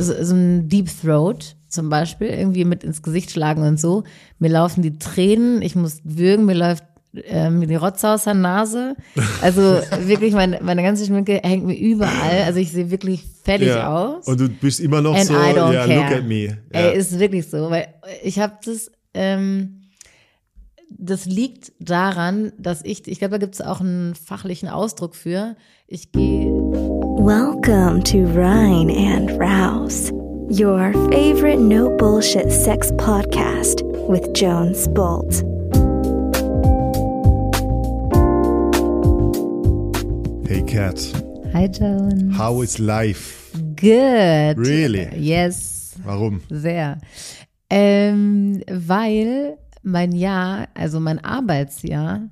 so, 0.00 0.34
ein 0.34 0.68
Deep 0.68 0.88
Throat 1.02 1.56
zum 1.68 1.88
Beispiel, 1.88 2.28
irgendwie 2.28 2.64
mit 2.64 2.84
ins 2.84 3.02
Gesicht 3.02 3.30
schlagen 3.32 3.62
und 3.62 3.80
so. 3.80 4.04
Mir 4.38 4.50
laufen 4.50 4.82
die 4.82 4.98
Tränen, 4.98 5.60
ich 5.62 5.74
muss 5.74 5.98
würgen, 6.04 6.44
mir 6.46 6.54
läuft 6.54 6.84
ähm, 7.26 7.66
die 7.66 7.74
Rotze 7.74 8.10
aus 8.10 8.24
der 8.24 8.34
Nase. 8.34 8.96
Also 9.42 9.60
wirklich, 10.06 10.34
meine, 10.34 10.60
meine 10.62 10.82
ganze 10.82 11.04
Schminke 11.06 11.40
hängt 11.42 11.64
mir 11.64 11.76
überall. 11.76 12.42
Also 12.44 12.58
ich 12.60 12.70
sehe 12.72 12.90
wirklich 12.90 13.24
fertig 13.44 13.68
Ja. 13.68 13.92
aus. 13.92 14.26
Und 14.26 14.40
du 14.40 14.48
bist 14.48 14.80
immer 14.80 15.00
noch 15.00 15.14
And 15.16 15.26
so, 15.26 15.34
ja, 15.34 15.52
care. 15.52 15.94
look 15.94 16.10
at 16.18 16.24
me. 16.24 16.44
Ja. 16.44 16.56
Ey, 16.72 16.96
ist 16.98 17.18
wirklich 17.18 17.48
so, 17.48 17.70
weil 17.70 17.88
ich 18.22 18.38
habe 18.38 18.54
das, 18.64 18.90
ähm, 19.14 19.80
das 20.96 21.24
liegt 21.26 21.72
daran, 21.80 22.52
dass 22.58 22.80
ich, 22.84 23.06
ich 23.08 23.18
glaube, 23.18 23.32
da 23.32 23.38
gibt 23.38 23.54
es 23.54 23.60
auch 23.60 23.80
einen 23.80 24.14
fachlichen 24.14 24.68
Ausdruck 24.68 25.14
für. 25.16 25.56
Ich 25.88 26.12
gehe, 26.12 26.46
Welcome 27.24 28.02
to 28.02 28.26
Rhine 28.26 28.90
and 28.90 29.30
Rouse, 29.38 30.12
your 30.50 30.92
favorite 31.10 31.58
no 31.58 31.88
bullshit 31.96 32.52
sex 32.52 32.90
podcast 32.92 33.80
with 34.06 34.34
Jones 34.34 34.86
Bolt. 34.88 35.32
hey 40.46 40.60
Kat. 40.68 41.00
hi 41.54 41.66
Joan. 41.66 42.28
how 42.30 42.60
is 42.60 42.78
life? 42.78 43.50
Good. 43.74 44.58
Really? 44.58 45.08
Yes, 45.16 45.96
Warum? 46.04 46.42
sehr. 46.50 46.98
Ähm, 47.70 48.62
weil 48.68 49.56
mein 49.82 50.12
Jahr, 50.12 50.68
also 50.74 51.00
mein 51.00 51.24
Arbeitsjahr, 51.24 52.28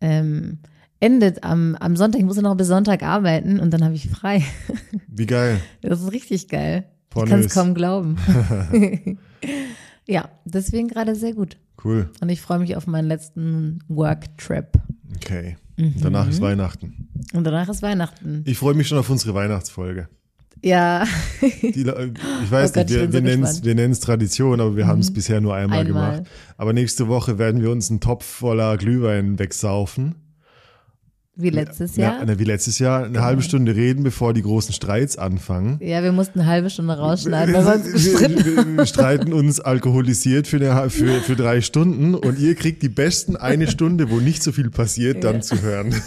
ähm, 0.00 0.58
endet 1.02 1.42
am, 1.42 1.74
am 1.76 1.96
Sonntag. 1.96 2.20
Ich 2.20 2.24
muss 2.24 2.36
ja 2.36 2.42
noch 2.42 2.56
bis 2.56 2.68
Sonntag 2.68 3.02
arbeiten 3.02 3.58
und 3.60 3.72
dann 3.72 3.84
habe 3.84 3.94
ich 3.94 4.08
frei. 4.08 4.42
Wie 5.08 5.26
geil. 5.26 5.60
Das 5.82 6.00
ist 6.00 6.12
richtig 6.12 6.48
geil. 6.48 6.84
Ich 6.84 7.10
Pornös. 7.10 7.30
kann 7.30 7.40
es 7.40 7.54
kaum 7.54 7.74
glauben. 7.74 8.16
ja, 10.06 10.28
deswegen 10.44 10.88
gerade 10.88 11.14
sehr 11.14 11.34
gut. 11.34 11.56
Cool. 11.84 12.10
Und 12.20 12.28
ich 12.28 12.40
freue 12.40 12.60
mich 12.60 12.76
auf 12.76 12.86
meinen 12.86 13.08
letzten 13.08 13.80
Work-Trip. 13.88 14.68
Okay. 15.16 15.56
Mhm. 15.76 15.94
Danach 16.00 16.28
ist 16.28 16.40
Weihnachten. 16.40 17.08
Und 17.34 17.44
danach 17.44 17.68
ist 17.68 17.82
Weihnachten. 17.82 18.42
Ich 18.46 18.58
freue 18.58 18.74
mich 18.74 18.86
schon 18.88 18.98
auf 18.98 19.10
unsere 19.10 19.34
Weihnachtsfolge. 19.34 20.08
Ja, 20.64 21.04
Die, 21.40 21.80
ich 21.80 21.84
weiß 22.50 22.70
Oh 22.70 22.74
Gott, 22.74 22.88
nicht, 22.88 22.90
ich 22.90 23.00
wir, 23.00 23.08
bin 23.08 23.24
wir 23.24 23.48
so 23.48 23.64
nennen 23.64 23.90
es. 23.92 24.00
Mhm. 24.00 24.04
Tradition, 24.04 24.60
aber 24.60 24.76
wir 24.76 24.86
haben 24.86 25.00
es 25.00 25.12
bisher 25.12 25.40
nur 25.40 25.56
einmal, 25.56 25.80
Einmal. 25.80 26.12
gemacht. 26.18 26.30
Aber 26.56 26.72
nächste 26.72 27.08
Woche 27.08 27.38
werden 27.38 27.62
wir 27.62 27.72
uns 27.72 27.90
einen 27.90 27.98
Topf 27.98 28.24
voller 28.24 28.76
Glühwein 28.76 29.40
wegsaufen. 29.40 30.14
Wie 31.34 31.50
letztes 31.50 31.96
Ja, 31.96 32.02
Jahr. 32.04 32.12
Genau. 32.20 32.32
na, 32.32 32.38
wie 32.38 32.44
letztes 32.44 32.78
Jahr, 32.78 33.04
eine 33.04 33.22
halbe 33.22 33.42
Stunde 33.42 33.74
reden, 33.74 34.02
bevor 34.04 34.34
die 34.34 34.42
großen 34.42 34.74
Streits 34.74 35.16
anfangen. 35.16 35.78
Ja, 35.80 36.02
wir 36.02 36.12
mussten 36.12 36.40
eine 36.40 36.48
halbe 36.48 36.68
Stunde 36.70 36.92
rausschneiden, 36.94 37.54
wir 37.54 37.64
wir, 37.64 38.56
wir, 38.66 38.76
wir 38.76 38.86
streiten 38.86 39.32
uns 39.32 39.58
alkoholisiert 39.60 40.46
für, 40.46 40.56
eine, 40.56 40.90
für, 40.90 41.20
für 41.20 41.34
drei 41.36 41.60
Stunden 41.62 42.14
und 42.14 42.38
ihr 42.38 42.54
kriegt 42.54 42.82
die 42.82 42.88
besten 42.90 43.36
eine 43.36 43.66
Stunde, 43.66 44.10
wo 44.10 44.16
nicht 44.20 44.42
so 44.42 44.52
viel 44.52 44.70
passiert, 44.70 45.24
dann 45.24 45.42
zu 45.42 45.60
hören. 45.62 45.94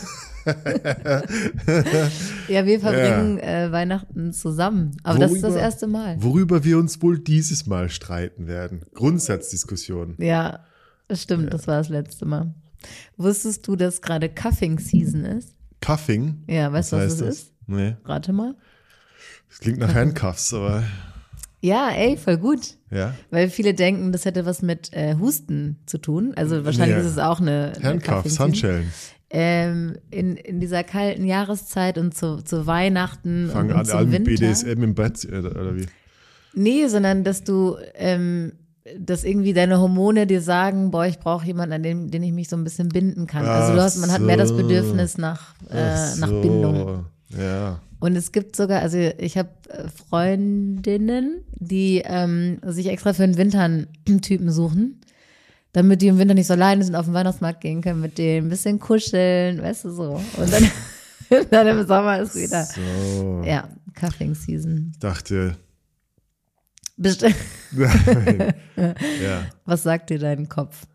Ja, 2.48 2.68
wir 2.68 2.80
verbringen 2.80 3.40
äh, 3.40 3.72
Weihnachten 3.72 4.32
zusammen. 4.32 4.92
Aber 5.04 5.18
das 5.18 5.32
ist 5.32 5.42
das 5.44 5.52
Worüber- 5.54 5.62
erste 5.64 5.88
Mal. 5.88 6.18
Worüber 6.22 6.64
wir 6.64 6.78
uns 6.78 7.02
wohl 7.02 7.18
dieses 7.18 7.66
Mal 7.66 7.90
streiten 7.90 8.46
werden. 8.46 8.82
Grundsatzdiskussion. 8.94 10.16
Ja, 10.20 10.60
das 11.08 11.24
stimmt, 11.24 11.52
das 11.54 11.68
war 11.68 11.78
das 11.80 11.90
letzte 11.90 12.26
Mal. 12.26 12.54
Wusstest 13.18 13.68
du, 13.68 13.76
dass 13.76 14.02
gerade 14.02 14.30
Cuffing 14.30 14.80
Season 14.80 15.26
ist? 15.26 15.54
Cuffing. 15.82 16.44
Ja, 16.48 16.72
weißt 16.72 16.92
du, 16.94 16.98
was, 16.98 17.04
heißt 17.04 17.22
das 17.22 17.28
ist? 17.40 17.52
Nee, 17.68 17.96
Rate 18.06 18.34
mal. 18.34 18.56
das 19.50 19.60
klingt 19.60 19.80
nach 19.80 19.94
Handcuffs, 19.94 20.54
aber 20.54 20.84
Ja, 21.62 21.90
ey, 21.90 22.18
voll 22.18 22.38
gut. 22.38 22.76
ja. 22.92 23.14
Weil 23.32 23.50
viele 23.50 23.74
denken, 23.74 24.12
das 24.12 24.26
hätte 24.26 24.46
was 24.46 24.62
mit 24.62 24.94
äh, 24.94 25.16
Husten 25.20 25.78
zu 25.86 25.98
tun. 25.98 26.34
Also 26.36 26.64
wahrscheinlich 26.66 26.98
Nee. 26.98 27.02
ist 27.04 27.12
es 27.12 27.18
auch 27.18 27.40
eine, 27.40 27.74
Handcuffs. 27.82 28.40
Handschellen. 28.40 28.92
Ähm, 29.32 29.98
in, 30.12 30.38
in 30.38 30.60
dieser 30.60 30.84
kalten 30.84 31.26
Jahreszeit 31.26 31.98
und 31.98 32.16
zu, 32.16 32.38
zu 32.44 32.68
Weihnachten 32.68 33.50
Fangen 33.52 33.72
und, 33.72 33.78
an, 33.78 33.86
zum 33.86 33.98
an 33.98 34.10
mit 34.10 34.28
Winter. 34.28 34.46
BDSM 34.48 34.84
im 34.84 34.94
Bett 34.96 35.26
oder, 35.26 35.52
oder 35.52 35.76
wie? 35.76 35.88
Nee, 36.54 36.88
sondern 36.88 37.24
dass 37.24 37.44
du, 37.44 37.76
ähm, 37.96 38.54
dass 39.00 39.24
irgendwie 39.24 39.54
deine 39.54 39.80
Hormone 39.80 40.28
dir 40.28 40.42
sagen, 40.42 40.92
boah, 40.92 41.06
ich 41.06 41.20
brauche 41.20 41.46
jemanden, 41.46 41.74
an 41.74 41.84
den, 41.84 42.12
den 42.12 42.22
ich 42.24 42.32
mich 42.32 42.50
so 42.50 42.56
ein 42.56 42.64
bisschen 42.64 42.90
binden 42.90 43.26
kann. 43.28 43.46
also 43.46 43.74
du 43.74 43.80
Ach 43.80 43.84
hast, 43.86 43.98
man 43.98 44.12
hat 44.12 44.22
mehr 44.22 44.38
das. 44.38 44.56
Bedürfnis 44.56 45.18
nach, 45.18 45.56
äh, 45.70 45.78
Ach 45.96 46.18
nach 46.18 46.28
so. 46.30 46.42
Bindung. 46.42 47.06
Ja. 47.36 47.80
Und 48.00 48.16
es 48.16 48.32
gibt 48.32 48.56
sogar, 48.56 48.82
also 48.82 48.98
ich 48.98 49.38
habe 49.38 49.50
Freundinnen, 50.10 51.42
die 51.56 52.04
ähm, 52.06 52.60
sich 52.64 52.88
extra 52.88 53.14
für 53.14 53.24
den 53.26 53.38
Winter 53.38 53.62
einen 53.62 53.88
Typen 54.22 54.52
suchen, 54.52 55.02
damit 55.74 56.02
die 56.02 56.08
im 56.08 56.18
Winter 56.20 56.34
nicht 56.36 56.48
so 56.48 56.54
alleine 56.54 56.84
sind, 56.84 56.96
auf 56.96 57.06
den 57.06 57.14
Weihnachtsmarkt 57.14 57.62
gehen 57.62 57.82
können, 57.82 58.02
mit 58.02 58.18
denen 58.18 58.48
ein 58.48 58.50
bisschen 58.50 58.80
kuscheln, 58.80 59.62
weißt 59.62 59.86
du 59.86 59.90
so. 59.92 60.22
Und 60.38 60.54
dann, 60.54 60.70
dann 61.50 61.68
im 61.68 61.88
Sommer 61.88 62.20
ist 62.20 62.36
wieder, 62.36 62.64
So. 62.66 63.42
ja, 63.46 63.68
Cuffing 63.96 64.36
Season. 64.36 64.90
Ich 64.94 65.00
dachte. 65.00 65.56
ja. 67.76 69.46
Was 69.66 69.84
sagt 69.84 70.10
dir 70.10 70.20
dein 70.20 70.48
Kopf? 70.50 70.86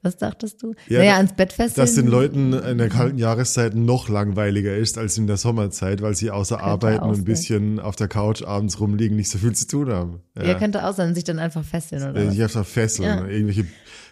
Was 0.00 0.16
dachtest 0.16 0.62
du? 0.62 0.74
Ja, 0.86 1.00
naja, 1.00 1.16
ans 1.16 1.32
Bett 1.34 1.52
fesseln. 1.52 1.74
Dass 1.76 1.94
den 1.96 2.06
Leuten 2.06 2.52
in 2.52 2.78
der 2.78 2.88
kalten 2.88 3.18
Jahreszeit 3.18 3.74
noch 3.74 4.08
langweiliger 4.08 4.76
ist 4.76 4.96
als 4.96 5.18
in 5.18 5.26
der 5.26 5.36
Sommerzeit, 5.36 6.02
weil 6.02 6.14
sie 6.14 6.30
außer 6.30 6.60
Arbeiten 6.60 7.00
auch 7.02 7.08
und 7.08 7.18
ein 7.18 7.24
bisschen 7.24 7.80
auf 7.80 7.96
der 7.96 8.06
Couch 8.06 8.42
abends 8.42 8.78
rumliegen, 8.78 9.16
nicht 9.16 9.28
so 9.28 9.38
viel 9.38 9.52
zu 9.52 9.66
tun 9.66 9.90
haben. 9.90 10.20
Ja, 10.40 10.54
könnte 10.54 10.86
auch 10.86 10.94
sein, 10.94 11.16
sich 11.16 11.24
dann 11.24 11.40
einfach 11.40 11.64
fesseln 11.64 12.10
oder. 12.10 12.30
Sich 12.30 12.40
einfach 12.40 12.64
fesseln. 12.64 13.08
Ja. 13.08 13.26
Irgendwelche, 13.26 13.66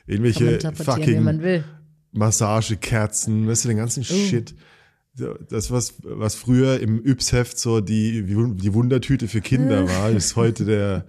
irgendwelche 0.07 0.59
fucking. 0.75 1.63
Massagekerzen, 2.13 3.47
weißt 3.47 3.65
du, 3.65 3.69
den 3.69 3.77
ganzen 3.77 4.01
Oh. 4.01 4.15
Shit. 4.15 4.55
So, 5.19 5.35
Das, 5.49 5.71
was, 5.71 5.95
was 6.03 6.35
früher 6.35 6.79
im 6.81 7.03
Yps-Heft 7.05 7.59
so 7.59 7.81
die, 7.81 8.23
die 8.23 8.75
Wundertüte 8.75 9.29
für 9.29 9.41
Kinder 9.41 9.89
war, 9.89 10.11
ist 10.11 10.37
heute 10.37 10.65
der, 10.67 11.07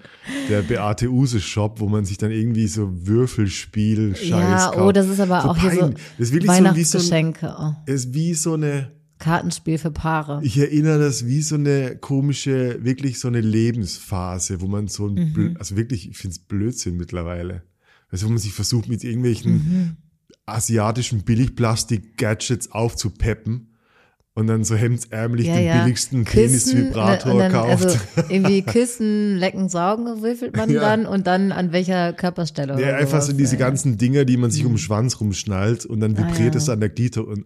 der 0.50 0.62
Beate 0.62 1.10
Use 1.12 1.42
Shop, 1.42 1.82
wo 1.82 1.88
man 1.90 2.06
sich 2.06 2.18
dann 2.18 2.32
irgendwie 2.32 2.68
so 2.68 2.90
Würfelspiel, 3.06 4.16
Scheiß 4.16 4.30
Ja, 4.30 4.74
oh, 4.82 4.92
das 4.94 5.10
ist 5.10 5.20
aber 5.20 5.42
so 5.42 5.50
auch 5.50 5.58
hier 5.58 5.72
so 5.72 5.80
pein- 5.82 5.96
wirklich 6.18 6.32
so, 6.32 6.40
so, 6.40 6.48
Weihnachtsgeschenke. 6.48 7.56
oh. 7.60 7.74
ist 7.86 8.14
wie 8.14 8.34
so 8.34 8.54
eine, 8.54 8.92
Kartenspiel 9.20 9.78
für 9.80 9.92
Paare. 9.92 10.40
ich 10.44 10.58
erinnere 10.58 11.00
das 11.00 11.26
wie 11.26 11.42
so 11.42 11.56
eine 11.56 11.98
komische, 11.98 12.78
wirklich 12.86 13.20
so 13.20 13.28
eine 13.28 13.42
Lebensphase, 13.42 14.62
wo 14.62 14.68
man 14.68 14.88
so 14.88 15.08
ein, 15.08 15.16
Mhm. 15.16 15.34
Blö- 15.34 15.58
also 15.58 15.76
wirklich, 15.76 16.10
ich 16.10 16.18
finde 16.18 16.34
es 16.34 16.40
Blödsinn 16.40 16.96
mittlerweile. 16.98 17.64
Also 18.10 18.28
wo 18.28 18.30
man 18.30 18.38
sich 18.38 18.54
versucht 18.54 18.88
mit 18.88 19.04
irgendwelchen 19.04 19.52
Mhm. 19.54 19.98
asiatischen 20.46 21.24
Billigplastik-Gadgets 21.24 22.72
aufzupeppen 22.72 23.74
und 24.38 24.46
dann 24.46 24.64
so 24.64 24.76
hemdsärmlich 24.76 25.48
ja, 25.48 25.56
den 25.56 25.66
ja. 25.66 25.82
billigsten 25.82 26.24
Penisvibrator 26.24 27.34
und 27.34 27.40
dann, 27.40 27.52
kauft. 27.52 27.86
Also 27.86 27.98
irgendwie 28.30 28.62
küssen, 28.62 29.36
lecken, 29.36 29.68
saugen 29.68 30.22
würfelt 30.22 30.56
man 30.56 30.70
Ja. 30.78 30.82
dann 30.82 31.08
und 31.08 31.26
dann 31.26 31.52
an 31.52 31.72
welcher 31.72 32.14
Körperstelle. 32.14 32.80
ja, 32.80 32.96
einfach 32.98 33.20
so 33.24 33.34
diese 33.34 33.58
ganzen 33.58 33.98
Dinger, 33.98 34.26
die 34.26 34.38
man 34.38 34.52
sich 34.52 34.64
um 34.64 34.74
den 34.74 34.78
Schwanz 34.78 35.20
rumschnallt 35.20 35.88
und 35.88 36.02
dann 36.02 36.16
Ah, 36.16 36.20
vibriert 36.20 36.54
ja. 36.54 36.62
es 36.62 36.70
an 36.70 36.80
der 36.80 36.90
Glieder 36.90 37.28
und 37.28 37.46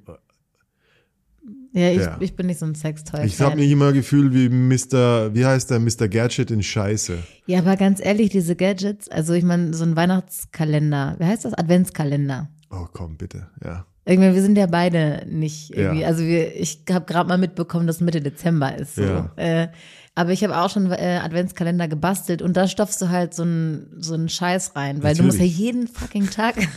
Ja, 1.73 1.89
ich, 1.91 1.99
Ja. 1.99 2.17
ich 2.19 2.35
bin 2.35 2.47
nicht 2.47 2.59
so 2.59 2.65
ein 2.65 2.75
Sextoy. 2.75 3.25
ich 3.25 3.39
habe 3.39 3.55
mich 3.55 3.71
immer 3.71 3.93
gefühlt 3.93 4.33
wie 4.33 4.49
Mr., 4.49 5.33
wie 5.33 5.45
heißt 5.45 5.71
der, 5.71 5.79
Mr. 5.79 6.09
Gadget 6.09 6.51
in 6.51 6.61
Scheiße. 6.61 7.19
Ja, 7.45 7.59
aber 7.59 7.77
ganz 7.77 8.03
ehrlich, 8.03 8.31
diese 8.31 8.57
Gadgets, 8.57 9.07
also 9.07 9.31
ich 9.31 9.45
meine, 9.45 9.73
so 9.73 9.85
ein 9.85 9.95
Weihnachtskalender, 9.95 11.15
wie 11.19 11.23
heißt 11.25 11.45
das? 11.45 11.53
Adventskalender. 11.53 12.49
Oh 12.69 12.87
komm, 12.91 13.15
bitte, 13.15 13.47
ja. 13.63 13.85
Irgendwie, 14.05 14.33
wir 14.33 14.41
sind 14.41 14.57
ja 14.57 14.65
beide 14.65 15.23
nicht 15.29 15.71
irgendwie, 15.75 16.01
Ja. 16.01 16.07
also 16.07 16.23
wir, 16.23 16.55
ich 16.59 16.79
habe 16.89 17.05
gerade 17.05 17.29
mal 17.29 17.37
mitbekommen, 17.37 17.85
dass 17.87 18.01
Mitte 18.01 18.21
Dezember 18.21 18.75
ist. 18.77 18.95
So. 18.95 19.03
Ja. 19.03 19.31
Äh, 19.35 19.67
aber 20.15 20.31
ich 20.31 20.43
habe 20.43 20.57
auch 20.57 20.69
schon 20.69 20.91
äh, 20.91 21.19
Adventskalender 21.23 21.87
gebastelt 21.87 22.41
und 22.41 22.57
da 22.57 22.67
stopfst 22.67 22.97
du 23.01 23.09
halt 23.09 23.33
so 23.33 23.43
einen 23.43 23.87
so 23.99 24.13
einen 24.15 24.27
Scheiß 24.27 24.75
rein, 24.75 25.03
weil 25.03 25.15
du 25.15 25.23
musst 25.23 25.37
ja 25.37 25.43
Natürlich. 25.45 25.59
jeden 25.59 25.87
fucking 25.87 26.29
Tag. 26.29 26.55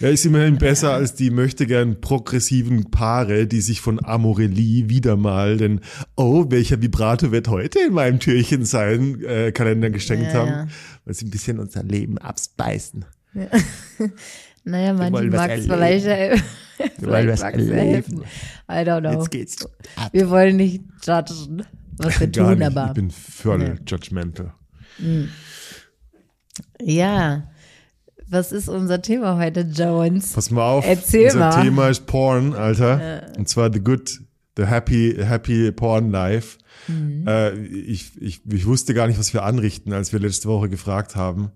Ja, 0.00 0.08
ist 0.08 0.26
immerhin 0.26 0.58
besser 0.58 0.92
als 0.92 1.14
die 1.14 1.30
möchte 1.30 1.68
gern 1.68 2.00
progressiven 2.00 2.90
Paare, 2.90 3.46
die 3.46 3.60
sich 3.60 3.80
von 3.80 4.04
Amorelie 4.04 4.88
wieder 4.88 5.16
mal 5.16 5.56
den, 5.56 5.80
oh, 6.16 6.46
welcher 6.48 6.82
Vibrator 6.82 7.30
wird 7.30 7.46
heute 7.46 7.78
in 7.78 7.94
meinem 7.94 8.18
Türchen 8.18 8.64
sein, 8.64 9.22
äh, 9.24 9.52
Kalender 9.52 9.90
geschenkt 9.90 10.32
Ja, 10.32 10.40
haben, 10.40 10.48
ja. 10.48 10.66
weil 11.04 11.14
sie 11.14 11.26
ein 11.26 11.30
bisschen 11.30 11.60
unser 11.60 11.84
Leben 11.84 12.18
abspeisen. 12.18 13.04
naja, 14.64 14.92
manche 14.92 15.12
wollen 15.12 15.32
was 15.32 15.38
mag 15.40 15.50
es 15.50 15.66
vielleicht, 15.66 16.06
äh, 16.06 16.36
vielleicht 17.00 17.42
erleben. 17.42 17.74
helfen. 17.74 18.24
I 18.68 18.72
don't 18.72 19.00
know. 19.00 19.12
Jetzt 19.12 19.30
geht's 19.30 19.64
ab. 19.96 20.08
Wir 20.12 20.28
wollen 20.30 20.56
nicht 20.56 20.82
judgen, 21.06 21.62
was 21.98 22.18
wir 22.20 22.26
Gar 22.28 22.48
tun, 22.50 22.58
nicht. 22.58 22.66
aber 22.66 22.86
Ich 22.88 22.92
bin 22.94 23.10
voll 23.10 23.78
judgmental. 23.86 24.54
ja. 26.80 27.44
Was 28.26 28.52
ist 28.52 28.68
unser 28.68 29.02
Thema 29.02 29.36
heute, 29.36 29.60
Jones? 29.60 30.32
Pass 30.32 30.50
mal 30.50 30.66
auf, 30.68 30.84
Erzähl 30.86 31.26
unser 31.26 31.38
mal. 31.38 31.62
Thema 31.62 31.88
ist 31.88 32.06
Porn, 32.06 32.54
Alter. 32.54 33.26
Und 33.36 33.48
zwar 33.48 33.70
The 33.72 33.80
Good, 33.80 34.20
The 34.56 34.64
Happy, 34.64 35.14
Happy 35.20 35.70
Porn 35.72 36.10
Life. 36.10 36.58
Mhm. 36.88 37.26
Äh, 37.28 37.52
ich, 37.66 38.20
ich, 38.20 38.40
ich 38.50 38.66
wusste 38.66 38.94
gar 38.94 39.06
nicht, 39.06 39.18
was 39.18 39.34
wir 39.34 39.42
anrichten, 39.44 39.92
als 39.92 40.12
wir 40.12 40.20
letzte 40.20 40.48
Woche 40.48 40.68
gefragt 40.70 41.16
haben, 41.16 41.50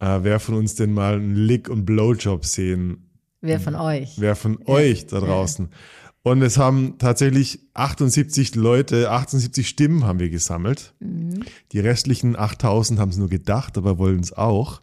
äh, 0.00 0.18
wer 0.22 0.40
von 0.40 0.56
uns 0.56 0.74
denn 0.74 0.92
mal 0.92 1.14
einen 1.14 1.36
Lick- 1.36 1.68
und 1.68 1.84
Blowjob 1.84 2.44
sehen 2.44 3.06
Wer 3.42 3.60
von 3.60 3.74
euch? 3.74 4.14
Wer 4.18 4.36
von 4.36 4.58
euch 4.66 5.06
da 5.06 5.20
draußen? 5.20 5.70
Und 6.22 6.42
es 6.42 6.58
haben 6.58 6.98
tatsächlich 6.98 7.60
78 7.72 8.54
Leute, 8.54 9.10
78 9.10 9.66
Stimmen 9.66 10.04
haben 10.04 10.18
wir 10.18 10.28
gesammelt. 10.28 10.92
Mhm. 11.00 11.44
Die 11.72 11.80
restlichen 11.80 12.38
8000 12.38 13.00
haben 13.00 13.08
es 13.08 13.16
nur 13.16 13.30
gedacht, 13.30 13.78
aber 13.78 13.96
wollen 13.96 14.20
es 14.20 14.34
auch. 14.34 14.82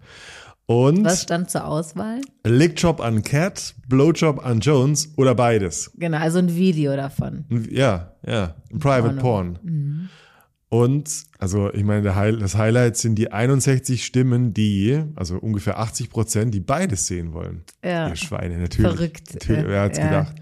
Und 0.66 1.06
Was 1.06 1.22
stand 1.22 1.50
zur 1.52 1.66
Auswahl? 1.66 2.20
Lickjob 2.44 3.00
an 3.00 3.24
Cat, 3.24 3.76
Blowjob 3.88 4.44
an 4.44 4.60
Jones 4.60 5.14
oder 5.16 5.36
beides. 5.36 5.92
Genau, 5.96 6.18
also 6.18 6.40
ein 6.40 6.54
Video 6.56 6.96
davon. 6.96 7.46
Ja, 7.70 8.16
ja, 8.26 8.56
Private 8.78 9.16
Porno. 9.16 9.54
Porn. 9.54 10.10
Und, 10.70 11.24
also 11.40 11.72
ich 11.74 11.84
meine, 11.86 12.14
High, 12.16 12.40
das 12.40 12.56
Highlight 12.58 12.98
sind 12.98 13.16
die 13.16 13.32
61 13.32 14.06
Stimmen, 14.06 14.54
die, 14.54 15.02
also 15.16 15.38
ungefähr 15.38 15.80
80 15.80 16.10
Prozent, 16.10 16.54
die 16.54 16.60
beides 16.60 17.08
sehen 17.08 17.32
wollen. 17.32 17.64
Ja. 17.82 18.10
Ihr 18.10 18.18
Schweine, 18.18 18.58
natürlich. 18.58 18.92
Verrückt. 18.92 19.34
Natürlich, 19.34 19.64
wer 19.66 19.82
hat's 19.84 19.98
Ja. 19.98 20.04
Mhm. 20.04 20.10
gedacht? 20.10 20.36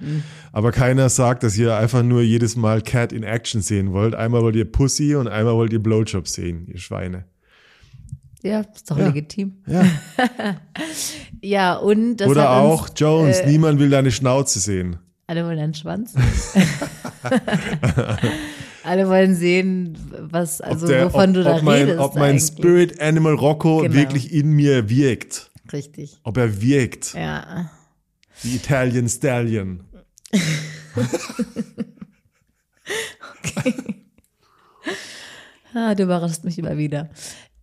Aber 0.52 0.72
keiner 0.72 1.10
sagt, 1.10 1.44
dass 1.44 1.56
ihr 1.58 1.76
einfach 1.76 2.02
nur 2.02 2.24
jedes 2.24 2.56
Mal 2.56 2.82
Cat 2.82 3.14
in 3.14 3.22
Action 3.22 3.62
sehen 3.62 3.92
wollt. 3.94 4.16
Einmal 4.16 4.42
wollt 4.42 4.56
ihr 4.56 4.66
Pussy 4.72 5.14
und 5.14 5.28
einmal 5.28 5.54
wollt 5.54 5.72
ihr 5.74 5.84
Blowjob 5.84 6.28
sehen, 6.28 6.66
ihr 6.74 6.80
Schweine. 6.80 7.26
Ja, 8.42 8.62
ist 8.62 8.90
doch 8.90 8.98
Ja. 8.98 9.08
legitim. 9.08 9.58
Ja. 9.68 9.86
Ja, 11.42 11.76
und 11.76 12.18
das 12.18 12.28
Oder 12.28 12.50
auch 12.50 12.90
uns, 12.90 13.00
Jones, 13.00 13.40
äh, 13.42 13.48
niemand 13.52 13.80
will 13.80 13.92
deine 13.92 14.10
Schnauze 14.12 14.60
sehen. 14.60 14.98
Alle 15.28 15.46
wollen 15.46 15.60
einen 15.60 15.74
Schwanz. 15.76 16.16
alle 18.86 19.08
wollen 19.08 19.36
sehen, 19.36 19.98
was, 20.30 20.62
also 20.62 20.88
der, 20.88 21.06
wovon 21.06 21.30
ob, 21.30 21.34
du 21.36 21.44
da 21.44 21.56
ob 21.56 21.64
mein, 21.64 21.82
redest. 21.82 22.00
ob 22.00 22.16
mein 22.16 22.24
eigentlich. 22.32 22.46
Spirit 22.46 23.02
Animal 23.02 23.34
Rocco 23.36 23.80
Genau. 23.80 23.94
wirklich 23.94 24.34
in 24.34 24.52
mir 24.52 24.90
wirkt. 24.90 25.52
Richtig. 25.74 26.20
Ob 26.24 26.38
er 26.38 26.62
wirkt. 26.62 27.14
Ja. 27.14 27.70
Die 28.44 28.56
Italian 28.56 29.10
Stallion. 29.10 29.84
Ah, 35.74 35.94
du 35.94 36.04
überraschst 36.04 36.46
mich 36.46 36.58
immer 36.58 36.78
wieder. 36.78 37.10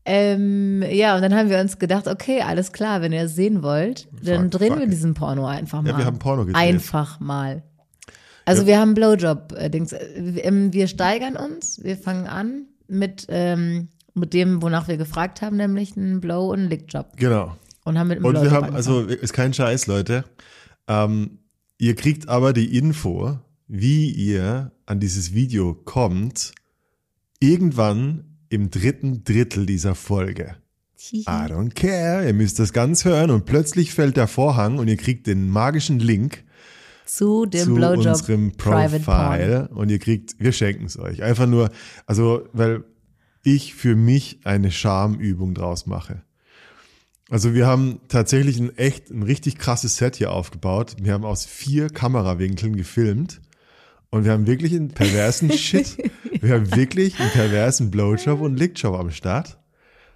Ähm, 0.04 0.84
ja, 0.90 1.16
und 1.16 1.22
dann 1.22 1.34
haben 1.34 1.48
wir 1.48 1.58
uns 1.60 1.78
gedacht, 1.78 2.08
okay, 2.08 2.42
alles 2.42 2.72
klar, 2.72 3.00
wenn 3.00 3.12
ihr 3.12 3.22
es 3.22 3.34
sehen 3.34 3.62
wollt, 3.62 4.08
dann 4.22 4.50
Fuck, 4.50 4.60
drehen 4.60 4.68
fuck 4.72 4.80
wir 4.80 4.86
diesen 4.86 5.14
Porno 5.14 5.46
einfach 5.46 5.80
mal. 5.80 5.90
Ja, 5.90 5.98
wir 5.98 6.04
haben 6.04 6.18
Porno 6.18 6.44
gedreht. 6.44 6.60
Einfach 6.60 7.20
mal. 7.20 7.62
Also 8.44 8.62
Ja. 8.62 8.66
wir 8.68 8.78
haben 8.80 8.94
Blowjob-Dings. 8.94 9.94
Ähm, 10.16 10.72
wir 10.72 10.88
steigern 10.88 11.36
uns, 11.36 11.82
wir 11.82 11.96
fangen 11.96 12.26
an 12.26 12.66
mit, 12.88 13.26
ähm, 13.28 13.88
mit 14.14 14.34
dem, 14.34 14.62
wonach 14.62 14.88
wir 14.88 14.96
gefragt 14.96 15.42
haben, 15.42 15.56
nämlich 15.56 15.96
einen 15.96 16.20
Blow- 16.20 16.50
und 16.52 16.68
Lickjob. 16.68 17.16
Genau. 17.16 17.56
Und 17.84 17.98
haben 17.98 18.08
mit 18.08 18.18
einem 18.18 18.26
Und 18.26 18.32
Blowjob 18.32 18.50
wir 18.50 18.56
haben, 18.56 18.74
angefangen. 18.74 18.98
also 18.98 19.14
ist 19.14 19.32
kein 19.32 19.54
Scheiß, 19.54 19.86
Leute. 19.86 20.24
Ähm, 20.88 21.38
ihr 21.78 21.94
kriegt 21.94 22.28
aber 22.28 22.52
die 22.52 22.76
Info, 22.76 23.38
wie 23.68 24.10
ihr 24.10 24.72
an 24.86 25.00
dieses 25.00 25.32
Video 25.34 25.74
kommt, 25.74 26.52
irgendwann 27.40 28.24
im 28.48 28.70
dritten 28.70 29.24
Drittel 29.24 29.66
dieser 29.66 29.94
Folge. 29.94 30.56
I 31.12 31.24
don't 31.24 31.74
care, 31.74 32.24
ihr 32.26 32.32
müsst 32.34 32.58
das 32.60 32.72
ganz 32.72 33.04
hören 33.04 33.30
und 33.30 33.44
plötzlich 33.44 33.92
fällt 33.92 34.16
der 34.16 34.28
Vorhang 34.28 34.78
und 34.78 34.86
ihr 34.86 34.96
kriegt 34.96 35.26
den 35.26 35.48
magischen 35.50 35.98
Link 35.98 36.44
zu 37.14 37.44
dem 37.44 37.64
zu 37.64 37.74
Blowjob 37.74 38.06
unserem 38.06 38.52
Private 38.52 39.00
Porn. 39.00 39.38
Profile 39.38 39.68
und 39.74 39.90
ihr 39.90 39.98
kriegt, 39.98 40.36
wir 40.38 40.52
schenken 40.52 40.86
es 40.86 40.98
euch. 40.98 41.22
Einfach 41.22 41.46
nur, 41.46 41.70
also, 42.06 42.48
weil 42.54 42.84
ich 43.42 43.74
für 43.74 43.96
mich 43.96 44.40
eine 44.44 44.70
Schamübung 44.70 45.54
draus 45.54 45.86
mache. 45.86 46.22
Also 47.28 47.52
wir 47.52 47.66
haben 47.66 48.00
tatsächlich 48.08 48.58
ein 48.58 48.76
echt, 48.78 49.10
ein 49.10 49.22
richtig 49.22 49.58
krasses 49.58 49.96
Set 49.96 50.16
hier 50.16 50.32
aufgebaut. 50.32 50.96
Wir 51.00 51.12
haben 51.12 51.24
aus 51.24 51.44
vier 51.44 51.90
Kamerawinkeln 51.90 52.76
gefilmt 52.76 53.42
und 54.10 54.24
wir 54.24 54.32
haben 54.32 54.46
wirklich 54.46 54.72
einen 54.74 54.88
perversen 54.88 55.52
Shit. 55.58 55.98
Wir 56.40 56.54
haben 56.54 56.74
wirklich 56.74 57.20
einen 57.20 57.30
perversen 57.30 57.90
Blowjob 57.90 58.40
und 58.40 58.56
Lickjob 58.56 58.98
am 58.98 59.10
Start. 59.10 59.58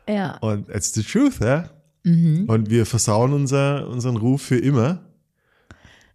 Ja. 0.09 0.39
Und 0.39 0.71
it's 0.71 0.95
the 0.95 1.03
truth, 1.03 1.41
ja. 1.41 1.69
Mhm. 2.05 2.45
Und 2.47 2.71
wir 2.71 2.87
versauen 2.87 3.35
unser, 3.35 3.87
unseren 3.89 4.17
Ruf 4.17 4.41
für 4.41 4.59
immer. 4.59 5.06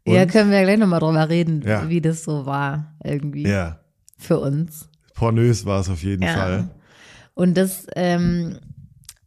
Ja, 0.05 0.21
Und- 0.23 0.31
können 0.31 0.51
wir 0.51 0.61
gleich 0.63 0.77
nochmal 0.79 0.99
drüber 0.99 1.29
reden, 1.29 1.61
Ja. 1.65 1.87
wie 1.89 2.01
das 2.01 2.23
so 2.23 2.45
war, 2.45 2.95
irgendwie. 3.03 3.47
Ja. 3.47 3.79
Für 4.17 4.39
uns. 4.39 4.89
Pornös 5.15 5.65
war 5.65 5.79
es 5.81 5.89
auf 5.89 6.03
jeden 6.03 6.23
Ja. 6.23 6.33
Fall. 6.33 6.69
Und 7.33 7.55
das 7.57 7.87
ähm, 7.95 8.57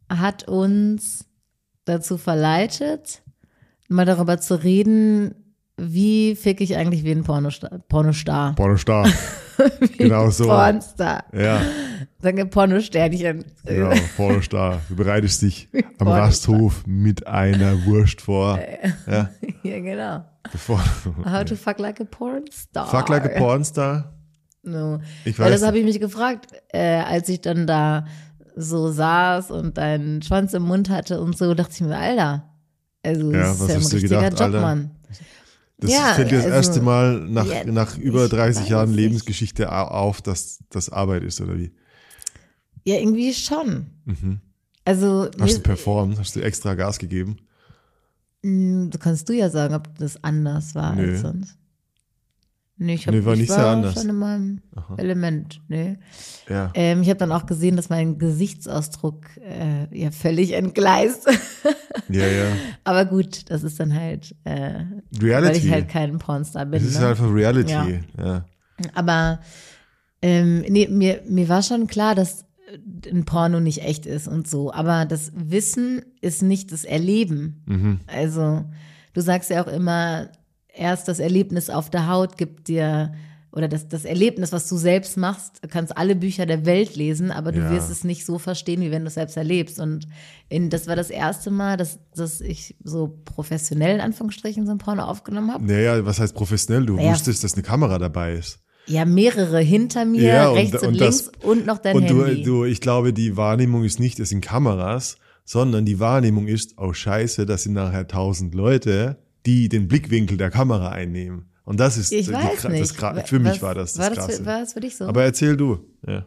hat 0.09 0.47
uns 0.47 1.25
dazu 1.85 2.17
verleitet, 2.17 3.21
mal 3.89 4.05
darüber 4.05 4.39
zu 4.39 4.55
reden, 4.63 5.35
wie 5.77 6.35
fick 6.35 6.61
ich 6.61 6.75
eigentlich 6.77 7.03
wie 7.03 7.11
ein 7.11 7.23
Pornostar. 7.23 7.79
Pornostar. 7.89 8.55
Pornostar. 8.55 9.07
genau 9.97 10.29
so. 10.29 10.45
Pornstar. 10.45 11.25
Ja, 11.33 11.61
Danke, 12.21 12.45
Pornosternchen. 12.45 13.45
genau, 13.65 13.93
Pornostar. 14.17 14.81
Du 14.89 14.95
bereitest 14.95 15.41
dich 15.41 15.67
am. 15.99 16.07
Rasthof 16.07 16.85
mit 16.87 17.25
einer 17.27 17.85
Wurst 17.85 18.21
vor. 18.21 18.59
Ja, 19.07 19.29
Ja, 19.63 19.79
genau. 19.79 20.25
bevor 20.51 20.79
How 21.25 21.43
to 21.43 21.55
fuck 21.55 21.79
like 21.79 21.99
a 22.01 22.03
Pornstar. 22.05 22.87
Fuck 22.87 23.09
like 23.09 23.25
a 23.25 23.39
Pornstar. 23.39 24.13
No. 24.63 24.99
Ich 25.25 25.37
Weil 25.39 25.47
weiß 25.51 25.59
das 25.61 25.67
habe 25.67 25.77
ich 25.79 25.85
mich 25.85 25.99
gefragt, 25.99 26.51
äh, 26.73 26.79
als 27.01 27.29
ich 27.29 27.41
dann 27.41 27.67
da 27.67 28.05
so 28.55 28.91
saß 28.91 29.51
und 29.51 29.77
deinen 29.77 30.21
Schwanz 30.21 30.53
im 30.53 30.63
Mund 30.63 30.89
hatte 30.89 31.19
und 31.21 31.37
so, 31.37 31.53
dachte 31.53 31.71
ich 31.73 31.81
mir, 31.81 31.97
Alter, 31.97 32.49
also 33.03 33.31
Ja, 33.31 33.39
das 33.39 33.59
was 33.59 33.61
ist 33.61 33.67
ja 33.69 33.75
ein 33.75 33.81
hast 33.81 33.91
du 33.91 33.95
richtiger 33.97 34.15
gedacht, 34.21 34.31
Job, 34.39 34.41
Alter? 34.41 34.61
Mann. 34.61 34.91
Das 35.77 35.91
Ja, 35.91 36.13
fällt 36.13 36.31
dir 36.31 36.37
das 36.37 36.45
also- 36.45 36.55
erste 36.55 36.81
Mal 36.81 37.19
nach, 37.27 37.45
Ja, 37.45 37.63
nach 37.65 37.97
über 37.97 38.23
ich 38.25 38.31
30 38.31 38.63
weiß 38.63 38.69
Jahren 38.69 38.89
nicht. 38.91 38.97
Lebensgeschichte 38.99 39.71
au- 39.71 39.87
auf, 39.89 40.21
dass 40.21 40.59
das 40.69 40.89
Arbeit 40.89 41.23
ist, 41.23 41.41
oder 41.41 41.57
wie? 41.57 41.71
Ja, 42.85 42.95
irgendwie 42.95 43.33
schon. 43.33 43.87
Mhm. 44.05 44.39
Also, 44.85 45.27
Hast 45.39 45.57
du 45.57 45.61
performt? 45.61 46.19
Hast 46.19 46.35
du 46.35 46.41
extra 46.41 46.75
Gas 46.75 46.99
gegeben? 46.99 47.37
mh, 48.43 48.89
du 48.91 48.97
kannst 48.99 49.27
du 49.27 49.33
ja 49.33 49.49
sagen, 49.49 49.73
ob 49.73 49.97
das 49.97 50.23
anders 50.23 50.75
war 50.75 50.95
Nö. 50.95 51.11
als 51.11 51.21
sonst. 51.21 51.57
Nee, 52.77 52.95
ich, 52.95 53.07
hab, 53.07 53.13
Nee, 53.15 53.23
war 53.23 53.33
ich 53.33 53.39
nicht 53.39 53.49
war 53.51 53.57
sehr 53.57 53.67
anders. 53.67 53.93
schon 53.93 54.09
in 54.09 54.15
meinem 54.17 54.61
Element. 54.97 55.61
Nee. 55.69 55.97
Ja. 56.49 56.71
Ähm, 56.73 57.01
ich 57.03 57.09
habe 57.09 57.17
dann 57.17 57.31
auch 57.31 57.45
gesehen, 57.45 57.77
dass 57.77 57.87
mein 57.89 58.17
Gesichtsausdruck 58.19 59.25
äh, 59.37 59.87
ja 59.97 60.11
völlig 60.11 60.51
entgleist. 60.51 61.25
Ja, 62.09 62.27
ja. 62.27 62.47
Aber 62.83 63.05
gut, 63.05 63.49
das 63.49 63.63
ist 63.63 63.79
dann 63.79 63.95
halt, 63.95 64.35
äh, 64.43 64.83
weil 65.11 65.23
Reality. 65.23 65.57
ich 65.59 65.71
halt 65.71 65.87
kein 65.87 66.19
Pornstar 66.19 66.65
bin. 66.65 66.83
das 66.83 66.91
ist 66.91 66.99
ne? 66.99 67.07
einfach 67.07 67.33
Reality. 67.33 67.71
Ja. 67.71 67.87
Ja. 68.19 68.45
Aber 68.93 69.39
ähm, 70.21 70.61
nee, 70.67 70.87
mir, 70.89 71.21
mir 71.27 71.47
war 71.47 71.63
schon 71.63 71.87
klar, 71.87 72.13
dass 72.13 72.44
ein 73.11 73.25
Porno 73.25 73.59
nicht 73.59 73.83
echt 73.83 74.05
ist 74.05 74.27
und 74.27 74.47
so. 74.47 74.71
Aber 74.73 75.05
das 75.05 75.31
Wissen 75.35 76.01
ist 76.21 76.41
nicht 76.41 76.71
das 76.71 76.83
Erleben. 76.83 77.63
Mhm. 77.65 77.99
Also 78.07 78.65
du 79.13 79.21
sagst 79.21 79.49
ja 79.49 79.63
auch 79.63 79.67
immer, 79.71 80.29
erst 80.67 81.07
das 81.07 81.19
Erlebnis 81.19 81.69
auf 81.69 81.89
der 81.89 82.07
Haut 82.09 82.37
gibt 82.37 82.67
dir 82.67 83.13
oder 83.51 83.69
das, 83.69 83.87
das 83.87 84.03
Erlebnis, 84.03 84.51
was 84.51 84.67
du 84.67 84.75
selbst 84.75 85.15
machst, 85.15 85.63
du 85.63 85.69
kannst 85.69 85.95
alle 85.97 86.13
Bücher 86.17 86.45
der 86.45 86.65
Welt 86.65 86.97
lesen, 86.97 87.31
aber 87.31 87.53
du 87.53 87.59
Ja. 87.61 87.71
wirst 87.71 87.89
es 87.89 88.03
nicht 88.03 88.25
so 88.25 88.37
verstehen, 88.37 88.81
wie 88.81 88.91
wenn 88.91 89.03
du 89.03 89.07
es 89.07 89.13
selbst 89.13 89.37
erlebst. 89.37 89.79
Und 89.79 90.07
in, 90.49 90.69
das 90.69 90.87
war 90.87 90.97
das 90.97 91.09
erste 91.09 91.51
Mal, 91.51 91.77
dass, 91.77 91.99
dass 92.13 92.41
ich 92.41 92.75
so 92.83 93.17
professionell 93.23 93.95
in 93.95 94.01
Anführungsstrichen 94.01 94.65
so 94.65 94.73
ein 94.73 94.77
Porno 94.77 95.03
aufgenommen 95.03 95.53
habe. 95.53 95.63
Naja, 95.65 96.03
was 96.05 96.19
heißt 96.19 96.35
professionell? 96.35 96.85
Du 96.85 96.97
Naja. 96.97 97.11
wusstest, 97.11 97.45
dass 97.45 97.53
eine 97.53 97.63
Kamera 97.63 97.97
dabei 97.97 98.33
ist. 98.33 98.59
Ja, 98.87 99.05
mehrere 99.05 99.59
hinter 99.59 100.05
mir, 100.05 100.21
Ja, 100.21 100.49
und- 100.49 100.57
rechts 100.57 100.81
und, 100.81 100.87
und 100.89 100.93
links 100.95 101.23
das- 101.31 101.43
und 101.43 101.65
noch 101.65 101.79
dein 101.79 101.95
Und 101.95 102.09
du, 102.09 102.25
Handy. 102.25 102.43
du, 102.43 102.65
ich 102.65 102.81
glaube, 102.81 103.13
die 103.13 103.35
Wahrnehmung 103.35 103.83
ist 103.83 103.99
nicht, 103.99 104.19
es 104.19 104.29
sind 104.29 104.41
Kameras, 104.41 105.17
sondern 105.43 105.85
die 105.85 105.99
Wahrnehmung 105.99 106.47
ist, 106.47 106.75
oh 106.77 106.93
scheiße, 106.93 107.45
das 107.45 107.63
sind 107.63 107.73
nachher 107.73 108.07
tausend 108.07 108.53
Leute, 108.55 109.17
die 109.45 109.69
den 109.69 109.87
Blickwinkel 109.87 110.37
der 110.37 110.49
Kamera 110.51 110.89
einnehmen. 110.89 111.45
Und 111.63 111.79
das 111.79 111.97
ist 111.97 112.11
ich 112.11 112.27
die, 112.27 112.33
weiß 112.33 112.65
Gra- 112.65 112.69
nicht. 112.69 112.99
das 112.99 113.29
für 113.29 113.39
mich 113.39 113.53
Was- 113.53 113.61
war 113.63 113.73
das 113.75 113.93
das 113.93 113.99
war 114.03 114.09
das, 114.15 114.25
Krasse. 114.25 114.37
für, 114.39 114.45
war 114.45 114.59
das 114.59 114.73
für 114.73 114.79
dich 114.81 114.95
so? 114.97 115.05
Aber 115.05 115.23
erzähl 115.23 115.57
du. 115.57 115.79
Ja. 116.07 116.25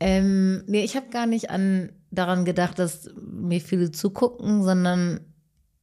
Ähm, 0.00 0.62
nee, 0.66 0.84
ich 0.84 0.96
habe 0.96 1.06
gar 1.10 1.26
nicht 1.26 1.50
an 1.50 1.90
daran 2.10 2.44
gedacht, 2.44 2.78
dass 2.78 3.10
mir 3.20 3.60
viele 3.60 3.90
zugucken, 3.90 4.62
sondern 4.62 5.20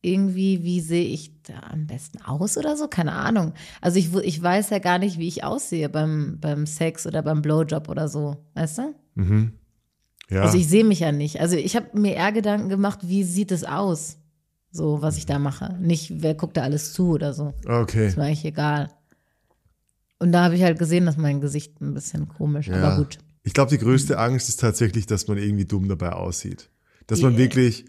irgendwie, 0.06 0.64
wie 0.64 0.82
sehe 0.82 1.06
ich 1.06 1.32
da 1.44 1.54
am 1.72 1.88
besten 1.88 2.22
aus 2.22 2.58
oder 2.58 2.78
so? 2.78 2.88
Keine 2.88 3.14
Ahnung. 3.14 3.54
Also 3.82 3.98
ich, 4.00 4.14
ich 4.16 4.42
weiß 4.42 4.70
ja 4.70 4.80
gar 4.80 5.00
nicht, 5.00 5.18
wie 5.20 5.28
ich 5.28 5.44
aussehe 5.44 5.90
beim, 5.90 6.38
beim 6.40 6.66
Sex 6.66 7.06
oder 7.08 7.22
beim 7.24 7.42
Blowjob 7.42 7.90
oder 7.90 8.08
so, 8.08 8.38
weißt 8.54 8.78
du? 8.80 8.96
Mhm. 9.16 9.54
Ja. 10.30 10.42
Also 10.42 10.58
ich 10.58 10.68
sehe 10.68 10.84
mich 10.84 11.00
ja 11.02 11.12
nicht. 11.12 11.40
Also 11.42 11.56
ich 11.56 11.76
habe 11.76 11.98
mir 12.00 12.16
eher 12.16 12.32
Gedanken 12.32 12.70
gemacht, 12.70 13.00
wie 13.04 13.24
sieht 13.24 13.52
es 13.52 13.64
aus? 13.64 14.18
So, 14.72 15.02
was 15.02 15.18
ich 15.18 15.26
da 15.26 15.40
mache. 15.40 15.74
Nicht, 15.80 16.22
wer 16.22 16.34
guckt 16.36 16.58
da 16.58 16.64
alles 16.64 16.94
zu 16.94 17.12
oder 17.12 17.34
so. 17.34 17.54
okay. 17.68 18.08
Ist 18.08 18.18
mir 18.18 18.24
eigentlich 18.24 18.46
egal. 18.46 18.90
Und 20.20 20.32
da 20.32 20.44
habe 20.46 20.56
ich 20.56 20.64
halt 20.64 20.80
gesehen, 20.80 21.06
dass 21.06 21.18
mein 21.18 21.42
Gesicht 21.42 21.82
ein 21.82 21.94
bisschen 21.94 22.28
komisch, 22.28 22.68
Ja. 22.68 22.76
aber 22.84 22.98
gut. 22.98 23.18
Ich 23.44 23.54
glaube, 23.54 23.70
die 23.70 23.78
größte 23.78 24.18
Angst 24.18 24.50
ist 24.50 24.60
tatsächlich, 24.60 25.06
dass 25.06 25.28
man 25.28 25.38
irgendwie 25.38 25.66
dumm 25.66 25.88
dabei 25.88 26.14
aussieht. 26.14 26.70
Dass 27.08 27.22
man 27.22 27.34
Yeah. 27.34 27.40
wirklich, 27.44 27.86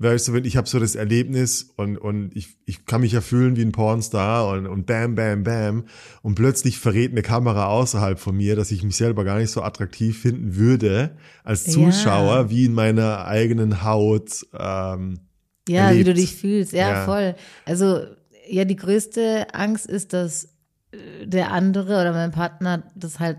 weißt 0.00 0.28
du, 0.28 0.32
wenn 0.32 0.44
ich 0.44 0.56
habe 0.56 0.68
so 0.68 0.78
das 0.78 0.94
Erlebnis 0.94 1.72
und, 1.76 1.96
und 1.98 2.34
ich, 2.36 2.56
ich 2.66 2.84
kann 2.86 3.00
mich 3.00 3.12
ja 3.12 3.20
fühlen 3.20 3.56
wie 3.56 3.62
ein 3.62 3.72
Pornstar 3.72 4.48
und, 4.48 4.66
und 4.66 4.86
bam, 4.86 5.14
bam, 5.16 5.42
bam. 5.42 5.84
Und 6.22 6.34
plötzlich 6.36 6.78
verrät 6.78 7.10
eine 7.10 7.22
Kamera 7.22 7.66
außerhalb 7.66 8.18
von 8.20 8.36
mir, 8.36 8.54
dass 8.56 8.70
ich 8.70 8.82
mich 8.84 8.96
selber 8.96 9.24
gar 9.24 9.38
nicht 9.38 9.50
so 9.50 9.62
attraktiv 9.62 10.20
finden 10.22 10.54
würde 10.56 11.16
als 11.44 11.66
Ja. 11.66 11.72
Zuschauer, 11.72 12.50
wie 12.50 12.66
in 12.66 12.74
meiner 12.74 13.26
eigenen 13.26 13.82
Haut. 13.82 14.46
Ähm, 14.56 15.20
Ja, 15.68 15.88
erlebt. 15.88 15.98
wie 16.00 16.04
du 16.04 16.14
dich 16.14 16.34
fühlst. 16.36 16.72
Ja, 16.72 16.90
Ja. 16.90 17.04
voll. 17.04 17.34
Also, 17.64 18.00
ja, 18.48 18.64
die 18.64 18.76
größte 18.76 19.48
Angst 19.52 19.86
ist, 19.86 20.12
dass 20.12 20.44
äh, 20.92 21.26
der 21.26 21.50
andere 21.52 22.00
oder 22.00 22.12
mein 22.12 22.30
Partner 22.30 22.84
das 22.94 23.18
halt 23.20 23.38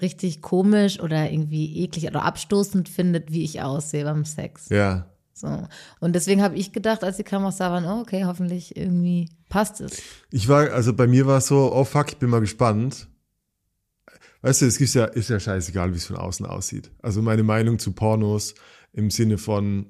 richtig 0.00 0.42
komisch 0.42 1.00
oder 1.00 1.30
irgendwie 1.30 1.78
eklig 1.82 2.06
oder 2.08 2.24
abstoßend 2.24 2.88
findet, 2.88 3.32
wie 3.32 3.42
ich 3.44 3.62
aussehe 3.62 4.04
beim 4.04 4.24
Sex. 4.24 4.68
ja. 4.68 5.06
So. 5.42 5.68
Und 5.98 6.14
deswegen 6.14 6.40
habe 6.40 6.54
ich 6.56 6.72
gedacht, 6.72 7.02
als 7.02 7.16
die 7.16 7.24
Kameras 7.24 7.56
da 7.56 7.70
waren, 7.72 7.84
oh, 7.84 8.00
okay, 8.00 8.24
hoffentlich 8.24 8.76
irgendwie 8.76 9.28
passt 9.48 9.80
es. 9.80 10.00
Ich 10.30 10.48
war, 10.48 10.70
also 10.70 10.94
bei 10.94 11.08
mir 11.08 11.26
war 11.26 11.38
es 11.38 11.48
so, 11.48 11.72
oh 11.74 11.84
fuck, 11.84 12.10
ich 12.10 12.16
bin 12.18 12.30
mal 12.30 12.40
gespannt. 12.40 13.08
Weißt 14.42 14.62
du, 14.62 14.66
es 14.66 14.80
ist 14.80 14.94
ja, 14.94 15.04
ist 15.04 15.30
ja 15.30 15.40
scheißegal, 15.40 15.92
wie 15.92 15.96
es 15.96 16.06
von 16.06 16.16
außen 16.16 16.46
aussieht. 16.46 16.92
Also 17.02 17.22
meine 17.22 17.42
Meinung 17.42 17.80
zu 17.80 17.92
Pornos 17.92 18.54
im 18.92 19.10
Sinne 19.10 19.36
von, 19.36 19.86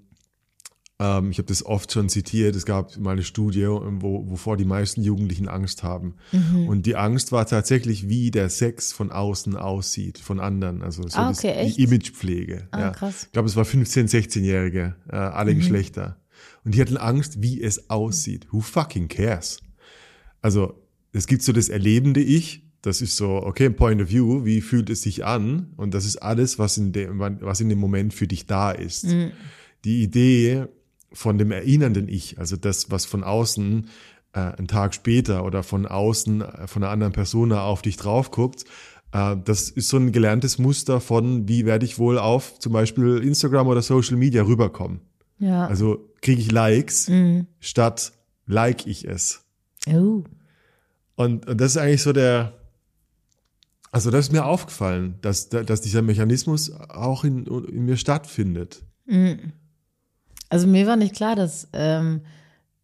ähm, 1.02 1.30
ich 1.32 1.38
habe 1.38 1.46
das 1.48 1.64
oft 1.66 1.90
schon 1.92 2.08
zitiert, 2.08 2.54
es 2.54 2.64
gab 2.64 2.96
mal 2.98 3.10
eine 3.12 3.24
Studie, 3.24 3.66
wo, 3.66 4.30
wovor 4.30 4.56
die 4.56 4.64
meisten 4.64 5.02
Jugendlichen 5.02 5.48
Angst 5.48 5.82
haben. 5.82 6.14
Mhm. 6.30 6.68
Und 6.68 6.86
die 6.86 6.94
Angst 6.94 7.32
war 7.32 7.44
tatsächlich, 7.46 8.08
wie 8.08 8.30
der 8.30 8.48
Sex 8.48 8.92
von 8.92 9.10
außen 9.10 9.56
aussieht, 9.56 10.18
von 10.18 10.38
anderen. 10.38 10.82
Also 10.82 11.02
so 11.08 11.18
Ah, 11.18 11.28
das, 11.30 11.38
okay, 11.40 11.52
echt? 11.54 11.78
die 11.78 11.82
Imagepflege. 11.84 12.68
Ah, 12.70 12.80
ja. 12.80 12.90
krass. 12.90 13.24
Ich 13.24 13.32
glaube, 13.32 13.48
es 13.48 13.56
war 13.56 13.64
15-, 13.64 14.08
16-Jährige, 14.08 14.94
äh, 15.10 15.16
Mhm. 15.16 15.20
alle 15.34 15.54
Geschlechter. 15.56 16.18
Und 16.64 16.74
die 16.76 16.80
hatten 16.80 16.96
Angst, 16.96 17.42
wie 17.42 17.60
es 17.60 17.90
aussieht. 17.90 18.46
Who 18.52 18.60
fucking 18.60 19.08
cares? 19.08 19.58
Also, 20.40 20.74
es 21.12 21.26
gibt 21.26 21.42
so 21.42 21.52
das 21.52 21.68
erlebende 21.68 22.20
Ich, 22.20 22.62
das 22.82 23.00
ist 23.00 23.16
so, 23.16 23.42
okay, 23.42 23.70
Point 23.70 24.02
of 24.02 24.10
View, 24.10 24.44
wie 24.44 24.60
fühlt 24.60 24.90
es 24.90 25.02
sich 25.02 25.24
an? 25.24 25.72
Und 25.76 25.94
das 25.94 26.04
ist 26.04 26.16
alles, 26.16 26.58
was 26.58 26.78
in 26.78 26.92
dem, 26.92 27.18
was 27.18 27.60
in 27.60 27.68
dem 27.68 27.78
Moment 27.78 28.12
für 28.14 28.26
dich 28.26 28.46
da 28.46 28.70
ist. 28.72 29.06
Die 29.84 30.02
Idee 30.02 30.66
von 31.14 31.38
dem 31.38 31.52
erinnernden 31.52 32.08
Ich, 32.08 32.38
also 32.38 32.56
das, 32.56 32.90
was 32.90 33.04
von 33.04 33.24
außen 33.24 33.88
äh, 34.32 34.40
einen 34.40 34.68
Tag 34.68 34.94
später 34.94 35.44
oder 35.44 35.62
von 35.62 35.86
außen 35.86 36.40
äh, 36.40 36.66
von 36.66 36.82
einer 36.82 36.92
anderen 36.92 37.12
Person 37.12 37.52
auf 37.52 37.82
dich 37.82 37.96
drauf 37.96 38.30
guckt, 38.30 38.64
äh, 39.12 39.36
das 39.44 39.70
ist 39.70 39.88
so 39.88 39.98
ein 39.98 40.12
gelerntes 40.12 40.58
Muster 40.58 41.00
von, 41.00 41.48
wie 41.48 41.66
werde 41.66 41.84
ich 41.84 41.98
wohl 41.98 42.18
auf 42.18 42.58
zum 42.58 42.72
Beispiel 42.72 43.18
Instagram 43.18 43.68
oder 43.68 43.82
Social 43.82 44.16
Media 44.16 44.42
rüberkommen. 44.42 45.00
Ja. 45.38 45.66
Also 45.66 46.08
kriege 46.20 46.40
ich 46.40 46.50
Likes 46.52 47.08
Mhm. 47.08 47.46
statt 47.60 48.12
like 48.46 48.86
ich 48.86 49.06
es. 49.06 49.44
Oh. 49.88 50.24
Und, 51.16 51.46
und 51.46 51.60
das 51.60 51.72
ist 51.72 51.76
eigentlich 51.76 52.02
so 52.02 52.12
der, 52.12 52.54
also 53.90 54.10
das 54.10 54.26
ist 54.26 54.32
mir 54.32 54.44
aufgefallen, 54.46 55.16
dass, 55.20 55.48
dass 55.50 55.80
dieser 55.82 56.02
Mechanismus 56.02 56.72
auch 56.72 57.24
in, 57.24 57.44
in 57.46 57.84
mir 57.84 57.96
stattfindet. 57.96 58.82
Also 60.52 60.66
mir 60.66 60.86
war 60.86 60.96
nicht 60.96 61.14
klar, 61.14 61.34
dass 61.34 61.66
ähm, 61.72 62.20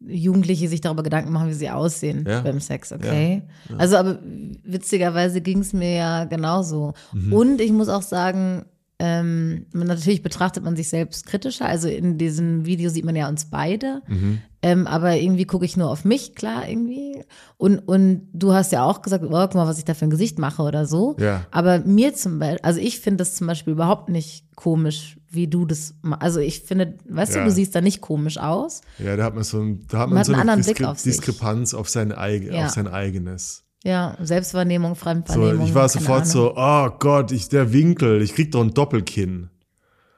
Jugendliche 0.00 0.68
sich 0.68 0.80
darüber 0.80 1.02
Gedanken 1.02 1.32
machen, 1.32 1.48
wie 1.50 1.54
sie 1.54 1.68
aussehen 1.70 2.25
Ja. 2.26 2.40
beim 2.40 2.60
Sex, 2.60 2.92
okay? 2.92 3.42
Also 3.76 3.96
aber 3.96 4.18
witzigerweise 4.64 5.40
ging 5.40 5.58
es 5.58 5.72
mir 5.72 5.92
ja 5.94 6.25
genauso. 6.25 6.94
Mhm. 7.12 7.32
Und 7.32 7.60
ich 7.60 7.72
muss 7.72 7.88
auch 7.88 8.02
sagen, 8.02 8.64
ähm, 9.00 9.66
natürlich 9.72 10.22
betrachtet 10.22 10.64
man 10.64 10.76
sich 10.76 10.88
selbst 10.88 11.26
kritischer. 11.26 11.66
Also 11.66 11.88
in 11.88 12.16
diesem 12.16 12.64
Video 12.64 12.90
sieht 12.90 13.04
man 13.04 13.16
ja 13.16 13.28
uns 13.28 13.44
beide. 13.50 14.02
Mhm. 14.08 14.38
Ähm, 14.62 14.87
aber 14.87 15.14
irgendwie 15.16 15.44
gucke 15.44 15.64
ich 15.64 15.76
nur 15.76 15.90
auf 15.90 16.04
mich, 16.04 16.34
klar, 16.34 16.68
irgendwie. 16.68 17.22
Und, 17.58 17.78
und 17.80 18.28
du 18.32 18.54
hast 18.54 18.72
ja 18.72 18.82
auch 18.84 19.02
gesagt, 19.02 19.22
oh, 19.25 19.28
guck 19.30 19.54
mal, 19.54 19.66
was 19.68 19.78
ich 19.78 19.84
da 19.84 19.94
für 19.94 20.06
ein 20.06 20.10
Gesicht 20.10 20.38
mache 20.38 20.62
oder 20.62 20.87
so. 20.87 21.16
Ja. 21.20 21.46
Aber 21.50 21.80
mir 21.80 22.14
zum 22.14 22.38
Beispiel, 22.40 22.60
also 22.62 22.80
ich 22.80 22.98
finde 22.98 23.18
das 23.18 23.34
zum 23.37 23.46
Beispiel 23.46 23.75
überhaupt 23.75 24.08
nicht 24.08 24.44
komisch, 24.56 25.17
wie 25.30 25.47
du 25.47 25.66
das. 25.66 25.94
Also 26.20 26.40
ich 26.40 26.61
finde, 26.62 26.94
weißt 27.08 27.35
Ja. 27.35 27.40
du, 27.42 27.47
du 27.49 27.52
siehst 27.52 27.75
da 27.75 27.80
nicht 27.80 28.00
komisch 28.00 28.38
aus. 28.38 28.80
Ja, 28.99 29.16
da 29.16 29.25
hat 29.25 29.35
man 29.35 29.44
so, 29.44 29.61
ein, 29.61 29.87
da 29.88 29.99
hat 29.99 30.06
Man 30.08 30.14
man 30.14 30.18
hat 30.20 30.26
so 30.26 30.32
einen 30.32 30.40
eine 30.42 30.50
anderen 30.52 30.64
Blick 30.64 30.76
Diskre 30.76 30.90
auf 30.90 30.99
sich. 30.99 31.16
Diskrepanz 31.16 31.75
auf 31.75 31.88
sein, 31.88 32.12
eig 32.12 32.44
Ja. 32.44 32.66
auf 32.66 32.70
sein 32.70 32.88
eigenes. 32.88 33.64
Ja, 33.85 34.16
Selbstwahrnehmung, 34.20 34.94
So, 34.94 35.00
Fremdwahrnehmung. 35.02 35.66
ich 35.66 35.75
war 35.75 35.88
sofort 35.88 36.23
Ahnung. 36.23 36.30
so, 36.32 36.54
oh 36.56 36.90
Gott, 36.99 37.30
ich, 37.32 37.49
der 37.49 37.73
Winkel, 37.73 38.23
ich 38.23 38.35
krieg 38.35 38.50
doch 38.52 38.62
ein 38.62 38.75
Doppelkinn. 38.75 39.50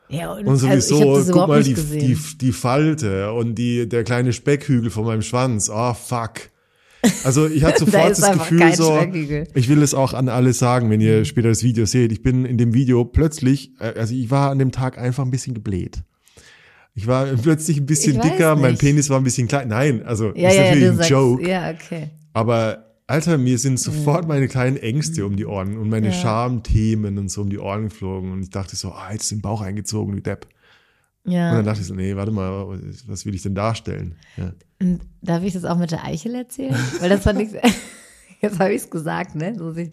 Ja, 0.09 0.33
und, 0.33 0.47
Und 0.47 0.57
sowieso, 0.57 0.97
also 0.97 1.11
hab 1.11 1.15
das 1.27 1.31
guck 1.31 1.49
mal, 1.49 1.63
die, 1.63 1.75
die, 1.75 2.19
die 2.41 2.53
Falte 2.53 3.33
und 3.33 3.55
die, 3.57 3.89
der 3.89 4.03
kleine 4.03 4.33
Speckhügel 4.33 4.91
von 4.91 5.05
meinem 5.05 5.23
Schwanz. 5.23 5.71
Oh, 5.73 5.95
fuck. 5.95 6.51
Also 7.25 7.47
ich 7.47 7.65
hatte 7.65 7.85
Da 7.85 7.91
sofort 7.91 8.11
ist 8.13 8.23
das 8.23 8.33
Gefühl 8.33 8.75
so, 8.75 8.99
ich 9.55 9.69
will 9.69 9.83
es 9.83 9.95
auch 9.95 10.13
an 10.13 10.29
alle 10.29 10.53
sagen, 10.53 10.91
wenn 10.91 11.01
ihr 11.01 11.25
später 11.25 11.49
das 11.49 11.63
Video 11.63 11.87
seht. 11.87 12.13
Ich 12.13 12.23
bin 12.23 12.45
in 12.45 12.59
dem 12.59 12.75
Video 12.75 13.05
plötzlich, 13.05 13.73
äh, 13.81 13.99
also 13.99 14.15
ich 14.15 14.31
war 14.31 14.51
an 14.51 14.59
dem 14.59 14.73
Tag 14.73 14.99
einfach 14.99 15.25
ein 15.25 15.31
bisschen 15.31 15.55
gebläht. 15.55 16.03
Ich 16.95 17.07
war 17.07 17.27
plötzlich 17.27 17.79
ein 17.79 17.87
bisschen 17.87 18.21
dicker, 18.21 18.57
mein. 18.57 18.77
Penis 18.77 19.09
war 19.11 19.19
ein 19.19 19.25
bisschen 19.25 19.49
klein. 19.49 19.69
Nein, 19.69 20.03
also 20.03 20.35
ja, 20.35 20.49
ist 20.49 20.57
ja, 20.57 20.63
natürlich 20.65 20.89
ein 20.89 20.97
sagst, 20.97 21.11
Joke. 21.11 21.49
ja, 21.49 21.71
okay. 21.71 22.11
Aber 22.33 22.87
Alter, 23.07 23.39
mir 23.39 23.59
sind 23.59 23.81
sofort 23.81 24.29
meine 24.29 24.49
kleinen 24.49 24.77
Ängste 24.77 25.25
um 25.27 25.37
die 25.37 25.47
Ohren 25.47 25.77
und 25.79 25.89
meine 25.89 26.09
Ja. 26.09 26.13
Schamthemen 26.13 27.19
und 27.19 27.31
so 27.31 27.43
um 27.43 27.51
die 27.51 27.59
Ohren 27.59 27.85
geflogen. 27.85 28.33
Und 28.33 28.43
ich 28.43 28.51
dachte 28.51 28.77
so, 28.77 28.93
ah, 28.93 29.11
jetzt 29.13 29.23
ist 29.23 29.33
den 29.33 29.41
Bauch 29.41 29.63
eingezogen, 29.63 30.17
wie 30.17 30.21
Depp. 30.21 30.47
Und 31.25 31.33
Ja. 31.33 31.55
dann 31.55 31.65
dachte 31.65 31.81
ich 31.81 31.87
so, 31.87 31.95
nee, 31.95 32.17
warte 32.17 32.33
mal, 32.33 32.67
was 33.07 33.27
will 33.27 33.35
ich 33.35 33.43
denn 33.43 33.55
darstellen? 33.55 34.15
Ja. 34.37 34.53
Und 34.81 35.01
darf 35.23 35.43
ich 35.43 35.53
das 35.53 35.65
auch 35.65 35.77
mit 35.77 35.91
der 35.91 36.05
Eichel 36.05 36.35
erzählen? 36.35 36.75
Weil 37.01 37.11
das 37.11 37.23
fand 37.23 37.41
ich, 37.43 37.51
jetzt 38.41 38.59
habe 38.59 38.73
ich 38.73 38.83
es 38.83 38.91
gesagt, 38.91 39.35
ne? 39.35 39.55
So 39.57 39.73
sich, 39.73 39.91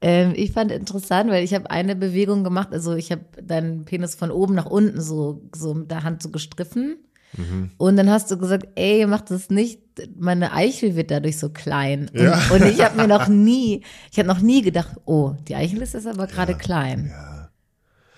ähm, 0.00 0.32
ich 0.36 0.52
fand 0.52 0.70
interessant, 0.70 1.30
weil 1.30 1.44
ich 1.44 1.54
habe 1.54 1.70
eine 1.70 1.96
Bewegung 1.96 2.44
gemacht, 2.44 2.68
also 2.72 2.94
ich 2.94 3.10
habe 3.10 3.22
deinen 3.42 3.84
Penis 3.84 4.14
von 4.14 4.30
oben 4.30 4.54
nach 4.54 4.66
unten 4.66 5.00
so, 5.00 5.42
so 5.54 5.74
mit 5.74 5.90
der 5.90 6.04
Hand 6.04 6.22
so 6.22 6.30
gestriffen. 6.30 6.96
Mhm. 7.36 7.70
Und 7.78 7.96
dann 7.96 8.10
hast 8.10 8.30
du 8.30 8.36
gesagt, 8.36 8.66
ey, 8.74 9.06
mach 9.06 9.22
das 9.22 9.48
nicht, 9.48 9.80
meine 10.18 10.52
Eichel 10.52 10.96
wird 10.96 11.10
dadurch 11.10 11.38
so 11.38 11.48
klein. 11.48 12.10
Und, 12.12 12.20
Ja. 12.20 12.40
und 12.52 12.62
ich 12.64 12.84
habe 12.84 12.96
mir 13.00 13.08
noch 13.08 13.26
nie, 13.28 13.82
ich 14.10 14.18
habe 14.18 14.28
noch 14.28 14.40
nie 14.40 14.62
gedacht, 14.62 14.96
oh, 15.06 15.32
die 15.48 15.54
Eichel 15.56 15.80
ist 15.82 15.94
jetzt 15.94 16.06
aber 16.06 16.26
gerade 16.26 16.54
klein. 16.54 17.08
ja. 17.10 17.41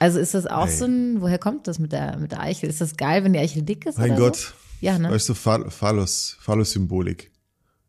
Also 0.05 0.19
ist 0.19 0.35
das 0.35 0.47
auch 0.47 0.67
Ey. 0.67 0.73
so 0.77 0.85
ein, 0.85 1.21
woher 1.23 1.39
kommt 1.39 1.67
das 1.67 1.79
mit 1.79 1.93
der, 1.93 2.19
mit 2.19 2.33
der 2.33 2.41
Eichel? 2.41 2.69
Ist 2.69 2.81
das 2.83 2.97
geil, 2.97 3.25
wenn 3.25 3.33
die 3.33 3.39
Eichel 3.39 3.63
dick 3.63 3.87
ist? 3.87 3.97
Mein 3.99 4.17
Gott. 4.17 4.37
So? 4.37 4.53
Ja, 4.83 4.99
ne? 4.99 5.11
Weißt 5.11 5.29
du, 5.31 5.35
Phall- 5.35 5.71
Phallus, 5.71 6.37
Phallus-Symbolik. 6.41 7.31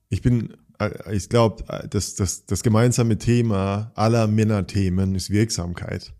Ich 0.07 0.21
bin, 0.21 0.53
äh, 0.79 0.91
ich 1.13 1.27
glaube, 1.27 1.65
das, 1.89 2.15
das, 2.15 2.45
das 2.45 2.63
gemeinsame 2.63 3.17
Thema 3.17 3.91
aller 3.95 4.27
Männerthemen 4.27 5.13
ist 5.13 5.29
Wirksamkeit. 5.29 6.13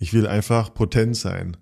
Ich 0.00 0.12
will 0.12 0.26
einfach 0.26 0.74
potent 0.74 1.16
sein. 1.16 1.56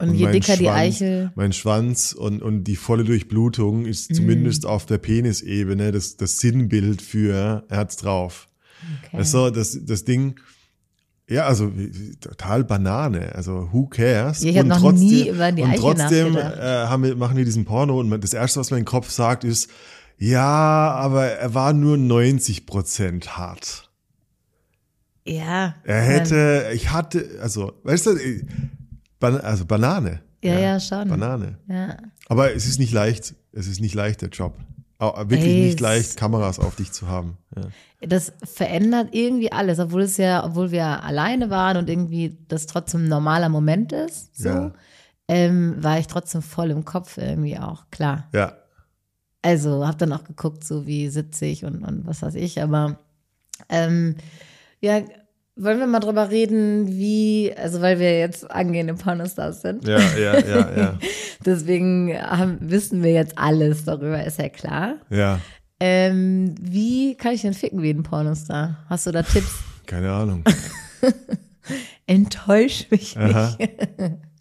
Hm. 0.00 0.08
Und 0.10 0.14
je 0.16 0.26
dicker 0.30 0.56
die 0.58 0.64
Schwanz, 0.64 0.76
Eichel- 1.00 1.30
Mein 1.34 1.52
Schwanz 1.54 2.12
und, 2.12 2.42
und 2.42 2.64
die 2.64 2.76
volle 2.76 3.04
Durchblutung 3.04 3.86
ist 3.86 4.10
Mhm. 4.10 4.14
zumindest 4.16 4.66
auf 4.66 4.84
der 4.84 4.98
Penisebene 4.98 5.92
das, 5.92 6.16
das 6.18 6.40
Sinnbild 6.40 7.00
für 7.00 7.64
er 7.68 7.76
hat's 7.78 7.96
drauf. 7.96 8.48
Okay. 9.06 9.22
Du, 9.32 9.50
das, 9.50 9.78
das 9.82 10.04
Ding, 10.04 10.38
ja, 11.28 11.46
also 11.46 11.72
total 12.20 12.64
Banane. 12.64 13.34
Also 13.34 13.68
who 13.72 13.86
cares? 13.86 14.42
Ja, 14.42 14.50
ich 14.50 14.58
und 14.58 14.68
noch 14.68 14.80
trotzdem, 14.80 15.08
nie 15.08 15.28
über 15.28 15.52
die 15.52 15.62
und 15.62 15.70
Eichel 15.70 15.80
trotzdem 15.80 16.36
äh, 16.36 16.40
haben 16.40 17.02
wir, 17.02 17.16
machen 17.16 17.36
wir 17.36 17.44
diesen 17.44 17.64
Porno 17.64 17.98
und 17.98 18.22
das 18.22 18.34
erste, 18.34 18.60
was 18.60 18.70
mein 18.70 18.84
Kopf 18.84 19.10
sagt, 19.10 19.44
ist, 19.44 19.70
ja, 20.18 20.92
aber 20.92 21.26
er 21.26 21.54
war 21.54 21.72
nur 21.72 21.96
90 21.96 22.66
Prozent 22.66 23.36
hart. 23.36 23.90
Ja. 25.26 25.74
Er 25.84 26.02
hätte, 26.02 26.70
ich 26.74 26.92
hatte, 26.92 27.38
also, 27.40 27.72
weißt 27.82 28.06
du, 28.06 28.10
äh, 28.10 28.42
Ban 29.18 29.40
also 29.40 29.64
Banane. 29.64 30.20
Ja, 30.42 30.58
ja, 30.58 30.78
schon. 30.80 31.08
Banane. 31.08 31.58
Ja. 31.68 31.96
Aber 32.28 32.54
es 32.54 32.66
ist 32.66 32.78
nicht 32.78 32.92
leicht, 32.92 33.34
es 33.52 33.66
ist 33.66 33.80
nicht 33.80 33.94
leicht, 33.94 34.20
der 34.20 34.28
Job. 34.28 34.54
Au- 35.04 35.16
Wirklich 35.30 35.44
Ey, 35.54 35.60
nicht 35.66 35.80
leicht, 35.80 36.16
Kameras 36.16 36.58
auf 36.58 36.76
dich 36.76 36.92
zu 36.92 37.08
haben. 37.08 37.36
Ja. 37.56 37.62
Das 38.06 38.32
verändert 38.42 39.08
irgendwie 39.12 39.50
alles, 39.52 39.78
obwohl 39.78 40.02
es 40.02 40.16
ja, 40.16 40.44
obwohl 40.44 40.70
wir 40.70 41.02
alleine 41.02 41.48
waren 41.50 41.76
und 41.78 41.88
irgendwie 41.88 42.36
das 42.48 42.66
trotzdem 42.66 43.04
ein 43.04 43.08
normaler 43.08 43.48
Moment 43.48 43.92
ist, 43.92 44.36
so, 44.36 44.48
Ja. 44.48 44.72
ähm, 45.28 45.76
war 45.82 45.98
ich 45.98 46.06
trotzdem 46.06 46.42
voll 46.42 46.70
im 46.70 46.84
Kopf 46.84 47.16
irgendwie 47.18 47.58
auch, 47.58 47.84
klar. 47.90 48.28
ja. 48.32 48.52
Also 49.42 49.86
habe 49.86 49.98
dann 49.98 50.12
auch 50.14 50.24
geguckt, 50.24 50.64
so 50.64 50.86
wie 50.86 51.08
sitze 51.10 51.44
ich 51.44 51.66
und, 51.66 51.82
und 51.84 52.06
was 52.06 52.22
weiß 52.22 52.34
ich, 52.34 52.62
aber 52.62 52.98
ähm, 53.68 54.16
ja, 54.80 55.02
wollen 55.56 55.78
wir 55.78 55.86
mal 55.86 56.00
drüber 56.00 56.30
reden, 56.30 56.88
wie, 56.88 57.52
also 57.56 57.80
weil 57.80 57.98
wir 58.00 58.18
jetzt 58.18 58.50
angehende 58.50 58.94
Pornostars 58.94 59.62
sind. 59.62 59.86
Ja, 59.86 59.98
ja, 60.16 60.38
ja, 60.40 60.76
ja. 60.76 60.98
Deswegen 61.46 62.12
haben, 62.12 62.58
wissen 62.60 63.02
wir 63.02 63.12
jetzt 63.12 63.38
alles 63.38 63.84
darüber, 63.84 64.24
ist 64.24 64.38
ja 64.38 64.48
klar. 64.48 64.96
ja. 65.10 65.40
Ähm, 65.80 66.54
wie 66.60 67.16
kann 67.16 67.32
ich 67.34 67.42
denn 67.42 67.52
ficken 67.52 67.82
wie 67.82 67.90
ein 67.90 68.04
Pornostar? 68.04 68.78
Hast 68.88 69.06
du 69.06 69.10
da 69.10 69.22
Tipps? 69.22 69.52
Keine 69.86 70.10
Ahnung. 70.12 70.44
Enttäusch 72.06 72.86
mich 72.90 73.18
Aha. 73.18 73.56
nicht. 73.58 73.70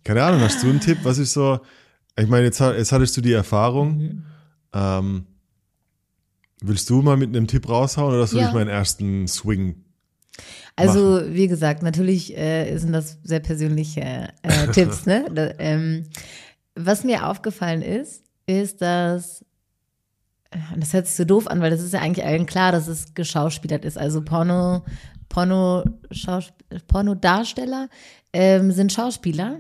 Keine 0.04 0.24
Ahnung, 0.24 0.42
hast 0.42 0.62
du 0.64 0.70
einen 0.70 0.80
Tipp? 0.80 1.00
Was 1.04 1.18
ist 1.18 1.34
so, 1.34 1.60
ich 2.18 2.28
meine, 2.28 2.46
jetzt, 2.46 2.60
jetzt 2.60 2.92
hattest 2.92 3.18
du 3.18 3.22
die 3.22 3.34
Erfahrung. 3.34 3.98
Mhm. 3.98 4.24
Ähm, 4.74 5.26
willst 6.62 6.90
du 6.90 7.02
mal 7.02 7.18
mit 7.18 7.30
einem 7.30 7.48
Tipp 7.48 7.68
raushauen 7.68 8.14
oder 8.14 8.28
soll 8.28 8.42
Ja. 8.42 8.48
ich 8.50 8.54
meinen 8.54 8.70
ersten 8.70 9.28
Swing? 9.28 9.83
Also, 10.76 11.22
wie 11.28 11.48
gesagt, 11.48 11.84
natürlich 11.84 12.36
äh, 12.36 12.76
sind 12.78 12.94
das 12.94 13.20
sehr 13.24 13.40
persönliche 13.40 14.30
äh, 14.42 14.68
Tipps. 14.74 15.06
Ne? 15.06 15.26
Da, 15.34 15.52
ähm, 15.60 16.06
was 16.76 17.04
mir 17.04 17.28
aufgefallen 17.28 17.82
ist, 17.82 18.24
ist, 18.48 18.82
dass 18.82 19.44
äh, 20.52 20.58
das 20.78 20.94
hört 20.94 21.08
sich 21.08 21.16
so 21.16 21.26
doof 21.26 21.48
an, 21.48 21.62
weil 21.62 21.70
das 21.70 21.82
ist 21.82 21.94
ja 21.94 22.02
eigentlich 22.02 22.26
allen 22.26 22.46
klar, 22.46 22.72
dass 22.72 22.88
es 22.88 23.14
geschauspielert 23.14 23.86
ist. 23.86 23.98
Also 23.98 24.24
Porno, 24.24 24.84
Porno, 25.30 25.84
Schausp 26.12 26.54
Pornodarsteller 26.88 27.90
ähm, 28.34 28.72
sind 28.72 28.92
Schauspieler 28.92 29.60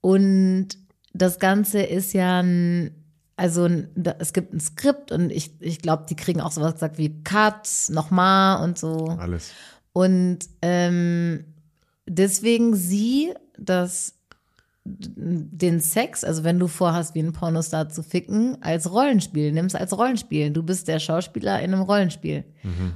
und 0.00 0.68
das 1.12 1.38
Ganze 1.38 1.80
ist 1.80 2.12
ja 2.12 2.40
ein, 2.42 2.90
also 3.36 3.64
ein, 3.64 3.88
da, 3.94 4.16
es 4.18 4.32
gibt 4.32 4.52
ein 4.52 4.60
Skript 4.60 5.12
und 5.12 5.30
ich, 5.30 5.60
ich 5.60 5.80
glaube, 5.80 6.06
die 6.08 6.16
kriegen 6.16 6.40
auch 6.40 6.50
sowas 6.50 6.74
gesagt 6.74 6.98
wie 6.98 7.22
Cut, 7.22 7.68
nochmal 7.88 8.62
und 8.62 8.78
so. 8.78 9.06
Alles. 9.18 9.52
Und 9.94 10.40
ähm, 10.60 11.44
deswegen 12.06 12.74
sieh 12.74 13.32
das 13.56 14.14
den 14.86 15.80
Sex, 15.80 16.24
also 16.24 16.44
wenn 16.44 16.58
du 16.58 16.68
vorhast, 16.68 17.14
wie 17.14 17.20
ein 17.20 17.32
Pornostar 17.32 17.88
zu 17.88 18.02
ficken, 18.02 18.58
als 18.60 18.90
Rollenspiel, 18.90 19.50
nimm's 19.50 19.74
als 19.74 19.96
Rollenspiel. 19.96 20.50
Du 20.50 20.62
bist 20.62 20.88
der 20.88 20.98
Schauspieler 20.98 21.62
in 21.62 21.72
einem 21.72 21.84
Rollenspiel. 21.84 22.44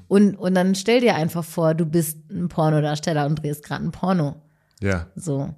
Und, 0.06 0.36
und 0.36 0.54
dann 0.54 0.74
stell 0.74 1.00
dir 1.00 1.14
einfach 1.14 1.44
vor, 1.44 1.74
du 1.74 1.86
bist 1.86 2.18
ein 2.30 2.48
Pornodarsteller 2.48 3.24
und 3.24 3.42
drehst 3.42 3.64
gerade 3.64 3.84
ein 3.84 3.90
Porno. 3.90 4.36
Ja. 4.82 5.06
So. 5.16 5.54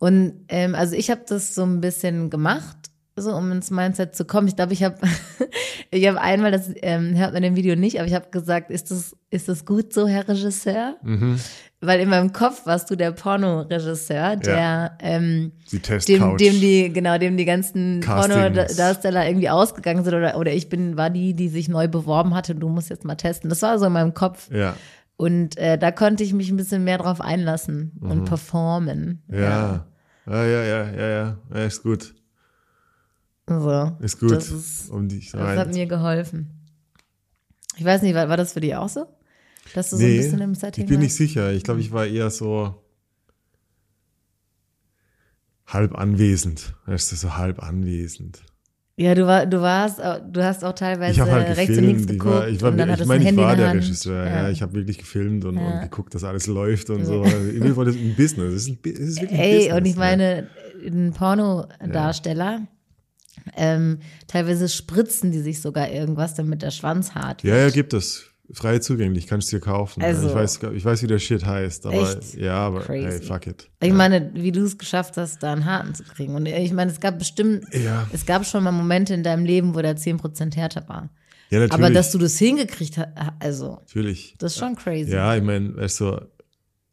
Und 0.00 0.44
ähm, 0.48 0.74
also 0.74 0.96
ich 0.96 1.10
habe 1.10 1.22
das 1.26 1.54
so 1.54 1.62
ein 1.62 1.80
bisschen 1.80 2.28
gemacht, 2.28 2.79
so 3.16 3.34
um 3.34 3.52
ins 3.52 3.70
Mindset 3.70 4.14
zu 4.14 4.24
kommen. 4.24 4.48
Ich 4.48 4.56
glaube, 4.56 4.72
ich 4.72 4.82
habe 4.82 4.96
ich 5.90 6.06
habe 6.06 6.20
einmal, 6.20 6.50
das 6.50 6.70
ähm, 6.82 7.16
hört 7.16 7.32
man 7.32 7.42
im 7.42 7.56
Video 7.56 7.76
nicht, 7.76 7.98
aber 7.98 8.08
ich 8.08 8.14
habe 8.14 8.30
gesagt, 8.30 8.70
ist 8.70 8.90
das, 8.90 9.16
ist 9.30 9.48
das 9.48 9.64
gut 9.64 9.92
so, 9.92 10.06
Herr 10.06 10.28
Regisseur? 10.28 10.96
Weil 11.82 12.00
in 12.00 12.10
meinem 12.10 12.32
Kopf 12.32 12.66
warst 12.66 12.90
du 12.90 12.96
der 12.96 13.12
Pornoregisseur, 13.12 14.36
der 14.36 14.98
ähm, 15.00 15.52
Die 15.72 15.78
dem, 15.80 16.36
dem 16.36 16.60
die, 16.60 16.92
genau, 16.92 17.16
dem 17.16 17.38
die 17.38 17.46
ganzen. 17.46 18.00
Pornodarsteller 18.00 19.26
irgendwie 19.26 19.48
ausgegangen 19.48 20.04
sind 20.04 20.14
oder, 20.14 20.36
oder 20.36 20.52
ich 20.52 20.68
bin, 20.68 20.98
war 20.98 21.08
die, 21.08 21.32
die 21.34 21.48
sich 21.48 21.68
neu 21.68 21.88
beworben 21.88 22.34
hatte 22.34 22.52
und 22.52 22.60
du 22.60 22.68
musst 22.68 22.90
jetzt 22.90 23.04
mal 23.04 23.14
testen. 23.14 23.48
Das 23.48 23.62
war 23.62 23.78
so 23.78 23.86
in 23.86 23.92
meinem 23.92 24.14
Kopf. 24.14 24.50
ja. 24.52 24.76
Und 25.16 25.58
äh, 25.58 25.76
da 25.76 25.90
konnte 25.90 26.24
ich 26.24 26.32
mich 26.32 26.50
ein 26.50 26.56
bisschen 26.56 26.82
mehr 26.82 26.96
drauf 26.96 27.20
einlassen 27.20 27.92
und 28.00 28.24
performen. 28.24 29.22
Mhm. 29.26 29.38
Ja. 29.38 29.84
Ja, 30.26 30.44
ja, 30.46 30.62
ja, 30.62 30.90
ja, 30.90 31.08
ja. 31.08 31.36
ja 31.54 31.64
ist 31.66 31.82
gut. 31.82 32.14
So. 33.48 33.96
Ist 34.00 34.20
gut. 34.20 34.32
Das, 34.32 34.50
ist, 34.50 34.90
um 34.90 35.08
dich 35.08 35.32
das 35.32 35.40
hat 35.40 35.66
rein. 35.66 35.70
mir 35.74 35.86
geholfen. 35.86 36.50
Ich 37.76 37.84
weiß 37.84 38.02
nicht, 38.02 38.14
war, 38.14 38.28
war 38.28 38.36
das 38.36 38.52
für 38.52 38.60
dich 38.60 38.74
auch 38.76 38.88
so? 38.88 39.06
Dass 39.74 39.90
du 39.90 39.96
so 39.96 40.02
ein 40.02 40.08
Nee, 40.10 40.16
bisschen 40.18 40.40
im 40.40 40.54
Setting 40.54 40.84
ich 40.84 40.90
bin 40.90 41.00
nicht 41.00 41.08
warst? 41.10 41.16
sicher. 41.18 41.52
Ich 41.52 41.64
glaube, 41.64 41.80
ich 41.80 41.90
war 41.92 42.06
eher 42.06 42.30
so 42.30 42.74
halb 45.66 45.96
anwesend. 45.96 46.74
Weißt 46.86 47.12
du, 47.12 47.16
so 47.16 47.36
halb 47.36 47.62
anwesend. 47.62 48.40
Ja, 48.96 49.14
du, 49.14 49.26
war, 49.26 49.46
du 49.46 49.60
warst, 49.62 50.02
auch- 50.02 50.20
du 50.30 50.44
hast 50.44 50.62
auch 50.62 50.74
teilweise 50.74 51.24
halt 51.24 51.56
rechts 51.56 51.78
und 51.78 51.84
links 51.84 52.02
gefilmt. 52.06 52.10
Ich 52.10 52.18
geguckt 52.18 52.34
war, 52.34 52.48
ich, 52.48 52.60
war, 52.62 52.70
und 52.72 52.76
dann 52.78 52.90
ich 52.90 53.06
meine, 53.06 53.26
ein 53.26 53.34
ich 53.34 53.40
war 53.40 53.56
der. 53.56 53.72
Regisseur. 53.72 54.26
Ja, 54.26 54.50
ich 54.50 54.60
habe 54.60 54.74
wirklich 54.74 54.98
gefilmt 54.98 55.44
und, 55.46 55.56
Ja. 55.56 55.62
und 55.74 55.80
geguckt, 55.82 56.14
dass 56.14 56.22
alles 56.24 56.46
läuft 56.46 56.90
und 56.90 57.04
So. 57.06 57.24
so. 57.24 57.30
Irgendwie 57.30 57.74
war 57.76 57.84
das 57.86 57.94
ein 57.96 58.14
Business. 58.14 58.52
Es 58.52 58.62
ist, 58.62 58.68
ein, 58.68 58.78
es 58.84 58.98
ist 58.98 59.20
wirklich 59.22 59.40
ein 59.40 59.44
Ey, 59.44 59.56
Business. 59.58 59.76
und 59.78 59.84
ich 59.86 59.92
ja. 59.94 59.98
meine, 59.98 60.46
ein 60.86 61.12
Pornodarsteller, 61.14 62.66
ähm, 63.56 63.98
teilweise 64.26 64.68
spritzen 64.68 65.32
die 65.32 65.40
sich 65.40 65.60
sogar 65.60 65.90
irgendwas, 65.90 66.34
damit 66.34 66.62
der 66.62 66.70
Schwanz 66.70 67.14
hart 67.14 67.42
Ja, 67.42 67.54
wird. 67.54 67.62
ja, 67.62 67.70
gibt 67.74 67.92
es. 67.94 68.26
Frei 68.52 68.80
zugänglich, 68.80 69.28
kannst 69.28 69.52
du 69.52 69.56
dir 69.56 69.60
kaufen. 69.60 70.02
Also- 70.02 70.28
ich, 70.28 70.34
weiß, 70.34 70.60
ich 70.74 70.84
weiß, 70.84 71.02
wie 71.02 71.06
der 71.06 71.20
Shit 71.20 71.46
heißt, 71.46 71.86
aber 71.86 72.02
Echt? 72.18 72.34
ja, 72.34 72.54
aber 72.54 72.80
Crazy. 72.80 73.06
hey, 73.06 73.22
fuck 73.22 73.46
it. 73.46 73.70
Ich 73.80 73.88
ja. 73.88 73.94
meine, 73.94 74.30
wie 74.34 74.50
du 74.50 74.62
es 74.64 74.76
geschafft 74.76 75.16
hast, 75.18 75.40
da 75.44 75.52
einen 75.52 75.64
harten 75.66 75.94
zu 75.94 76.02
kriegen. 76.02 76.34
Und 76.34 76.46
ich 76.46 76.72
meine, 76.72 76.90
es 76.90 76.98
gab 76.98 77.18
bestimmt, 77.20 77.64
Ja. 77.72 78.08
es 78.12 78.26
gab 78.26 78.44
schon 78.44 78.64
mal 78.64 78.72
Momente 78.72 79.14
in 79.14 79.22
deinem 79.22 79.44
Leben, 79.44 79.76
wo 79.76 79.80
der 79.82 79.96
10% 79.96 80.56
härter 80.56 80.88
war. 80.88 81.10
ja, 81.50 81.60
natürlich. 81.60 81.72
Aber 81.72 81.90
dass 81.90 82.10
du 82.10 82.18
das 82.18 82.38
hingekriegt 82.38 82.98
hast, 82.98 83.08
also, 83.38 83.74
natürlich. 83.86 84.34
das 84.38 84.52
ist 84.54 84.58
schon 84.58 84.74
crazy. 84.74 85.12
Ja, 85.12 85.36
ich 85.36 85.44
meine, 85.44 85.76
weißt 85.76 86.00
du, 86.00 86.10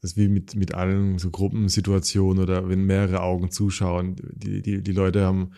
das 0.01 0.11
ist 0.11 0.17
wie 0.17 0.27
mit, 0.27 0.53
mit 0.55 0.75
allen 0.75 1.17
so 1.17 1.31
Gruppensituationen 1.31 2.41
oder 2.43 2.69
wenn 2.69 2.83
mehrere 2.85 3.21
Augen 3.21 3.49
zuschauen, 3.49 4.15
die, 4.35 4.61
die, 4.61 4.83
die 4.83 4.91
Leute 4.91 5.25
haben, 5.25 5.53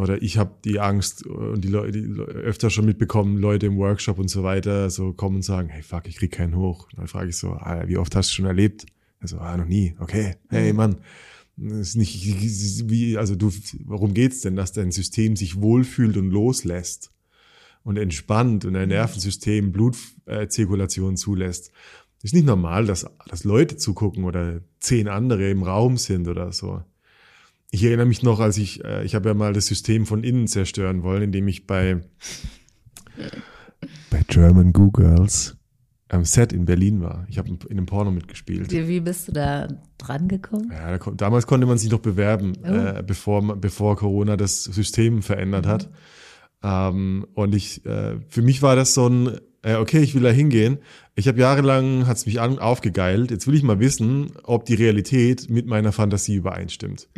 oder 0.00 0.22
ich 0.22 0.38
habe 0.38 0.54
die 0.64 0.80
Angst 0.80 1.26
und 1.26 1.62
die 1.62 1.68
Leute 1.68 1.98
öfter 1.98 2.70
schon 2.70 2.86
mitbekommen, 2.86 3.38
Leute 3.38 3.66
im 3.66 3.76
Workshop 3.76 4.18
und 4.18 4.28
so 4.28 4.42
weiter, 4.42 4.90
so 4.90 5.12
kommen 5.12 5.36
und 5.36 5.42
sagen, 5.42 5.68
hey 5.68 5.82
fuck, 5.82 6.08
ich 6.08 6.16
krieg 6.16 6.32
keinen 6.32 6.56
hoch. 6.56 6.88
Und 6.90 6.98
dann 6.98 7.06
frage 7.06 7.30
ich 7.30 7.36
so, 7.36 7.52
ah, 7.52 7.84
wie 7.86 7.96
oft 7.96 8.14
hast 8.16 8.30
du 8.30 8.34
schon 8.34 8.46
erlebt? 8.46 8.86
Also, 9.20 9.38
ah, 9.38 9.56
noch 9.56 9.66
nie. 9.66 9.94
Okay, 10.00 10.36
hey 10.48 10.72
Mann, 10.72 10.96
das 11.56 11.88
ist 11.88 11.96
nicht 11.96 12.90
wie, 12.90 13.18
also 13.18 13.36
du, 13.36 13.52
worum 13.84 14.14
geht's 14.14 14.40
denn, 14.40 14.56
dass 14.56 14.72
dein 14.72 14.92
System 14.92 15.36
sich 15.36 15.60
wohlfühlt 15.60 16.16
und 16.16 16.30
loslässt? 16.30 17.12
und 17.82 17.96
entspannt 17.96 18.64
und 18.64 18.74
dein 18.74 18.88
Nervensystem 18.88 19.72
Blutzirkulation 19.72 21.16
zulässt. 21.16 21.72
ist 22.22 22.34
nicht 22.34 22.46
normal, 22.46 22.86
dass, 22.86 23.06
dass 23.26 23.44
Leute 23.44 23.76
zugucken 23.76 24.24
oder 24.24 24.60
zehn 24.80 25.08
andere 25.08 25.50
im 25.50 25.62
Raum 25.62 25.96
sind 25.96 26.28
oder 26.28 26.52
so. 26.52 26.82
Ich 27.70 27.84
erinnere 27.84 28.06
mich 28.06 28.22
noch, 28.22 28.40
als 28.40 28.58
ich, 28.58 28.84
äh, 28.84 29.04
ich 29.04 29.14
habe 29.14 29.28
ja 29.28 29.34
mal 29.34 29.52
das 29.52 29.66
System 29.66 30.06
von 30.06 30.24
innen 30.24 30.48
zerstören 30.48 31.02
wollen, 31.02 31.22
indem 31.22 31.46
ich 31.48 31.66
bei, 31.66 32.00
bei 34.10 34.22
German 34.26 34.72
Goo 34.72 34.90
Girls 34.90 35.56
am 36.08 36.24
Set 36.24 36.52
in 36.52 36.64
Berlin 36.64 37.00
war. 37.00 37.24
Ich 37.28 37.38
habe 37.38 37.48
in 37.48 37.58
einem 37.70 37.86
Porno 37.86 38.10
mitgespielt. 38.10 38.72
Wie, 38.72 38.88
wie 38.88 38.98
bist 39.00 39.28
du 39.28 39.32
da 39.32 39.68
dran 39.98 40.26
gekommen? 40.26 40.70
Ja, 40.72 40.98
da, 40.98 41.10
damals 41.12 41.46
konnte 41.46 41.66
man 41.66 41.78
sich 41.78 41.90
noch 41.90 42.00
bewerben, 42.00 42.54
Oh. 42.64 42.66
äh, 42.68 43.04
bevor, 43.06 43.56
bevor 43.56 43.96
Corona 43.96 44.36
das 44.36 44.64
System 44.64 45.22
verändert 45.22 45.66
hat. 45.66 45.90
Ähm, 46.64 47.26
und 47.34 47.54
ich, 47.54 47.86
äh, 47.86 48.18
für 48.28 48.42
mich 48.42 48.60
war 48.62 48.74
das 48.74 48.94
so 48.94 49.08
ein, 49.08 49.38
äh, 49.62 49.76
okay, 49.76 50.00
ich 50.00 50.14
will 50.14 50.22
da 50.22 50.30
hingehen. 50.30 50.78
Ich 51.14 51.28
habe 51.28 51.38
jahrelang, 51.38 52.06
hat's 52.06 52.26
mich 52.26 52.40
an, 52.40 52.58
aufgegeilt. 52.58 53.30
Jetzt 53.30 53.46
will 53.46 53.54
ich 53.54 53.62
mal 53.62 53.78
wissen, 53.78 54.32
ob 54.44 54.64
die 54.64 54.74
Realität 54.74 55.50
mit 55.50 55.66
meiner 55.66 55.92
Fantasie 55.92 56.36
übereinstimmt. 56.36 57.08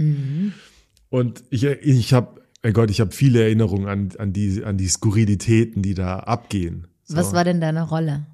Und 1.08 1.44
ich, 1.50 1.64
ich 1.64 2.12
habe, 2.12 2.40
mein 2.62 2.72
Gott, 2.72 2.90
ich 2.90 3.00
habe 3.00 3.12
viele 3.12 3.42
Erinnerungen 3.42 3.86
an, 3.88 4.08
an, 4.18 4.32
die, 4.32 4.64
an 4.64 4.76
die 4.76 4.88
Skurrilitäten, 4.88 5.82
die 5.82 5.94
da 5.94 6.18
abgehen. 6.20 6.88
So. 7.04 7.16
Was 7.16 7.32
war 7.32 7.44
denn 7.44 7.60
deine 7.60 7.82
Rolle? 7.82 8.26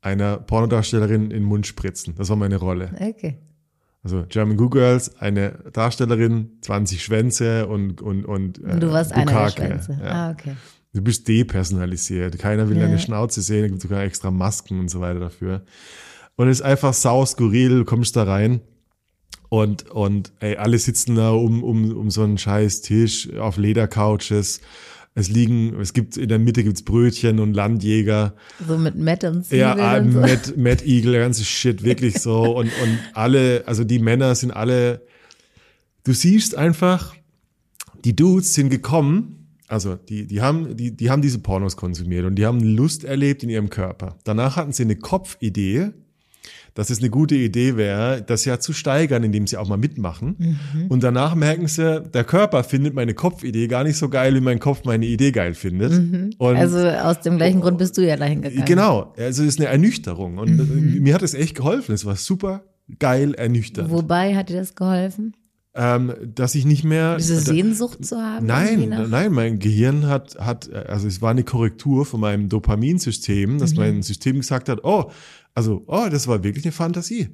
Einer 0.00 0.38
Pornodarstellerin 0.38 1.24
in 1.24 1.30
den 1.30 1.42
Mund 1.44 1.66
spritzen. 1.66 2.14
Das 2.16 2.28
war 2.30 2.36
meine 2.36 2.56
Rolle. 2.56 2.90
Okay. 2.98 3.36
Also 4.02 4.24
German 4.28 4.56
Goo 4.56 4.70
Girls, 4.70 5.18
eine 5.20 5.58
Darstellerin, 5.74 6.52
20 6.62 7.04
Schwänze 7.04 7.66
und 7.66 8.00
und 8.00 8.24
und, 8.24 8.58
äh, 8.58 8.72
Und 8.72 8.82
du 8.82 8.90
warst 8.92 9.12
einer 9.12 9.26
der 9.26 9.32
Bukake. 9.32 9.66
Schwänze. 9.66 9.98
Ja. 10.02 10.10
Ah, 10.10 10.30
okay. 10.30 10.56
Du 10.92 11.02
bist 11.02 11.28
depersonalisiert. 11.28 12.38
Keiner 12.38 12.68
will 12.68 12.76
Ja. 12.76 12.84
deine 12.84 12.98
Schnauze 12.98 13.42
sehen. 13.42 13.62
Da 13.62 13.68
gibt 13.68 13.80
sogar 13.82 14.02
extra 14.02 14.30
Masken 14.30 14.80
und 14.80 14.88
so 14.90 15.00
weiter 15.00 15.20
dafür. 15.20 15.62
Und 16.36 16.48
es 16.48 16.58
ist 16.60 16.64
einfach 16.64 16.94
sau 16.94 17.24
skurril. 17.24 17.70
Du 17.80 17.84
kommst 17.84 18.16
da 18.16 18.24
rein 18.24 18.60
und 19.48 19.90
und 19.90 20.32
ey, 20.40 20.56
alle 20.56 20.78
sitzen 20.78 21.14
da 21.16 21.30
um 21.30 21.62
um 21.62 21.96
um 21.96 22.10
so 22.10 22.22
einen 22.22 22.38
scheiß 22.38 22.80
Tisch 22.82 23.32
auf 23.34 23.56
Ledercouches. 23.56 24.60
Es 25.14 25.28
liegen, 25.28 25.78
es 25.80 25.92
gibt 25.92 26.16
in 26.16 26.28
der 26.28 26.38
Mitte 26.38 26.62
gibt's 26.62 26.82
Brötchen 26.82 27.40
und 27.40 27.52
Landjäger. 27.54 28.34
So 28.66 28.78
mit 28.78 28.96
Matt 28.96 29.24
und 29.24 29.44
Zwiebeln 29.44 29.78
Ja, 29.78 29.98
und 29.98 30.12
so. 30.12 30.20
Matt, 30.20 30.56
Matt 30.56 30.86
Eagle, 30.86 31.12
der 31.12 31.20
ganze 31.22 31.44
Shit, 31.44 31.82
wirklich 31.82 32.20
so. 32.20 32.42
Und, 32.56 32.66
und 32.82 32.98
alle, 33.14 33.64
also 33.66 33.82
die 33.82 33.98
Männer 33.98 34.34
sind 34.36 34.52
alle, 34.52 35.02
du 36.04 36.12
siehst 36.12 36.54
einfach, 36.54 37.14
die 38.04 38.14
Dudes 38.14 38.54
sind 38.54 38.70
gekommen, 38.70 39.39
also 39.70 39.94
die, 39.96 40.26
die, 40.26 40.40
haben, 40.40 40.76
die, 40.76 40.96
die 40.96 41.10
haben 41.10 41.22
diese 41.22 41.38
Pornos 41.38 41.76
konsumiert 41.76 42.24
und 42.26 42.34
die 42.34 42.44
haben 42.46 42.60
Lust 42.60 43.04
erlebt 43.04 43.42
in 43.42 43.48
ihrem 43.50 43.70
Körper. 43.70 44.16
Danach 44.24 44.56
hatten 44.56 44.72
sie 44.72 44.82
eine 44.82 44.96
Kopfidee, 44.96 45.90
dass 46.74 46.88
es 46.90 47.00
eine 47.00 47.10
gute 47.10 47.34
Idee 47.34 47.76
wäre, 47.76 48.22
das 48.22 48.44
ja 48.44 48.60
zu 48.60 48.72
steigern, 48.72 49.24
indem 49.24 49.46
sie 49.46 49.56
auch 49.56 49.68
mal 49.68 49.76
mitmachen. 49.76 50.58
Und 50.88 51.02
danach 51.02 51.34
merken 51.34 51.66
sie, 51.66 52.00
der 52.00 52.22
Körper 52.24 52.62
findet 52.62 52.94
meine 52.94 53.12
Kopfidee 53.12 53.66
gar 53.66 53.82
nicht 53.82 53.96
so 53.96 54.08
geil, 54.08 54.34
wie 54.36 54.40
mein 54.40 54.60
Kopf 54.60 54.84
meine 54.84 55.04
Idee 55.06 55.32
geil 55.32 55.54
findet. 55.54 55.92
Und 56.38 56.56
Also 56.56 56.78
aus 56.78 57.20
dem 57.20 57.38
gleichen 57.38 57.60
Grund 57.60 57.78
bist 57.78 57.98
du 57.98 58.06
ja 58.06 58.16
dahin 58.16 58.42
gegangen. 58.42 58.64
Genau, 58.66 59.12
also 59.16 59.42
es 59.42 59.48
ist 59.48 59.60
eine 59.60 59.68
Ernüchterung 59.68 60.38
und 60.38 60.56
Mhm. 60.56 61.02
mir 61.02 61.14
hat 61.14 61.22
es 61.22 61.34
echt 61.34 61.56
geholfen. 61.56 61.92
Es 61.92 62.04
war 62.04 62.16
super 62.16 62.62
geil 62.98 63.34
ernüchternd. 63.34 63.90
Wobei 63.90 64.34
hat 64.36 64.48
dir 64.48 64.56
das 64.58 64.74
geholfen? 64.74 65.34
Ähm, 65.74 66.12
dass 66.34 66.54
ich 66.56 66.64
nicht 66.64 66.82
mehr. 66.84 67.16
Diese 67.16 67.38
Sehnsucht 67.40 68.04
zu 68.04 68.16
haben? 68.16 68.46
Nein, 68.46 68.88
nein, 69.08 69.32
mein 69.32 69.58
Gehirn 69.60 70.06
hat, 70.06 70.36
hat, 70.38 70.72
also 70.72 71.06
es 71.06 71.22
war 71.22 71.30
eine 71.30 71.44
Korrektur 71.44 72.04
von 72.06 72.20
meinem 72.20 72.48
Dopaminsystem, 72.48 73.58
dass 73.58 73.72
Mhm. 73.72 73.78
mein 73.78 74.02
System 74.02 74.36
gesagt 74.36 74.68
hat, 74.68 74.80
oh, 74.84 75.10
also, 75.52 75.82
oh, 75.88 76.06
das 76.08 76.28
war 76.28 76.44
wirklich 76.44 76.64
eine 76.64 76.70
Fantasie. 76.72 77.30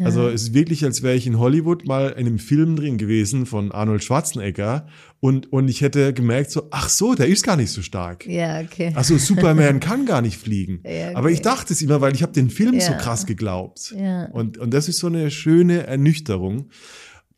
Also 0.00 0.28
es 0.28 0.42
ist 0.42 0.54
wirklich, 0.54 0.84
als 0.84 1.02
wäre 1.02 1.14
ich 1.14 1.26
in 1.26 1.38
Hollywood 1.38 1.86
mal 1.86 2.08
in 2.10 2.26
einem 2.26 2.38
Film 2.40 2.74
drin 2.74 2.98
gewesen 2.98 3.46
von 3.46 3.70
Arnold 3.70 4.02
Schwarzenegger 4.02 4.86
und, 5.20 5.52
und 5.52 5.68
ich 5.68 5.80
hätte 5.80 6.12
gemerkt 6.12 6.50
so, 6.50 6.66
ach 6.72 6.88
so, 6.88 7.14
der 7.14 7.28
ist 7.28 7.44
gar 7.44 7.56
nicht 7.56 7.70
so 7.70 7.80
stark. 7.80 8.26
Ja, 8.26 8.60
okay. 8.60 8.92
Also 8.96 9.16
Superman 9.18 9.78
kann 9.88 10.04
gar 10.04 10.20
nicht 10.20 10.36
fliegen. 10.36 10.80
Ja, 10.84 10.90
okay. 10.90 11.14
Aber 11.14 11.30
ich 11.30 11.42
dachte 11.42 11.72
es 11.72 11.80
immer, 11.80 12.00
weil 12.00 12.12
ich 12.14 12.22
habe 12.22 12.32
den 12.32 12.50
Film 12.50 12.72
so 12.80 12.90
Ja. 12.90 12.98
krass 12.98 13.24
geglaubt. 13.24 13.94
Ja. 13.96 14.24
Und, 14.32 14.58
und 14.58 14.74
das 14.74 14.88
ist 14.88 14.98
so 14.98 15.06
eine 15.06 15.30
schöne 15.30 15.86
Ernüchterung 15.86 16.70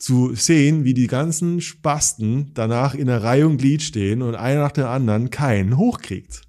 zu 0.02 0.34
sehen, 0.34 0.82
wie 0.82 0.94
die 0.94 1.06
ganzen 1.06 1.60
Spasten 1.60 2.50
danach 2.54 2.94
in 2.94 3.08
einer 3.08 3.22
Reihe 3.22 3.46
und 3.46 3.58
Glied 3.58 3.82
stehen 3.82 4.20
und 4.20 4.34
einer 4.34 4.60
nach 4.60 4.72
dem 4.72 4.86
anderen 4.86 5.30
keinen 5.30 5.76
hochkriegt. 5.76 6.42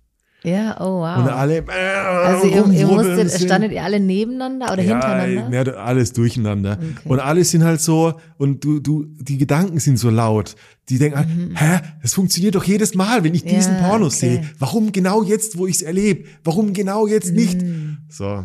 Ja, 0.43 0.75
oh 0.81 1.01
wow. 1.01 1.19
Und 1.19 1.29
alle 1.29 1.59
äh, 1.59 1.71
also 1.71 2.47
ihr, 2.47 2.65
ihr 2.79 2.87
musstet, 2.87 3.31
standet 3.31 3.71
ihr 3.71 3.83
alle 3.83 3.99
nebeneinander 3.99 4.73
oder 4.73 4.81
ja, 4.81 4.93
hintereinander? 4.93 5.71
ja, 5.71 5.73
alles 5.77 6.13
durcheinander. 6.13 6.79
Und 7.05 7.19
alle 7.19 7.45
sind 7.45 7.63
halt 7.63 7.79
so, 7.79 8.15
und 8.37 8.63
du, 8.63 8.79
du, 8.79 9.05
die 9.07 9.37
Gedanken 9.37 9.79
sind 9.79 9.97
so 9.99 10.09
laut. 10.09 10.55
Die 10.89 10.97
denken, 10.97 11.17
halt, 11.55 11.83
hä, 11.83 11.87
das 12.01 12.15
funktioniert 12.15 12.55
doch 12.55 12.63
jedes 12.63 12.95
Mal, 12.95 13.23
wenn 13.23 13.35
ich 13.35 13.43
diesen 13.43 13.75
Mhm. 13.75 13.79
Ja, 13.81 13.87
Porno 13.87 14.05
okay. 14.07 14.15
sehe. 14.15 14.49
Warum 14.57 14.91
genau 14.91 15.21
jetzt, 15.21 15.59
wo 15.59 15.67
ich 15.67 15.75
es 15.75 15.81
erlebe? 15.83 16.25
Warum 16.43 16.73
genau 16.73 17.05
jetzt 17.05 17.31
nicht? 17.31 17.61
Mhm. 17.61 17.99
So. 18.09 18.43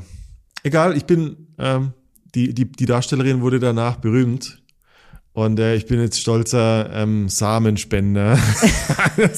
Egal, 0.63 0.97
ich 0.99 1.07
bin, 1.07 1.49
ähm, 1.59 1.95
die, 2.35 2.53
die, 2.53 2.71
die 2.71 2.87
Darstellerin 2.87 3.41
wurde 3.41 3.59
danach 3.59 3.97
berühmt. 3.97 4.58
Und 5.39 5.61
äh, 5.61 5.77
ich 5.77 5.87
bin 5.87 6.01
jetzt 6.01 6.21
stolzer 6.21 6.91
ähm, 6.93 7.29
Samenspender. 7.29 8.37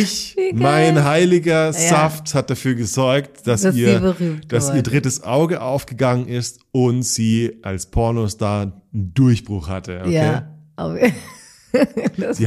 ich, 0.00 0.34
mein 0.54 1.04
heiliger 1.04 1.72
Saft 1.74 2.34
hat 2.34 2.48
dafür 2.48 2.74
gesorgt, 2.74 3.46
dass, 3.46 3.62
Dass 3.62 3.74
ihr, 3.76 4.14
dass 4.48 4.74
ihr 4.74 4.82
drittes 4.82 5.22
Auge 5.24 5.60
aufgegangen 5.60 6.26
ist 6.26 6.60
und 6.72 7.02
sie 7.02 7.58
als 7.62 7.86
Pornostar 7.90 8.62
einen 8.92 9.12
Durchbruch 9.14 9.68
hatte. 9.68 10.00
Okay? 10.00 10.14
Ja. 10.14 10.54
Aber, 10.76 10.98
das 12.16 12.38
Sie, 12.38 12.46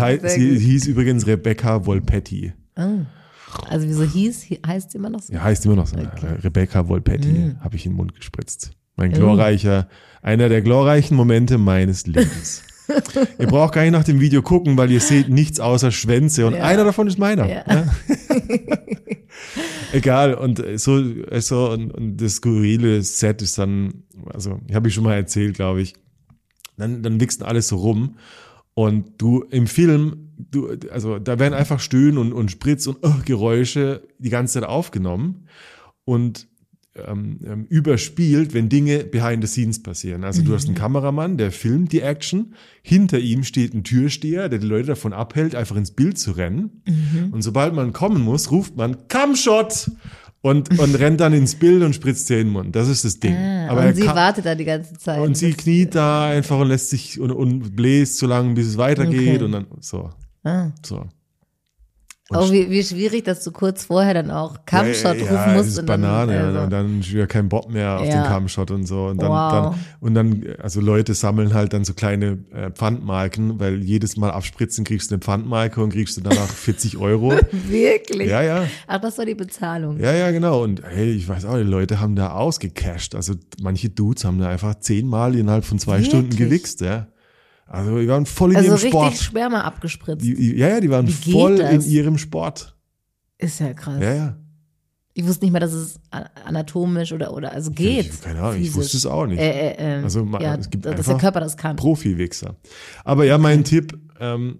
sie 0.57 0.59
hieß 0.59 0.87
übrigens 0.87 1.27
Rebecca 1.27 1.85
Volpetti. 1.85 2.53
Also 3.69 3.87
wieso 3.87 4.03
hieß, 4.03 4.49
hi- 4.49 4.59
heißt 4.65 4.91
sie 4.91 4.97
immer 4.97 5.11
noch 5.11 5.21
so? 5.21 5.31
Ja, 5.31 5.43
heißt 5.43 5.63
immer 5.67 5.75
noch 5.75 5.85
so. 5.87 5.97
Okay. 5.97 6.37
Rebecca 6.43 6.87
Volpetti 6.87 7.27
Mhm. 7.27 7.59
habe 7.59 7.75
ich 7.75 7.85
in 7.85 7.91
den 7.91 7.97
Mund 7.97 8.15
gespritzt. 8.15 8.71
Mein 8.95 9.11
glorreicher, 9.11 9.87
einer 10.21 10.49
der 10.49 10.61
glorreichen 10.61 11.15
Momente 11.17 11.57
meines 11.57 12.05
Lebens. 12.07 12.63
ihr 13.39 13.47
braucht 13.47 13.73
gar 13.73 13.83
nicht 13.83 13.91
nach 13.91 14.03
dem 14.03 14.19
Video 14.19 14.41
gucken, 14.41 14.77
weil 14.77 14.91
ihr 14.91 14.99
seht 14.99 15.29
nichts 15.29 15.59
außer 15.59 15.91
Schwänze 15.91 16.45
und 16.45 16.55
Ja. 16.55 16.63
einer 16.63 16.83
davon 16.83 17.07
ist 17.07 17.17
meiner. 17.17 17.47
Ja. 17.47 17.63
Ja. 17.67 17.85
Egal, 19.93 20.33
und 20.35 20.59
äh, 20.59 20.77
so, 20.77 21.01
so 21.39 21.71
und, 21.71 21.91
und 21.91 22.17
das 22.17 22.35
skurrile 22.35 23.01
Set 23.01 23.41
ist 23.41 23.57
dann, 23.57 24.03
also, 24.33 24.59
habe 24.73 24.87
ich 24.87 24.93
schon 24.93 25.03
mal 25.03 25.15
erzählt, 25.15 25.55
glaube 25.55 25.81
ich. 25.81 25.93
Dann, 26.77 27.03
dann 27.03 27.19
wichsen 27.19 27.43
alles 27.43 27.67
so 27.67 27.77
rum. 27.77 28.15
Und 28.73 29.21
du 29.21 29.41
im 29.51 29.67
Film, 29.67 30.29
du, 30.37 30.69
also 30.91 31.19
da 31.19 31.39
werden 31.39 31.53
einfach 31.53 31.79
Stöhnen 31.79 32.17
und, 32.17 32.31
und 32.33 32.49
Spritz 32.51 32.87
und 32.87 32.97
oh, 33.01 33.15
Geräusche 33.25 34.07
die 34.17 34.29
ganze 34.29 34.55
Zeit 34.55 34.63
aufgenommen 34.69 35.47
und 36.05 36.47
ähm, 36.95 37.39
ähm, 37.45 37.65
überspielt, 37.69 38.53
wenn 38.53 38.67
Dinge 38.69 38.99
behind 39.05 39.41
the 39.43 39.47
scenes 39.47 39.81
passieren. 39.81 40.23
Also 40.25 40.41
du 40.41 40.53
hast 40.53 40.65
einen 40.67 40.75
Kameramann, 40.75 41.37
der 41.37 41.51
filmt 41.51 41.91
die 41.93 42.01
Action, 42.01 42.53
hinter 42.81 43.19
ihm 43.19 43.43
steht 43.43 43.73
ein 43.73 43.83
Türsteher, 43.83 44.49
der 44.49 44.59
die 44.59 44.67
Leute 44.67 44.87
davon 44.87 45.13
abhält, 45.13 45.55
einfach 45.55 45.75
ins 45.77 45.91
Bild 45.91 46.17
zu 46.17 46.31
rennen. 46.31 46.81
Und 47.31 47.41
sobald 47.43 47.73
man 47.73 47.93
kommen 47.93 48.21
muss, 48.21 48.51
ruft 48.51 48.75
man 48.75 49.07
Come-Shot! 49.07 49.91
Und, 50.43 50.79
und 50.79 50.95
rennt 50.95 51.19
dann 51.21 51.33
ins 51.33 51.53
Bild 51.53 51.83
und 51.83 51.93
spritzt 51.93 52.27
dir 52.27 52.39
in 52.39 52.47
den 52.47 52.53
Mund. 52.53 52.75
Das 52.75 52.87
ist 52.89 53.05
das 53.05 53.19
Ding. 53.19 53.35
Ah, 53.35 53.67
Aber 53.69 53.83
er 53.83 53.89
und 53.89 53.95
sie 53.95 54.01
kann- 54.01 54.15
wartet 54.15 54.43
da 54.43 54.55
die 54.55 54.65
ganze 54.65 54.95
Zeit. 54.97 55.19
und 55.19 55.37
sie 55.37 55.53
kniet 55.53 55.93
da 55.93 56.29
einfach 56.29 56.59
und 56.59 56.67
lässt 56.69 56.89
sich 56.89 57.19
und, 57.19 57.29
und 57.29 57.75
bläst 57.75 58.17
so 58.17 58.25
lange, 58.25 58.55
bis 58.55 58.65
es 58.65 58.77
weitergeht 58.77 59.35
Okay. 59.35 59.43
und 59.45 59.51
dann 59.51 59.67
so, 59.81 60.09
Ah. 60.43 60.71
so. 60.83 61.05
Oh, 62.33 62.51
wie, 62.51 62.69
wie 62.69 62.83
schwierig, 62.83 63.23
dass 63.25 63.43
du 63.43 63.51
kurz 63.51 63.85
vorher 63.85 64.13
dann 64.13 64.31
auch 64.31 64.65
Kampfshot 64.65 65.17
ja, 65.17 65.21
rufen 65.23 65.33
ja, 65.35 65.47
musst. 65.53 65.59
Das 65.59 65.67
ist 65.67 65.79
und 65.79 65.89
dann, 65.89 66.01
Banane 66.01 66.39
also, 66.39 66.59
und 66.61 66.69
dann 66.69 67.03
wieder 67.05 67.27
kein 67.27 67.49
Bock 67.49 67.69
mehr 67.69 67.99
auf 67.99 68.05
Ja. 68.07 68.21
den 68.21 68.23
Kampfshot 68.23 68.71
und 68.71 68.85
so. 68.85 69.07
Und 69.07 69.21
dann, 69.21 69.29
Wow. 69.29 69.51
dann, 69.51 69.75
und 69.99 70.13
dann, 70.15 70.45
also 70.61 70.81
Leute 70.81 71.13
sammeln 71.13 71.53
halt 71.53 71.73
dann 71.73 71.83
so 71.83 71.93
kleine 71.93 72.39
äh, 72.53 72.71
Pfandmarken, 72.71 73.59
weil 73.59 73.81
jedes 73.83 74.17
Mal 74.17 74.31
abspritzen 74.31 74.83
kriegst 74.85 75.11
du 75.11 75.15
eine 75.15 75.21
Pfandmarke 75.21 75.83
und 75.83 75.91
kriegst 75.91 76.17
du 76.17 76.21
danach 76.21 76.47
40 76.49 76.97
Euro. 76.97 77.33
Wirklich? 77.67 78.29
ja, 78.29 78.41
ja. 78.41 78.63
Ach, 78.87 78.99
das 79.01 79.17
war 79.17 79.25
die 79.25 79.35
Bezahlung. 79.35 79.99
Ja, 79.99 80.13
ja, 80.13 80.31
genau. 80.31 80.63
Und 80.63 80.81
hey, 80.87 81.11
ich 81.11 81.27
weiß 81.27 81.45
auch, 81.45 81.57
die 81.57 81.63
Leute 81.63 81.99
haben 81.99 82.15
da 82.15 82.31
ausgecasht. 82.31 83.15
Also 83.15 83.33
manche 83.61 83.89
Dudes 83.89 84.25
haben 84.25 84.39
da 84.39 84.47
einfach 84.49 84.75
zehnmal 84.79 85.35
innerhalb 85.35 85.65
von 85.65 85.79
zwei 85.79 85.93
Wirklich? 85.93 86.07
Stunden 86.09 86.35
gewichst, 86.35 86.81
ja. 86.81 87.07
Also 87.71 87.99
die 87.99 88.07
waren 88.07 88.25
voll 88.25 88.51
in 88.51 88.57
Also 88.57 88.67
ihrem 88.69 88.73
richtig 88.75 88.91
Sport. 88.91 89.17
Sperma 89.17 89.61
abgespritzt. 89.61 90.25
Die, 90.25 90.33
die- 90.35 90.55
ja, 90.57 90.67
ja, 90.67 90.79
die 90.81 90.89
waren 90.89 91.07
voll 91.07 91.57
das? 91.57 91.85
in 91.85 91.91
ihrem 91.91 92.17
Sport. 92.17 92.75
Ist 93.37 93.59
ja 93.59 93.73
krass. 93.73 94.01
Ja, 94.01 94.13
ja. 94.13 94.37
Ich 95.13 95.25
wusste 95.25 95.43
nicht 95.45 95.51
mal, 95.51 95.59
dass 95.59 95.73
es 95.73 95.99
anatomisch 96.45 97.11
oder, 97.11 97.33
oder 97.33 97.51
also 97.53 97.71
geht. 97.71 98.07
Ich- 98.07 98.21
keine 98.21 98.39
Ahnung, 98.41 98.55
ich 98.61 98.67
physisch. 98.69 98.75
wusste 98.75 98.97
es 98.97 99.05
auch 99.05 99.25
nicht. 99.25 99.39
Äh, 99.39 99.71
äh, 99.71 99.99
äh, 99.99 100.03
Also, 100.03 100.23
ma- 100.25 100.41
ja, 100.41 100.55
es 100.55 100.69
gibt 100.69 100.85
dass 100.85 101.05
der 101.05 101.17
Körper 101.17 101.39
das 101.39 101.55
kann. 101.57 101.75
Profi-Wichser. 101.75 102.55
Aber 103.03 103.25
ja, 103.25 103.37
mein 103.37 103.63
Tipp, 103.63 103.97
ähm, 104.19 104.59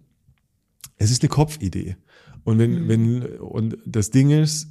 es 0.97 1.11
ist 1.11 1.21
eine 1.21 1.29
Kopfidee. 1.29 1.95
Und 2.43 2.59
wenn, 2.59 2.83
Mhm. 2.83 2.87
wenn, 2.87 3.25
und 3.39 3.77
das 3.85 4.09
Ding 4.11 4.29
ist, 4.31 4.67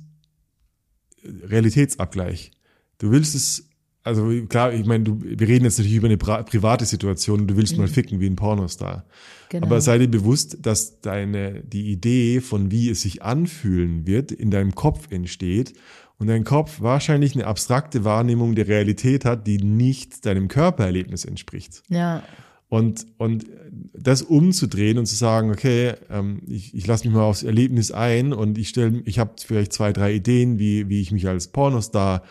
Realitätsabgleich. 1.25 2.51
Du 2.99 3.11
willst 3.11 3.35
es, 3.35 3.69
also 4.03 4.31
klar, 4.49 4.73
ich 4.73 4.87
meine, 4.87 5.05
du, 5.05 5.21
wir 5.21 5.47
reden 5.47 5.65
jetzt 5.65 5.79
natürlich 5.79 5.97
über 5.97 6.09
eine 6.09 6.17
private 6.17 6.87
Situation, 6.87 7.47
du 7.47 7.57
willst 7.57 7.77
mal 7.77 7.89
ficken 7.89 8.21
wie 8.21 8.27
ein 8.27 8.37
Pornostar. 8.37 8.99
Mhm. 8.99 9.03
Genau. 9.51 9.67
Aber 9.67 9.81
sei 9.81 9.99
dir 9.99 10.09
bewusst, 10.09 10.59
dass 10.63 11.01
deine, 11.01 11.63
die 11.65 11.91
Idee 11.91 12.41
von 12.41 12.71
wie 12.71 12.89
es 12.89 13.03
sich 13.03 13.23
anfühlen 13.23 14.07
wird, 14.07 14.31
in 14.31 14.51
deinem 14.51 14.75
Kopf 14.75 15.11
entsteht 15.11 15.75
und 16.19 16.29
dein 16.29 16.45
Kopf 16.45 16.81
wahrscheinlich 16.81 17.35
eine 17.35 17.47
abstrakte 17.47 18.05
Wahrnehmung 18.05 18.55
der 18.55 18.69
Realität 18.69 19.25
hat, 19.25 19.47
die 19.47 19.59
nicht 19.59 20.25
deinem 20.25 20.49
Körpererlebnis 20.49 21.25
entspricht. 21.25 21.83
ja, 21.89 22.23
Und, 22.69 23.07
und 23.19 23.47
das 23.93 24.23
umzudrehen 24.23 24.99
und 24.99 25.07
zu 25.07 25.17
sagen, 25.17 25.51
okay, 25.51 25.95
ähm, 26.09 26.43
ich, 26.47 26.73
ich 26.73 26.87
lasse 26.87 27.07
mich 27.07 27.15
mal 27.15 27.25
aufs 27.25 27.43
Erlebnis 27.43 27.91
ein 27.91 28.33
und 28.33 28.57
ich 28.57 28.69
stelle, 28.69 29.03
ich 29.05 29.19
habe 29.19 29.33
vielleicht 29.45 29.73
zwei, 29.73 29.93
drei 29.93 30.15
Ideen, 30.15 30.61
wie, 30.61 30.89
wie 30.89 31.01
ich 31.01 31.11
mich 31.11 31.27
als 31.27 31.49
Pornostar 31.49 32.23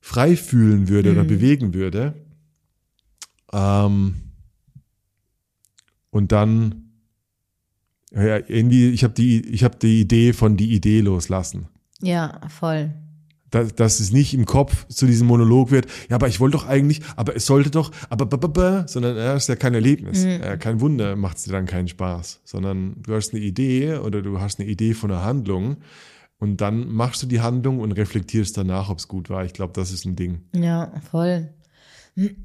frei 0.00 0.36
fühlen 0.36 0.88
würde 0.88 1.12
oder 1.12 1.24
bewegen 1.24 1.74
würde. 1.74 2.14
Ähm, 3.52 4.14
und 6.10 6.32
dann 6.32 6.90
ja, 8.12 8.38
irgendwie, 8.38 8.90
ich 8.90 9.04
habe 9.04 9.14
die, 9.14 9.46
ich 9.46 9.62
habe 9.62 9.76
die 9.78 10.00
Idee 10.00 10.32
von 10.32 10.56
die 10.56 10.72
Idee 10.74 11.00
loslassen 11.00 11.68
ja, 12.02 12.40
voll. 12.48 12.90
dass, 13.50 13.74
dass 13.74 14.00
es 14.00 14.12
nicht 14.12 14.34
im 14.34 14.46
Kopf 14.46 14.86
zu 14.88 15.06
diesem 15.06 15.26
Monolog 15.26 15.70
wird, 15.70 15.86
ja, 16.08 16.16
aber 16.16 16.28
ich 16.28 16.40
wollte 16.40 16.56
doch 16.56 16.66
eigentlich, 16.66 17.00
aber 17.16 17.36
es 17.36 17.46
sollte 17.46 17.70
doch, 17.70 17.90
aber, 18.08 18.26
b, 18.26 18.36
b, 18.36 18.48
b, 18.48 18.82
sondern 18.86 19.16
ja, 19.16 19.34
ist 19.34 19.48
ja 19.48 19.56
kein 19.56 19.74
Erlebnis. 19.74 20.24
Äh, 20.24 20.56
kein 20.58 20.80
Wunder 20.80 21.16
macht 21.16 21.38
es 21.38 21.44
dir 21.44 21.52
dann 21.52 21.66
keinen 21.66 21.88
Spaß, 21.88 22.40
sondern 22.44 22.96
du 23.02 23.14
hast 23.14 23.34
eine 23.34 23.42
Idee 23.42 23.96
oder 23.96 24.22
du 24.22 24.40
hast 24.40 24.60
eine 24.60 24.68
Idee 24.68 24.94
von 24.94 25.10
einer 25.10 25.24
Handlung 25.24 25.78
und 26.40 26.60
dann 26.62 26.90
machst 26.90 27.22
du 27.22 27.26
die 27.26 27.40
Handlung 27.40 27.78
und 27.78 27.92
reflektierst 27.92 28.56
danach, 28.56 28.88
ob 28.88 28.98
es 28.98 29.08
gut 29.08 29.30
war. 29.30 29.44
Ich 29.44 29.52
glaube, 29.52 29.74
das 29.74 29.92
ist 29.92 30.06
ein 30.06 30.16
Ding. 30.16 30.40
Ja, 30.52 30.90
voll. 31.10 31.50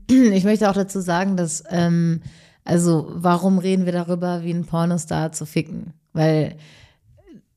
Ich 0.08 0.44
möchte 0.44 0.70
auch 0.70 0.76
dazu 0.76 1.00
sagen, 1.00 1.38
dass, 1.38 1.64
ähm, 1.70 2.22
also, 2.64 3.10
warum 3.14 3.58
reden 3.58 3.86
wir 3.86 3.94
darüber, 3.94 4.44
wie 4.44 4.54
ein 4.54 4.66
Pornostar 4.66 5.32
zu 5.32 5.46
ficken? 5.46 5.94
Weil 6.14 6.56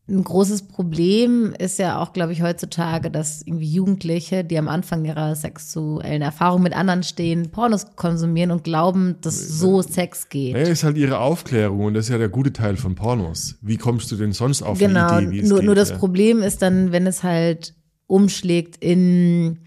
ein 0.08 0.24
großes 0.24 0.62
Problem 0.68 1.54
ist 1.58 1.78
ja 1.78 2.00
auch, 2.00 2.14
glaube 2.14 2.32
ich, 2.32 2.42
heutzutage, 2.42 3.10
dass 3.10 3.42
irgendwie 3.42 3.70
Jugendliche, 3.70 4.42
die 4.42 4.58
am 4.58 4.66
Anfang 4.66 5.04
ihrer 5.04 5.34
sexuellen 5.34 6.22
Erfahrung 6.22 6.62
mit 6.62 6.72
anderen 6.72 7.02
stehen, 7.02 7.50
Pornos 7.50 7.94
konsumieren 7.94 8.50
und 8.50 8.64
glauben, 8.64 9.16
dass 9.20 9.36
so 9.36 9.82
Sex 9.82 10.30
geht. 10.30 10.56
Ja, 10.56 10.62
ist 10.62 10.82
halt 10.82 10.96
ihre 10.96 11.18
Aufklärung 11.18 11.80
und 11.84 11.94
das 11.94 12.06
ist 12.06 12.10
ja 12.10 12.18
der 12.18 12.30
gute 12.30 12.52
Teil 12.52 12.76
von 12.76 12.94
Pornos. 12.94 13.56
Wie 13.60 13.76
kommst 13.76 14.10
du 14.10 14.16
denn 14.16 14.32
sonst 14.32 14.62
auf 14.62 14.78
Genau, 14.78 15.18
die 15.18 15.26
Idee, 15.26 15.30
wie 15.32 15.40
es 15.40 15.48
nur, 15.48 15.58
geht? 15.58 15.66
nur 15.66 15.74
das 15.74 15.90
ja? 15.90 15.98
Problem 15.98 16.42
ist 16.42 16.62
dann, 16.62 16.90
wenn 16.90 17.06
es 17.06 17.22
halt 17.22 17.74
umschlägt 18.06 18.76
in 18.82 19.58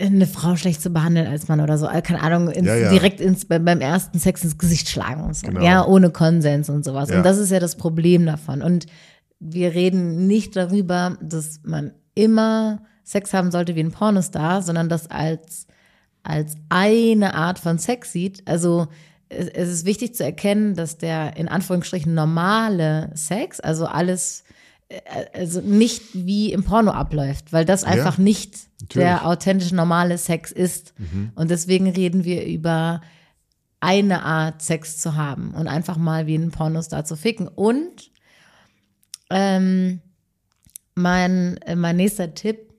eine 0.00 0.26
Frau 0.26 0.56
schlecht 0.56 0.82
zu 0.82 0.90
behandeln 0.90 1.26
als 1.26 1.48
Mann 1.48 1.60
oder 1.60 1.78
so, 1.78 1.86
äh, 1.88 2.02
keine 2.02 2.20
Ahnung, 2.22 2.50
ins, 2.50 2.66
Ja, 2.66 2.76
ja. 2.76 2.90
direkt 2.90 3.20
ins, 3.20 3.44
beim 3.44 3.80
ersten 3.80 4.18
Sex 4.18 4.42
ins 4.42 4.58
Gesicht 4.58 4.88
schlagen 4.88 5.22
und 5.22 5.36
so. 5.36 5.46
Genau. 5.46 5.62
Ja, 5.62 5.84
ohne 5.86 6.10
Konsens 6.10 6.68
und 6.68 6.84
sowas. 6.84 7.10
Ja. 7.10 7.18
Und 7.18 7.24
das 7.24 7.38
ist 7.38 7.50
ja 7.50 7.60
das 7.60 7.76
Problem 7.76 8.26
davon. 8.26 8.62
Und 8.62 8.86
wir 9.38 9.74
reden 9.74 10.26
nicht 10.26 10.56
darüber, 10.56 11.16
dass 11.22 11.60
man 11.62 11.92
immer 12.14 12.82
Sex 13.04 13.32
haben 13.32 13.50
sollte 13.50 13.76
wie 13.76 13.80
ein 13.80 13.92
Pornostar, 13.92 14.62
sondern 14.62 14.88
das 14.88 15.10
als 15.10 15.68
als 16.28 16.56
eine 16.68 17.34
Art 17.34 17.58
von 17.58 17.78
Sex 17.78 18.12
sieht. 18.12 18.46
Also 18.46 18.88
es, 19.28 19.48
es 19.48 19.68
ist 19.68 19.86
wichtig 19.86 20.14
zu 20.14 20.24
erkennen, 20.24 20.74
dass 20.74 20.98
der 20.98 21.36
in 21.36 21.48
Anführungsstrichen 21.48 22.12
normale 22.14 23.10
Sex, 23.14 23.60
also 23.60 23.86
alles, 23.86 24.44
also 25.34 25.60
nicht 25.60 26.02
wie 26.14 26.52
im 26.52 26.64
Porno 26.64 26.92
abläuft, 26.92 27.52
weil 27.52 27.64
das 27.64 27.84
einfach 27.84 28.16
nicht 28.18 28.56
der 28.94 29.26
authentische 29.26 29.74
normale 29.74 30.16
Sex 30.16 30.50
ist. 30.50 30.94
Und 31.34 31.50
deswegen 31.50 31.88
reden 31.88 32.24
wir 32.24 32.46
über 32.46 33.02
eine 33.80 34.22
Art 34.22 34.62
Sex 34.62 34.98
zu 34.98 35.14
haben 35.14 35.52
und 35.52 35.68
einfach 35.68 35.96
mal 35.96 36.26
wie 36.26 36.36
ein 36.36 36.50
Pornostar 36.50 37.04
zu 37.04 37.16
ficken. 37.16 37.48
Und 37.48 38.10
ähm, 39.30 40.00
mein, 40.94 41.58
äh, 41.58 41.76
mein 41.76 41.96
nächster 41.96 42.34
Tipp, 42.34 42.72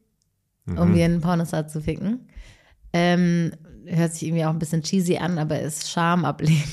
um 0.66 0.94
wie 0.94 1.04
einen 1.04 1.22
Pornostar 1.22 1.68
zu 1.68 1.82
ficken, 1.82 2.28
ähm, 2.94 3.54
hört 3.86 4.14
sich 4.14 4.24
irgendwie 4.28 4.46
auch 4.46 4.52
ein 4.52 4.60
bisschen 4.60 4.84
cheesy 4.84 5.18
an, 5.18 5.40
aber 5.40 5.60
ist 5.60 5.90
Scham 5.90 6.26
ablegen. 6.26 6.64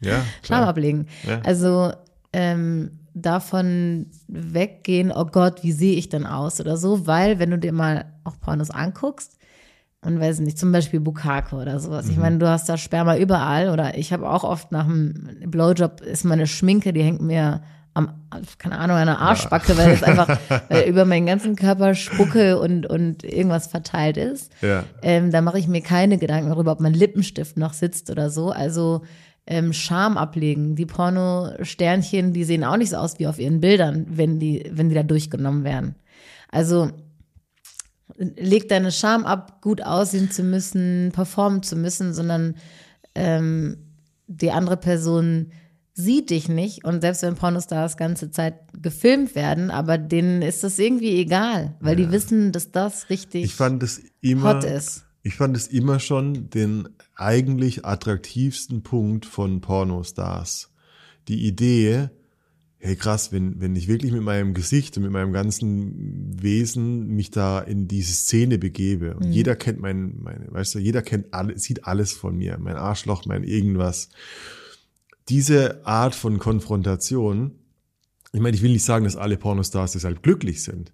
Ja, 0.00 0.24
Scham 0.42 0.64
ablegen. 0.64 1.08
Ja. 1.26 1.40
Also 1.42 1.92
ähm, 2.32 3.00
davon 3.14 4.06
weggehen, 4.28 5.12
oh 5.14 5.24
Gott, 5.26 5.62
wie 5.62 5.72
sehe 5.72 5.96
ich 5.96 6.08
denn 6.08 6.26
aus 6.26 6.60
oder 6.60 6.76
so, 6.76 7.06
weil 7.06 7.38
wenn 7.38 7.50
du 7.50 7.58
dir 7.58 7.72
mal 7.72 8.06
auch 8.24 8.38
Pornos 8.40 8.70
anguckst 8.70 9.36
und 10.04 10.20
weiß 10.20 10.40
nicht, 10.40 10.58
zum 10.58 10.70
Beispiel 10.72 11.00
Bukake 11.00 11.56
oder 11.56 11.80
sowas, 11.80 12.06
Mhm. 12.06 12.12
ich 12.12 12.16
meine, 12.18 12.38
du 12.38 12.48
hast 12.48 12.68
da 12.68 12.76
Sperma 12.76 13.16
überall 13.16 13.70
oder 13.70 13.98
ich 13.98 14.12
habe 14.12 14.28
auch 14.30 14.44
oft 14.44 14.70
nach 14.72 14.84
einem 14.84 15.40
Blowjob 15.46 16.00
ist 16.02 16.24
meine 16.24 16.46
Schminke, 16.46 16.92
die 16.92 17.02
hängt 17.02 17.20
mir 17.20 17.62
am, 17.94 18.10
keine 18.58 18.78
Ahnung, 18.78 18.96
an 18.96 19.06
der 19.06 19.18
Arschbacke, 19.18 19.76
weil 19.76 19.90
es 19.90 20.04
einfach 20.04 20.28
weil 20.68 20.82
über 20.88 21.04
meinen 21.04 21.26
ganzen 21.26 21.56
Körper 21.56 21.96
Spucke 21.96 22.60
und, 22.60 22.86
und 22.86 23.24
irgendwas 23.24 23.66
verteilt 23.66 24.16
ist. 24.16 24.52
Ja. 24.62 24.84
Ähm, 25.02 25.32
da 25.32 25.40
mache 25.40 25.58
ich 25.58 25.66
mir 25.66 25.80
keine 25.80 26.16
Gedanken 26.18 26.48
darüber, 26.50 26.70
ob 26.72 26.80
mein 26.80 26.94
Lippenstift 26.94 27.56
noch 27.56 27.72
sitzt 27.72 28.08
oder 28.10 28.30
so. 28.30 28.50
Also 28.52 29.02
ähm, 29.48 29.72
Scham 29.72 30.18
ablegen. 30.18 30.76
Die 30.76 30.86
Porno-Sternchen, 30.86 32.32
die 32.32 32.44
sehen 32.44 32.64
auch 32.64 32.76
nicht 32.76 32.90
so 32.90 32.96
aus 32.96 33.18
wie 33.18 33.26
auf 33.26 33.38
ihren 33.38 33.60
Bildern, 33.60 34.06
wenn 34.10 34.38
die, 34.38 34.70
wenn 34.70 34.90
die 34.90 34.94
da 34.94 35.02
durchgenommen 35.02 35.64
werden. 35.64 35.96
Also 36.50 36.90
leg 38.16 38.68
deine 38.68 38.92
Scham 38.92 39.24
ab, 39.24 39.62
gut 39.62 39.82
aussehen 39.82 40.30
zu 40.30 40.42
müssen, 40.42 41.10
performen 41.12 41.62
zu 41.62 41.76
müssen, 41.76 42.12
sondern 42.12 42.56
ähm, 43.14 43.78
die 44.26 44.50
andere 44.50 44.76
Person 44.76 45.52
sieht 45.94 46.30
dich 46.30 46.48
nicht 46.48 46.84
und 46.84 47.00
selbst 47.00 47.22
wenn 47.22 47.34
Pornostars 47.34 47.96
ganze 47.96 48.30
Zeit 48.30 48.54
gefilmt 48.80 49.34
werden, 49.34 49.70
aber 49.70 49.98
denen 49.98 50.42
ist 50.42 50.62
das 50.62 50.78
irgendwie 50.78 51.16
egal, 51.18 51.74
weil 51.80 51.96
die 51.96 52.12
wissen, 52.12 52.52
dass 52.52 52.70
das 52.70 53.10
richtig 53.10 53.44
Ich 53.44 53.54
fand 53.54 53.82
es 53.82 54.02
immer, 54.20 54.54
hot 54.54 54.64
ist. 54.64 55.04
ich 55.22 55.34
fand 55.34 55.56
es 55.56 55.66
immer 55.66 55.98
schon 55.98 56.50
den 56.50 56.88
eigentlich 57.18 57.84
attraktivsten 57.84 58.82
Punkt 58.82 59.26
von 59.26 59.60
Pornostars. 59.60 60.70
Die 61.26 61.46
Idee, 61.46 62.08
hey 62.78 62.96
krass, 62.96 63.32
wenn, 63.32 63.60
wenn 63.60 63.74
ich 63.76 63.88
wirklich 63.88 64.12
mit 64.12 64.22
meinem 64.22 64.54
Gesicht 64.54 64.96
und 64.96 65.02
mit 65.02 65.12
meinem 65.12 65.32
ganzen 65.32 66.40
Wesen 66.40 67.08
mich 67.08 67.30
da 67.30 67.58
in 67.58 67.88
diese 67.88 68.12
Szene 68.14 68.56
begebe 68.58 69.16
und 69.16 69.32
jeder 69.32 69.56
kennt 69.56 69.80
mein, 69.80 70.16
meine, 70.20 70.46
weißt 70.50 70.76
du, 70.76 70.78
jeder 70.78 71.02
kennt 71.02 71.34
alle, 71.34 71.58
sieht 71.58 71.84
alles 71.84 72.12
von 72.12 72.36
mir, 72.36 72.56
mein 72.58 72.76
Arschloch, 72.76 73.26
mein 73.26 73.42
irgendwas. 73.42 74.10
Diese 75.28 75.84
Art 75.84 76.14
von 76.14 76.38
Konfrontation, 76.38 77.58
ich 78.32 78.40
meine, 78.40 78.56
ich 78.56 78.62
will 78.62 78.72
nicht 78.72 78.84
sagen, 78.84 79.04
dass 79.04 79.16
alle 79.16 79.36
Pornostars 79.36 79.92
deshalb 79.92 80.22
glücklich 80.22 80.62
sind, 80.62 80.92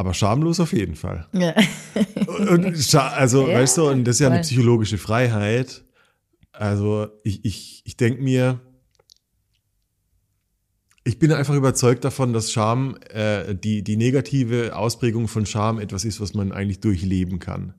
aber 0.00 0.14
schamlos 0.14 0.60
auf 0.60 0.72
jeden 0.72 0.94
Fall. 0.94 1.26
Ja. 1.32 1.54
Also, 3.14 3.46
Ja, 3.46 3.58
weißt 3.58 3.76
du, 3.76 3.88
und 3.88 4.04
das 4.04 4.16
ist 4.16 4.20
ja 4.20 4.30
eine 4.30 4.40
psychologische 4.40 4.96
Freiheit. 4.96 5.84
Also, 6.52 7.08
ich, 7.22 7.44
ich, 7.44 7.82
ich 7.84 7.96
denke 7.98 8.22
mir, 8.22 8.60
ich 11.04 11.18
bin 11.18 11.32
einfach 11.32 11.54
überzeugt 11.54 12.04
davon, 12.04 12.32
dass 12.32 12.50
Scham, 12.50 12.96
äh, 13.10 13.54
die, 13.54 13.82
die 13.82 13.98
negative 13.98 14.74
Ausprägung 14.74 15.28
von 15.28 15.44
Scham 15.44 15.78
etwas 15.78 16.06
ist, 16.06 16.18
was 16.18 16.32
man 16.32 16.50
eigentlich 16.50 16.80
durchleben 16.80 17.38
kann. 17.38 17.74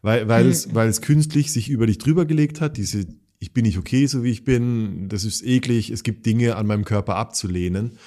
Weil, 0.00 0.26
weil, 0.26 0.46
es, 0.46 0.74
weil 0.74 0.88
es 0.88 1.02
künstlich 1.02 1.52
sich 1.52 1.68
über 1.68 1.86
dich 1.86 1.98
drüber 1.98 2.24
gelegt 2.24 2.62
hat, 2.62 2.78
diese, 2.78 3.06
ich 3.40 3.52
bin 3.52 3.64
nicht 3.64 3.76
okay, 3.76 4.06
so 4.06 4.24
wie 4.24 4.30
ich 4.30 4.44
bin, 4.44 5.10
das 5.10 5.24
ist 5.24 5.44
eklig, 5.44 5.90
es 5.90 6.02
gibt 6.02 6.24
Dinge 6.24 6.56
an 6.56 6.66
meinem 6.66 6.86
Körper 6.86 7.16
abzulehnen. 7.16 7.98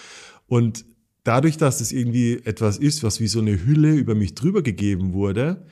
Und 0.48 0.84
dadurch, 1.24 1.58
dass 1.58 1.82
es 1.82 1.92
irgendwie 1.92 2.42
etwas 2.44 2.78
ist, 2.78 3.04
was 3.04 3.20
wie 3.20 3.28
so 3.28 3.40
eine 3.40 3.66
Hülle 3.66 3.94
über 3.94 4.16
mich 4.16 4.36
drüber 4.36 4.62
gegeben 4.62 5.14
wurde, 5.14 5.66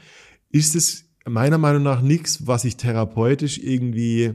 ist 0.51 0.75
es 0.75 1.05
meiner 1.25 1.57
Meinung 1.57 1.83
nach 1.83 2.01
nichts, 2.01 2.47
was 2.47 2.65
ich 2.65 2.77
therapeutisch 2.77 3.59
irgendwie 3.59 4.33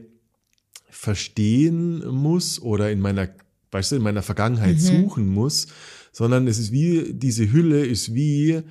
verstehen 0.88 2.06
muss 2.06 2.60
oder 2.60 2.90
in 2.90 3.00
meiner, 3.00 3.28
weißt 3.72 3.92
du, 3.92 3.96
in 3.96 4.02
meiner 4.02 4.22
Vergangenheit 4.22 4.80
suchen 4.80 5.26
muss, 5.28 5.66
sondern 6.12 6.46
es 6.46 6.58
ist 6.58 6.70
wie, 6.70 7.12
diese 7.12 7.50
Hülle 7.52 7.84
ist 7.84 8.14
wie 8.14 8.62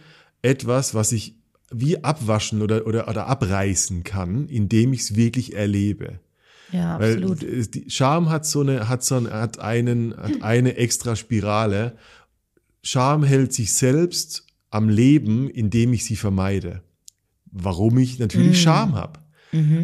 etwas, 0.42 0.94
was 0.96 1.12
ich 1.12 1.36
wie 1.70 2.04
abwaschen 2.04 2.62
oder, 2.62 2.88
oder, 2.88 3.08
oder 3.08 3.28
abreißen 3.28 4.04
kann, 4.04 4.48
indem 4.48 4.94
ich 4.94 5.02
es 5.02 5.16
wirklich 5.16 5.56
erlebe. 5.56 6.20
Ja, 6.72 7.00
Weil 7.00 7.24
absolut. 7.24 7.46
Scham 7.88 8.30
hat 8.30 8.46
so 8.46 8.62
eine, 8.62 8.90
hat 8.90 9.04
so 9.04 9.16
eine, 9.16 9.32
hat 9.32 9.60
einen, 9.60 10.16
hat 10.18 10.32
eine 10.42 10.78
extra 10.78 11.16
Spirale. 11.16 11.98
Scham 12.84 13.24
hält 13.24 13.54
sich 13.54 13.74
selbst 13.74 14.46
am 14.70 14.90
Leben, 14.90 15.50
indem 15.50 15.94
ich 15.94 16.06
sie 16.06 16.16
vermeide. 16.16 16.84
Warum 17.52 17.98
ich 17.98 18.20
natürlich 18.20 18.62
Scham 18.62 18.96
habe. 18.96 19.20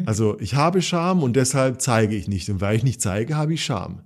Also 0.06 0.40
ich 0.40 0.56
habe 0.56 0.82
Scham 0.82 1.22
und 1.22 1.36
deshalb 1.36 1.80
zeige 1.80 2.16
ich 2.16 2.28
nicht. 2.28 2.50
Und 2.50 2.60
weil 2.60 2.76
ich 2.76 2.84
nicht 2.84 3.02
zeige, 3.02 3.38
habe 3.38 3.54
ich 3.54 3.64
Scham. 3.64 4.02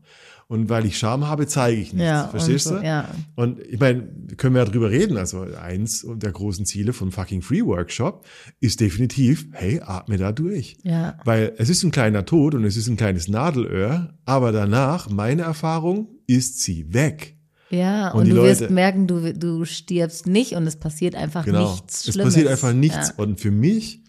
Und 0.48 0.70
weil 0.70 0.86
ich 0.86 0.98
Scham 0.98 1.26
habe, 1.28 1.48
zeige 1.48 1.80
ich 1.80 1.94
nichts. 1.94 2.06
Ja, 2.06 2.28
Verstehst 2.28 2.68
und 2.68 2.74
so, 2.74 2.80
du? 2.80 2.86
ja. 2.86 3.10
Und 3.36 3.60
ich 3.62 3.80
meine, 3.80 4.04
können 4.36 4.56
wir 4.56 4.64
ja 4.64 4.70
drüber 4.70 4.92
reden. 4.92 5.18
Also 5.18 5.42
eins 5.42 6.06
der 6.16 6.32
großen 6.32 6.66
Ziele 6.66 6.92
vom 6.92 7.12
fucking 7.12 7.42
Free 7.42 7.64
Workshop 7.64 8.26
ist 8.60 8.82
definitiv, 8.82 9.48
hey, 9.54 9.82
atme 9.82 10.18
da 10.18 10.34
durch. 10.34 10.76
Ja. 10.84 11.18
Weil 11.24 11.54
es 11.58 11.70
ist 11.70 11.84
ein 11.84 11.92
kleiner 11.92 12.26
Tod 12.26 12.56
und 12.56 12.66
es 12.66 12.76
ist 12.76 12.90
ein 12.90 12.98
kleines 12.98 13.30
Nadelöhr, 13.30 14.14
aber 14.26 14.52
danach, 14.52 15.10
meine 15.10 15.44
Erfahrung, 15.44 16.10
ist 16.28 16.62
sie 16.62 16.94
weg. 16.94 17.38
Ja, 17.74 18.12
Und 18.12 18.24
und, 18.26 18.30
du 18.30 18.36
wirst 18.44 18.62
Leute- 18.62 18.74
merken, 18.74 19.08
du, 19.08 19.34
du 19.34 19.66
stirbst 19.66 20.28
nicht 20.28 20.54
und 20.54 20.68
es 20.68 20.76
passiert 20.76 21.16
einfach 21.16 21.44
Genau. 21.44 21.72
nichts 21.72 22.06
es 22.08 22.14
Schlimmes. 22.14 22.34
passiert 22.36 22.48
einfach 22.52 22.72
nichts. 22.74 23.08
Ja. 23.10 23.14
Und 23.18 23.40
für 23.40 23.50
mich, 23.50 24.02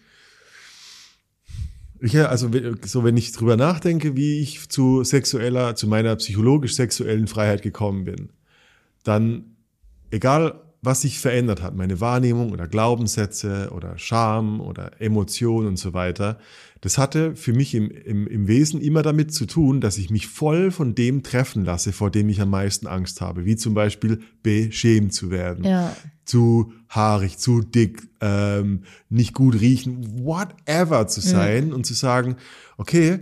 ich, 1.99 2.17
also 2.19 2.49
so 2.85 3.03
wenn 3.03 3.17
ich 3.17 3.31
drüber 3.31 3.57
nachdenke, 3.57 4.15
wie 4.15 4.39
ich 4.41 4.69
zu 4.69 5.03
sexueller, 5.03 5.75
zu 5.75 5.87
meiner 5.87 6.15
psychologisch-sexuellen 6.15 7.27
Freiheit 7.27 7.61
gekommen 7.61 8.05
bin, 8.05 8.29
dann 9.03 9.55
egal 10.11 10.61
was 10.85 11.01
sich 11.01 11.19
verändert 11.19 11.61
hat, 11.61 11.75
meine 11.75 11.99
Wahrnehmung 11.99 12.51
oder 12.51 12.67
Glaubenssätze 12.67 13.71
oder 13.73 13.97
Scham 13.97 14.61
oder 14.61 14.91
Emotionen 15.01 15.67
und 15.67 15.77
so 15.77 15.93
weiter, 15.93 16.37
das 16.81 16.97
hatte 16.97 17.35
für 17.35 17.53
mich 17.53 17.73
im, 17.73 17.89
im, 17.89 18.27
im 18.27 18.47
Wesen 18.47 18.79
immer 18.79 19.01
damit 19.01 19.33
zu 19.33 19.45
tun, 19.47 19.81
dass 19.81 19.97
ich 19.97 20.09
mich 20.11 20.27
voll 20.27 20.69
von 20.71 20.93
dem 20.93 21.23
treffen 21.23 21.65
lasse, 21.65 21.91
vor 21.93 22.11
dem 22.11 22.29
ich 22.29 22.39
am 22.41 22.49
meisten 22.51 22.85
Angst 22.87 23.21
habe, 23.21 23.45
wie 23.45 23.55
zum 23.55 23.73
Beispiel 23.73 24.21
beschämt 24.43 25.13
zu 25.13 25.31
werden 25.31 25.65
Ja. 25.65 25.95
zu 26.25 26.71
haarig, 26.89 27.37
zu 27.39 27.61
dick, 27.61 28.01
ähm, 28.21 28.83
nicht 29.09 29.33
gut 29.33 29.59
riechen, 29.59 30.23
whatever 30.23 31.07
zu 31.07 31.21
sein 31.21 31.73
und 31.73 31.85
zu 31.85 31.93
sagen, 31.95 32.35
okay, 32.77 33.19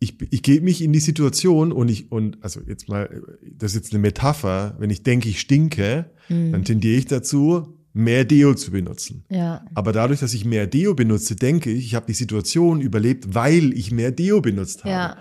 ich, 0.00 0.16
ich 0.30 0.42
gebe 0.42 0.64
mich 0.64 0.82
in 0.82 0.92
die 0.92 1.00
Situation 1.00 1.72
und 1.72 1.88
ich, 1.88 2.12
und 2.12 2.38
also 2.42 2.60
jetzt 2.66 2.88
mal, 2.88 3.22
das 3.42 3.72
ist 3.72 3.76
jetzt 3.76 3.92
eine 3.92 4.00
Metapher, 4.00 4.76
wenn 4.78 4.90
ich 4.90 5.02
denke, 5.02 5.28
ich 5.28 5.40
stinke, 5.40 6.10
dann 6.28 6.62
tendiere 6.64 6.98
ich 6.98 7.06
dazu, 7.06 7.78
mehr 7.94 8.24
Deo 8.24 8.54
zu 8.54 8.70
benutzen. 8.70 9.24
Ja. 9.30 9.64
Aber 9.74 9.92
dadurch, 9.92 10.20
dass 10.20 10.34
ich 10.34 10.44
mehr 10.44 10.66
Deo 10.66 10.94
benutze, 10.94 11.34
denke 11.34 11.70
ich, 11.70 11.86
ich 11.86 11.94
habe 11.94 12.06
die 12.06 12.12
Situation 12.12 12.80
überlebt, 12.80 13.34
weil 13.34 13.72
ich 13.72 13.90
mehr 13.90 14.12
Deo 14.12 14.40
benutzt 14.40 14.84
habe. 14.84 14.90
Ja. 14.90 15.16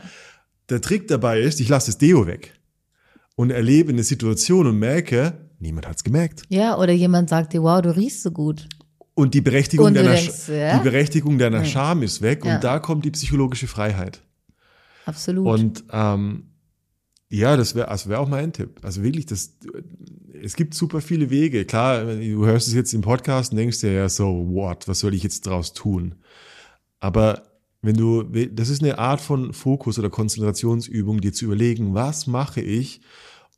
Der 0.69 0.81
Trick 0.81 1.07
dabei 1.07 1.39
ist, 1.41 1.59
ich 1.61 1.69
lasse 1.69 1.87
das 1.87 1.97
Deo 1.97 2.27
weg 2.27 2.53
und 3.35 3.49
erlebe 3.51 3.91
eine 3.91 4.03
Situation 4.03 4.67
und 4.67 4.77
merke, 4.77 5.33
niemand 5.59 5.87
hat's 5.87 6.03
gemerkt. 6.03 6.43
Ja, 6.49 6.77
oder 6.77 6.91
jemand 6.93 7.29
sagt 7.29 7.53
dir, 7.53 7.63
wow, 7.63 7.81
du 7.81 7.95
riechst 7.95 8.21
so 8.21 8.31
gut. 8.31 8.67
Und 9.15 9.33
die 9.33 9.41
Berechtigung 9.41 9.87
Und 9.87 9.93
deiner, 9.95 10.11
denkst, 10.13 10.49
ja? 10.49 10.77
die 10.77 10.83
Berechtigung 10.83 11.39
deiner 11.39 11.65
Scham 11.65 12.03
ist 12.03 12.21
weg 12.21 12.45
Ja. 12.45 12.55
und 12.55 12.63
da 12.63 12.77
kommt 12.79 13.05
die 13.05 13.11
psychologische 13.11 13.65
Freiheit. 13.65 14.21
Absolut. 15.07 15.47
Und 15.47 15.83
ähm, 15.91 16.43
ja, 17.29 17.57
das 17.57 17.75
wäre 17.75 17.87
also 17.87 18.09
wär 18.09 18.19
auch 18.19 18.27
mein 18.27 18.53
Tipp. 18.53 18.79
Also 18.83 19.03
wirklich, 19.03 19.25
das, 19.25 19.57
es 20.41 20.55
gibt 20.55 20.73
super 20.73 21.01
viele 21.01 21.29
Wege. 21.29 21.65
Klar, 21.65 22.03
du 22.05 22.45
hörst 22.45 22.67
es 22.67 22.73
jetzt 22.73 22.93
im 22.93 23.01
Podcast 23.01 23.51
und 23.51 23.57
denkst 23.57 23.79
dir 23.79 23.93
ja 23.93 24.09
so, 24.09 24.47
what, 24.49 24.87
was 24.87 24.99
soll 24.99 25.13
ich 25.13 25.23
jetzt 25.23 25.45
draus 25.45 25.73
tun? 25.73 26.15
Aber 26.99 27.43
wenn 27.81 27.95
du, 27.95 28.23
das 28.23 28.69
ist 28.69 28.83
eine 28.83 28.99
Art 28.99 29.21
von 29.21 29.53
Fokus 29.53 29.97
oder 29.97 30.09
Konzentrationsübung, 30.09 31.21
dir 31.21 31.31
zu 31.31 31.45
überlegen, 31.45 31.93
was 31.93 32.27
mache 32.27 32.61
ich, 32.61 33.01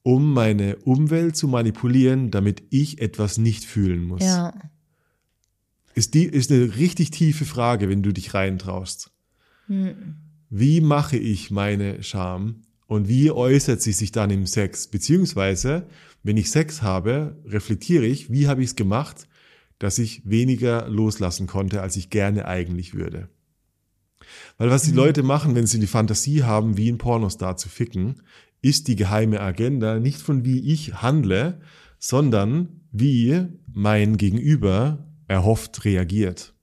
um 0.04 0.34
meine 0.34 0.76
Umwelt 0.78 1.36
zu 1.36 1.48
manipulieren, 1.48 2.30
damit 2.32 2.64
ich 2.70 3.02
etwas 3.02 3.38
nicht 3.38 3.66
fühlen 3.66 4.04
muss. 4.04 4.22
ja. 4.24 4.54
ist, 5.96 6.14
die, 6.14 6.26
ist 6.26 6.52
eine 6.52 6.76
richtig 6.78 7.12
tiefe 7.12 7.46
Frage, 7.46 7.90
wenn 7.90 8.04
du 8.04 8.14
dich 8.14 8.34
reintraust. 8.34 9.12
Wie 10.50 10.82
mache 10.82 11.18
ich 11.18 11.52
meine 11.52 12.02
Scham 12.04 12.64
und 12.88 13.08
wie 13.08 13.32
äußert 13.32 13.82
sie 13.82 13.92
sich 13.92 14.12
dann 14.12 14.32
im 14.32 14.48
Sex? 14.48 14.88
Beziehungsweise, 14.88 15.88
wenn 16.24 16.38
ich 16.38 16.50
Sex 16.50 16.82
habe, 16.82 17.38
reflektiere 17.46 18.06
ich, 18.06 18.32
wie 18.32 18.48
habe 18.48 18.62
ich 18.62 18.70
es 18.70 18.76
gemacht, 18.76 19.28
dass 19.78 20.00
ich 20.00 20.28
weniger 20.30 20.90
loslassen 20.90 21.48
konnte, 21.48 21.82
als 21.82 21.96
ich 21.96 22.10
gerne 22.10 22.48
eigentlich 22.48 22.94
würde. 22.94 23.30
Weil 24.58 24.70
was 24.70 24.84
die 24.84 24.92
Leute 24.92 25.24
machen, 25.24 25.56
wenn 25.56 25.68
sie 25.68 25.80
die 25.80 25.88
Fantasie 25.88 26.44
haben, 26.44 26.78
wie 26.78 26.92
ein 26.92 26.98
Pornostar 26.98 27.56
zu 27.58 27.70
ficken, 27.70 28.22
ist 28.62 28.88
die 28.88 28.96
geheime 28.96 29.40
Agenda 29.40 30.00
nicht 30.00 30.20
von 30.20 30.44
wie 30.44 30.60
ich 30.60 30.96
handle, 31.02 31.62
sondern 31.98 32.82
wie 32.92 33.46
mein 33.72 34.18
Gegenüber 34.18 35.08
erhofft 35.28 35.86
reagiert. 35.86 36.54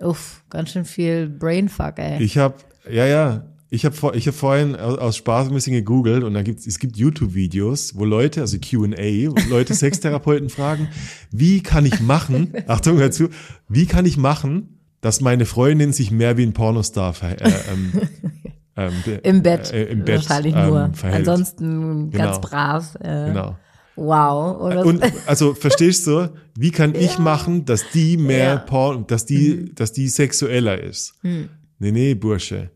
Uff, 0.00 0.42
ganz 0.50 0.70
schön 0.70 0.84
viel 0.84 1.28
Brainfuck, 1.28 1.98
ey. 1.98 2.22
Ich 2.22 2.36
habe, 2.38 2.54
ja, 2.90 3.06
ja, 3.06 3.44
ich 3.70 3.84
habe 3.84 3.94
vor, 3.96 4.14
ich 4.14 4.28
hab 4.28 4.34
vorhin 4.34 4.76
aus, 4.76 5.16
Spaß 5.16 5.48
ein 5.48 5.54
bisschen 5.54 5.72
gegoogelt 5.72 6.22
und 6.22 6.34
da 6.34 6.42
gibt 6.42 6.64
es 6.66 6.78
gibt 6.78 6.96
YouTube-Videos, 6.96 7.96
wo 7.96 8.04
Leute, 8.04 8.40
also 8.42 8.58
Q&A, 8.58 9.30
wo 9.30 9.34
Leute 9.50 9.74
Sextherapeuten 9.74 10.50
fragen, 10.50 10.88
wie 11.30 11.62
kann 11.62 11.84
ich 11.86 12.00
machen, 12.00 12.52
Achtung, 12.66 12.98
hör 12.98 13.10
zu, 13.10 13.28
wie 13.68 13.86
kann 13.86 14.06
ich 14.06 14.16
machen, 14.18 14.80
dass 15.00 15.20
meine 15.20 15.46
Freundin 15.46 15.92
sich 15.92 16.10
mehr 16.10 16.36
wie 16.36 16.44
ein 16.44 16.52
Pornostar 16.52 17.12
ver, 17.14 17.40
äh, 17.40 17.50
ähm, 17.72 17.92
ähm, 18.76 18.92
Im 19.22 19.42
Bett. 19.42 19.72
äh, 19.72 19.84
im 19.86 20.04
Bett 20.04 20.28
Wahrscheinlich 20.28 20.54
ähm, 20.54 20.66
nur. 20.68 20.90
verhält. 20.92 21.28
Ansonsten 21.28 22.10
ganz 22.10 22.36
Genau. 22.36 22.40
brav. 22.40 22.94
Äh, 23.00 23.26
Genau. 23.28 23.56
Wow. 23.96 24.60
Oder 24.60 24.84
Und 24.84 25.02
also 25.26 25.54
verstehst 25.54 26.06
du, 26.06 26.30
wie 26.56 26.70
kann 26.70 26.94
ich 26.98 27.18
machen, 27.18 27.64
dass 27.64 27.90
die 27.92 28.16
mehr 28.16 28.54
Ja. 28.54 28.56
Porn, 28.58 29.06
dass 29.06 29.26
die, 29.26 29.74
dass 29.74 29.92
die 29.92 30.08
sexueller 30.08 30.80
ist? 30.80 31.14
Nee, 31.22 31.48
nee, 31.92 32.14
Bursche. 32.14 32.70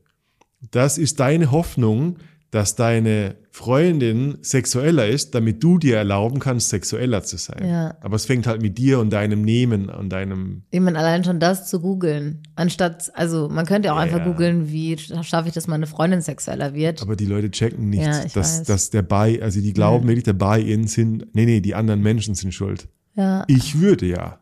Das 0.70 0.98
ist 0.98 1.20
deine 1.20 1.50
Hoffnung, 1.50 2.16
dass 2.50 2.74
deine 2.74 3.36
Freundin 3.52 4.38
sexueller 4.42 5.06
ist, 5.06 5.34
damit 5.36 5.62
du 5.62 5.78
dir 5.78 5.96
erlauben 5.98 6.40
kannst, 6.40 6.70
sexueller 6.70 7.22
zu 7.22 7.36
sein. 7.36 7.64
Ja. 7.68 7.94
Aber 8.00 8.16
es 8.16 8.24
fängt 8.26 8.46
halt 8.48 8.60
mit 8.60 8.76
dir 8.78 8.98
und 8.98 9.10
deinem 9.10 9.42
Nehmen 9.42 9.88
und 9.88 10.08
deinem, 10.10 10.62
Ich 10.70 10.80
meine, 10.80 10.98
allein 10.98 11.22
schon 11.22 11.38
das 11.38 11.68
zu 11.68 11.80
googeln. 11.80 12.42
Anstatt, 12.56 13.12
also 13.14 13.48
man 13.48 13.66
könnte 13.66 13.86
ja 13.86 13.92
auch 13.94 13.98
einfach 13.98 14.18
Ja. 14.18 14.24
googeln, 14.24 14.70
wie 14.72 14.96
schaffe 14.98 15.48
ich, 15.48 15.54
dass 15.54 15.68
meine 15.68 15.86
Freundin 15.86 16.22
sexueller 16.22 16.74
wird. 16.74 17.02
aber 17.02 17.14
die 17.16 17.26
Leute 17.26 17.50
checken 17.52 17.88
nicht, 17.90 18.02
Ja, 18.02 18.22
dass, 18.22 18.34
weiß. 18.34 18.62
dass 18.64 18.90
der 18.90 19.02
Buy, 19.02 19.40
also 19.40 19.60
die 19.60 19.72
glauben 19.72 20.08
wirklich, 20.08 20.24
der 20.24 20.32
Buy-in 20.32 20.86
sind, 20.88 21.26
nee, 21.34 21.44
nee, 21.46 21.60
die 21.60 21.74
anderen 21.76 22.02
Menschen 22.02 22.34
sind 22.34 22.52
schuld. 22.52 22.88
ja, 23.14 23.44
Ich 23.46 23.80
würde 23.80 24.06
ja, 24.06 24.38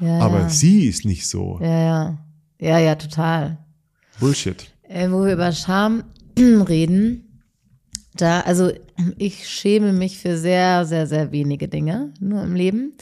ja, 0.00 0.18
aber 0.18 0.48
sie 0.48 0.86
ist 0.86 1.04
nicht 1.04 1.28
so. 1.28 1.58
ja, 1.60 1.68
ja. 1.80 2.18
Ja, 2.60 2.78
ja, 2.78 2.94
total. 2.94 3.58
Bullshit. 4.20 4.70
äh, 4.88 5.10
wo 5.10 5.24
wir 5.24 5.32
über 5.32 5.50
Scham 5.52 6.04
reden, 6.38 7.24
da, 8.16 8.40
also 8.40 8.70
ich 9.18 9.48
schäme 9.48 9.92
mich 9.92 10.18
für 10.18 10.36
sehr, 10.36 10.84
sehr, 10.84 11.06
sehr 11.06 11.32
wenige 11.32 11.68
Dinge 11.68 12.12
nur 12.20 12.42
im 12.42 12.54
Leben. 12.54 12.92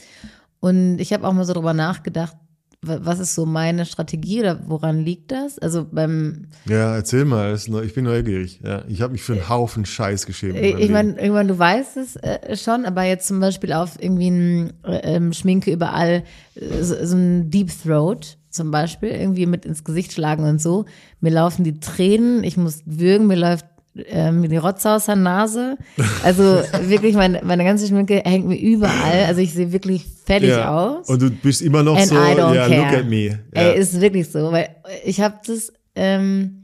Und 0.59 0.99
ich 0.99 1.11
habe 1.13 1.27
auch 1.27 1.33
mal 1.33 1.43
so 1.45 1.53
drüber 1.53 1.73
nachgedacht, 1.73 2.35
wa- 2.81 2.99
was 3.01 3.19
ist 3.19 3.35
so 3.35 3.45
meine 3.45 3.85
Strategie 3.85 4.39
oder 4.39 4.59
woran 4.67 4.99
liegt 5.03 5.31
das? 5.31 5.57
Also 5.59 5.85
beim, 5.91 6.47
Ja, 6.65 6.95
erzähl 6.95 7.25
mal, 7.25 7.55
ich 7.83 7.93
bin 7.93 8.05
neugierig. 8.05 8.59
Ja, 8.63 8.83
ich 8.87 9.01
habe 9.01 9.13
mich 9.13 9.23
für 9.23 9.33
einen 9.33 9.49
Haufen 9.49 9.85
Scheiß 9.85 10.25
geschämt. 10.25 10.57
in 10.57 10.77
ich, 10.79 10.89
meine, 10.91 11.19
irgendwann, 11.19 11.47
du 11.47 11.57
weißt 11.59 11.97
es 11.97 12.15
äh, 12.17 12.55
schon, 12.55 12.85
aber 12.85 13.03
jetzt 13.03 13.27
zum 13.27 13.39
Beispiel 13.39 13.73
auf 13.73 13.97
irgendwie 13.99 14.29
ein 14.29 14.73
äh, 14.85 15.15
ähm, 15.15 15.33
Schminke 15.33 15.71
überall, 15.71 16.23
äh, 16.55 16.83
so, 16.83 16.95
so 17.05 17.15
ein 17.17 17.49
Deep 17.49 17.69
Throat 17.83 18.37
zum 18.49 18.69
Beispiel, 18.69 19.09
irgendwie 19.09 19.45
mit 19.45 19.65
ins 19.65 19.83
Gesicht 19.83 20.11
schlagen 20.13 20.43
und 20.43 20.61
so. 20.61 20.85
Mir 21.21 21.31
laufen 21.31 21.63
die 21.63 21.79
Tränen, 21.79 22.43
ich 22.43 22.57
muss 22.57 22.81
würgen, 22.85 23.27
mir 23.27 23.37
läuft 23.37 23.65
ähm, 23.95 24.47
die 24.47 24.57
Rotze 24.57 24.91
aus 24.91 25.05
der 25.05 25.15
Nase. 25.15 25.77
Also 26.23 26.43
wirklich, 26.83 27.15
meine, 27.15 27.41
meine 27.43 27.63
ganze 27.63 27.87
Schminke 27.87 28.21
hängt 28.23 28.47
mir 28.47 28.59
überall. 28.59 29.25
Also 29.25 29.41
ich 29.41 29.53
sehe 29.53 29.71
wirklich 29.71 30.05
fertig 30.25 30.49
ja. 30.49 30.73
aus. 30.73 31.09
Und 31.09 31.21
du 31.21 31.29
bist 31.29 31.61
immer 31.61 31.83
noch 31.83 31.97
And 31.97 32.07
so, 32.07 32.15
ja, 32.15 32.35
care. 32.35 32.75
look 32.75 32.99
at 32.99 33.05
me. 33.05 33.25
Ja. 33.25 33.37
Ey, 33.51 33.79
ist 33.79 33.99
wirklich 33.99 34.29
so, 34.29 34.51
weil 34.51 34.69
ich 35.03 35.19
habe 35.19 35.35
das, 35.45 35.73
ähm, 35.95 36.57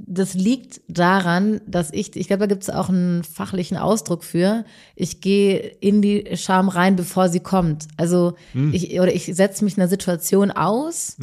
das 0.00 0.34
liegt 0.34 0.80
daran, 0.88 1.60
dass 1.66 1.92
ich, 1.92 2.14
ich 2.16 2.28
glaube, 2.28 2.40
da 2.40 2.46
gibt 2.46 2.62
es 2.62 2.70
auch 2.70 2.88
einen 2.88 3.24
fachlichen 3.24 3.76
Ausdruck 3.76 4.22
für. 4.24 4.64
Ich 4.94 5.20
gehe 5.20 5.58
in 5.58 6.02
die 6.02 6.24
Scham 6.34 6.68
rein, 6.68 6.96
bevor 6.96 7.28
sie 7.28 7.40
kommt. 7.40 7.88
Also 7.96 8.34
Hm. 8.52 8.72
ich 8.72 8.98
oder 9.00 9.12
ich 9.12 9.26
setze 9.26 9.64
mich 9.64 9.76
einer 9.76 9.88
Situation 9.88 10.50
aus, 10.52 11.16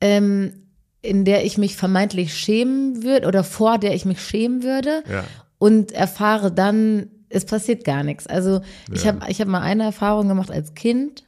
ähm, 0.00 0.52
in 1.06 1.24
der 1.24 1.44
ich 1.44 1.58
mich 1.58 1.76
vermeintlich 1.76 2.34
schämen 2.36 3.02
würde 3.02 3.26
oder 3.26 3.44
vor 3.44 3.78
der 3.78 3.94
ich 3.94 4.04
mich 4.04 4.20
schämen 4.20 4.62
würde 4.62 5.02
Ja. 5.10 5.24
und 5.58 5.92
erfahre 5.92 6.52
dann, 6.52 7.08
es 7.28 7.44
passiert 7.44 7.84
gar 7.84 8.02
nichts. 8.02 8.26
Also 8.26 8.60
ich 8.92 9.04
Ja. 9.04 9.12
habe 9.14 9.30
ich 9.30 9.40
hab 9.40 9.48
mal 9.48 9.60
eine 9.62 9.84
Erfahrung 9.84 10.28
gemacht 10.28 10.50
als 10.50 10.74
Kind, 10.74 11.24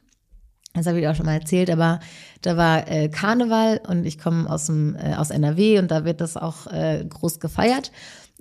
das 0.73 0.85
habe 0.85 0.99
ich 0.99 1.07
auch 1.07 1.15
schon 1.15 1.25
mal 1.25 1.33
erzählt, 1.33 1.69
aber 1.71 1.99
da 2.41 2.55
war 2.55 2.87
äh, 2.89 3.09
Karneval 3.09 3.81
und 3.87 4.05
ich 4.05 4.19
komme 4.19 4.49
aus 4.49 4.67
dem 4.67 4.95
äh, 4.95 5.15
aus 5.15 5.29
NRW 5.31 5.79
und 5.79 5.89
da 5.91 6.05
wird 6.05 6.21
das 6.21 6.37
auch 6.37 6.67
äh, 6.67 7.03
groß 7.09 7.39
gefeiert. 7.39 7.91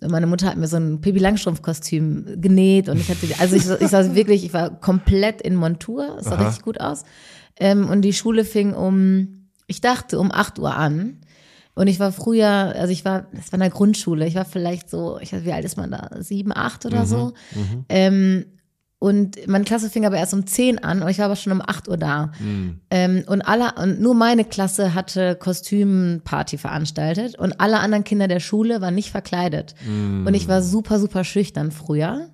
Und 0.00 0.12
meine 0.12 0.26
Mutter 0.28 0.46
hat 0.46 0.56
mir 0.56 0.68
so 0.68 0.76
ein 0.76 1.00
Pippi 1.00 1.18
Langstrumpf-Kostüm 1.18 2.40
genäht 2.40 2.88
und 2.88 3.00
ich 3.00 3.08
hatte, 3.08 3.26
also 3.40 3.56
ich, 3.56 3.68
ich 3.82 3.88
sah 3.88 4.14
wirklich, 4.14 4.44
ich 4.44 4.52
war 4.52 4.70
komplett 4.78 5.40
in 5.42 5.56
Montur, 5.56 6.18
es 6.20 6.26
sah 6.26 6.36
Aha. 6.36 6.44
richtig 6.46 6.62
gut 6.62 6.80
aus. 6.80 7.02
Ähm, 7.58 7.88
und 7.88 8.02
die 8.02 8.12
Schule 8.12 8.44
fing 8.44 8.74
um, 8.74 9.48
ich 9.66 9.80
dachte 9.80 10.20
um 10.20 10.30
8 10.30 10.58
Uhr 10.60 10.76
an. 10.76 11.18
Und 11.78 11.86
ich 11.86 12.00
war 12.00 12.10
früher, 12.10 12.48
also 12.48 12.92
ich 12.92 13.04
war, 13.04 13.26
das 13.32 13.52
war 13.52 13.54
in 13.54 13.60
der 13.60 13.70
Grundschule, 13.70 14.26
ich 14.26 14.34
war 14.34 14.44
vielleicht 14.44 14.90
so, 14.90 15.20
ich 15.20 15.32
weiß, 15.32 15.44
wie 15.44 15.52
alt 15.52 15.64
ist 15.64 15.76
man 15.76 15.92
da? 15.92 16.10
Sieben, 16.18 16.50
acht 16.52 16.84
oder 16.86 17.06
so. 17.06 17.32
Ähm, 17.88 18.46
und 19.00 19.46
meine 19.46 19.64
Klasse 19.64 19.90
fing 19.90 20.04
aber 20.06 20.16
erst 20.16 20.34
um 20.34 20.44
10 20.44 20.78
an 20.82 21.02
und 21.02 21.08
ich 21.08 21.18
war 21.18 21.26
aber 21.26 21.36
schon 21.36 21.52
um 21.52 21.62
8 21.64 21.88
Uhr 21.88 21.96
da. 21.96 22.32
Ähm, 22.90 23.22
und 23.26 23.42
alle, 23.42 23.72
und 23.80 24.00
nur 24.00 24.14
meine 24.14 24.44
Klasse 24.44 24.92
hatte 24.94 25.36
Kostümparty 25.36 26.58
veranstaltet 26.58 27.38
und 27.38 27.60
alle 27.60 27.78
anderen 27.78 28.02
Kinder 28.02 28.26
der 28.26 28.40
Schule 28.40 28.80
waren 28.80 28.96
nicht 28.96 29.10
verkleidet. 29.10 29.76
Und 30.26 30.34
ich 30.34 30.48
war 30.48 30.62
super, 30.62 30.98
super 30.98 31.22
schüchtern 31.22 31.70
früher. 31.70 32.28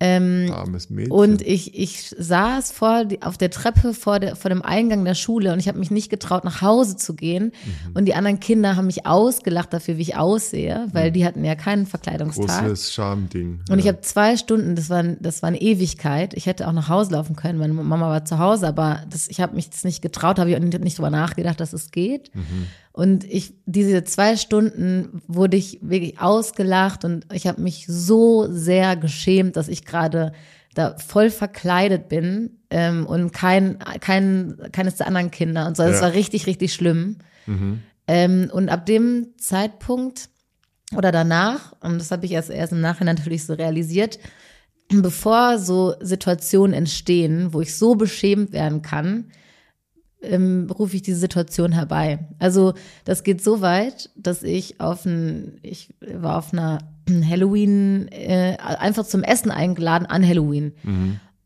Ähm, 0.00 0.50
Armes 0.54 0.88
Mädchen. 0.88 1.12
und 1.12 1.42
ich, 1.42 1.78
ich 1.78 2.14
saß 2.18 2.72
vor 2.72 3.04
auf 3.20 3.36
der 3.36 3.50
Treppe 3.50 3.92
vor, 3.92 4.20
der, 4.20 4.36
vor 4.36 4.48
dem 4.48 4.62
Eingang 4.62 5.04
der 5.04 5.14
Schule 5.14 5.52
und 5.52 5.58
ich 5.58 5.68
habe 5.68 5.78
mich 5.78 5.90
nicht 5.90 6.08
getraut, 6.08 6.44
nach 6.44 6.62
Hause 6.62 6.96
zu 6.96 7.14
gehen. 7.14 7.52
Und 7.92 8.06
die 8.06 8.14
anderen 8.14 8.40
Kinder 8.40 8.76
haben 8.76 8.86
mich 8.86 9.06
ausgelacht 9.06 9.72
dafür, 9.72 9.98
wie 9.98 10.02
ich 10.02 10.16
aussehe, 10.16 10.86
weil 10.92 11.12
die 11.12 11.26
hatten 11.26 11.44
ja 11.44 11.54
keinen 11.54 11.84
Verkleidungstag. 11.86 12.66
Großes 12.66 12.94
Schamding. 12.94 13.60
Und 13.68 13.78
ich 13.78 13.84
ja. 13.84 13.92
habe 13.92 14.00
zwei 14.00 14.36
Stunden, 14.36 14.76
das 14.76 14.88
war, 14.88 15.02
das 15.02 15.42
war 15.42 15.48
eine 15.48 15.60
Ewigkeit. 15.90 16.34
Ich 16.34 16.46
hätte 16.46 16.66
auch 16.68 16.72
nach 16.72 16.88
Hause 16.88 17.12
laufen 17.12 17.36
können. 17.36 17.58
Meine 17.58 17.72
Mama 17.72 18.08
war 18.08 18.24
zu 18.24 18.38
Hause, 18.38 18.66
aber 18.68 19.02
das, 19.10 19.28
ich 19.28 19.40
habe 19.40 19.54
mich 19.54 19.70
das 19.70 19.84
nicht 19.84 20.02
getraut, 20.02 20.38
habe 20.38 20.50
ich 20.50 20.58
nicht, 20.58 20.98
drüber 20.98 21.10
nachgedacht, 21.10 21.60
dass 21.60 21.72
es 21.72 21.90
geht. 21.90 22.30
Und 22.92 23.24
ich, 23.24 23.54
diese 23.66 24.04
zwei 24.04 24.36
Stunden 24.36 25.22
wurde 25.26 25.56
ich 25.56 25.78
wirklich 25.82 26.20
ausgelacht 26.20 27.04
und 27.04 27.26
ich 27.32 27.46
habe 27.46 27.60
mich 27.60 27.86
so 27.88 28.46
sehr 28.50 28.96
geschämt, 28.96 29.56
dass 29.56 29.68
ich 29.68 29.84
gerade 29.84 30.32
da 30.74 30.96
voll 30.98 31.30
verkleidet 31.30 32.08
bin 32.08 32.58
ähm, 32.70 33.06
und 33.06 33.32
kein, 33.32 33.78
kein, 34.00 34.56
keines 34.72 34.96
der 34.96 35.06
anderen 35.08 35.30
Kinder 35.30 35.66
und 35.66 35.76
so. 35.76 35.82
Das 35.82 35.96
Ja. 35.96 36.02
war 36.02 36.12
richtig, 36.12 36.46
richtig 36.46 36.72
schlimm. 36.72 37.16
Ähm, 38.06 38.50
und 38.52 38.68
ab 38.68 38.86
dem 38.86 39.28
Zeitpunkt 39.38 40.28
oder 40.96 41.12
danach, 41.12 41.74
und 41.80 41.98
das 41.98 42.10
habe 42.10 42.26
ich 42.26 42.32
erst, 42.32 42.50
erst 42.50 42.72
im 42.72 42.80
Nachhinein 42.80 43.16
natürlich 43.16 43.44
so 43.44 43.54
realisiert, 43.54 44.18
bevor 44.90 45.58
so 45.58 45.94
Situationen 46.00 46.74
entstehen, 46.74 47.52
wo 47.52 47.60
ich 47.60 47.76
so 47.76 47.94
beschämt 47.94 48.52
werden 48.52 48.82
kann, 48.82 49.26
ähm, 50.22 50.68
rufe 50.70 50.96
ich 50.96 51.02
diese 51.02 51.18
Situation 51.18 51.72
herbei. 51.72 52.28
Also 52.38 52.74
das 53.04 53.22
geht 53.22 53.42
so 53.42 53.60
weit, 53.62 54.10
dass 54.16 54.42
ich 54.42 54.80
auf 54.80 55.06
ein, 55.06 55.58
ich 55.62 55.94
war 56.14 56.38
auf 56.38 56.52
einer 56.52 56.78
Halloween, 57.28 58.08
äh, 58.08 58.56
einfach 58.60 59.06
zum 59.06 59.22
Essen 59.22 59.50
eingeladen 59.50 60.06
an 60.06 60.26
Halloween. 60.26 60.72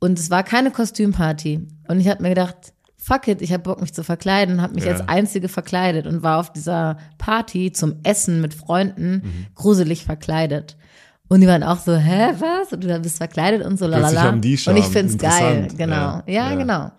Und 0.01 0.18
es 0.18 0.31
war 0.31 0.43
keine 0.43 0.71
Kostümparty. 0.71 1.68
Und 1.89 2.01
ich 2.01 2.09
habe 2.09 2.23
mir 2.23 2.31
gedacht, 2.31 2.57
fuck 2.97 3.29
it, 3.29 3.43
ich 3.43 3.53
habe 3.53 3.62
Bock, 3.62 3.81
mich 3.81 3.95
zu 3.95 4.03
verkleiden, 4.03 4.61
habe 4.61 4.75
mich 4.75 4.85
Ja. 4.85 4.93
als 4.93 5.09
Einzige 5.09 5.49
verkleidet 5.49 6.07
und 6.07 6.23
war 6.23 6.41
auf 6.41 6.53
dieser 6.53 6.97
Party 7.18 7.71
zum 7.73 7.97
Essen 8.03 8.41
mit 8.41 8.55
Freunden 8.55 9.47
gruselig 9.55 10.05
verkleidet. 10.05 10.77
Und 11.29 11.41
die 11.41 11.47
waren 11.47 11.62
auch 11.62 11.79
so, 11.79 11.95
hä, 11.97 12.35
was? 12.39 12.72
Und 12.72 12.85
du 12.85 13.01
bist 13.01 13.16
verkleidet 13.16 13.64
und 13.64 13.79
so, 13.79 13.87
Plötzlich 13.87 14.03
lalala. 14.12 14.22
haben 14.25 14.41
die 14.41 14.51
und 14.53 14.77
ich 14.77 14.85
Charme. 14.85 14.93
find's 14.93 15.18
geil, 15.18 15.68
genau. 15.77 15.95
Ja, 15.95 16.22
Ja, 16.27 16.51
ja. 16.51 16.55
genau. 16.57 16.91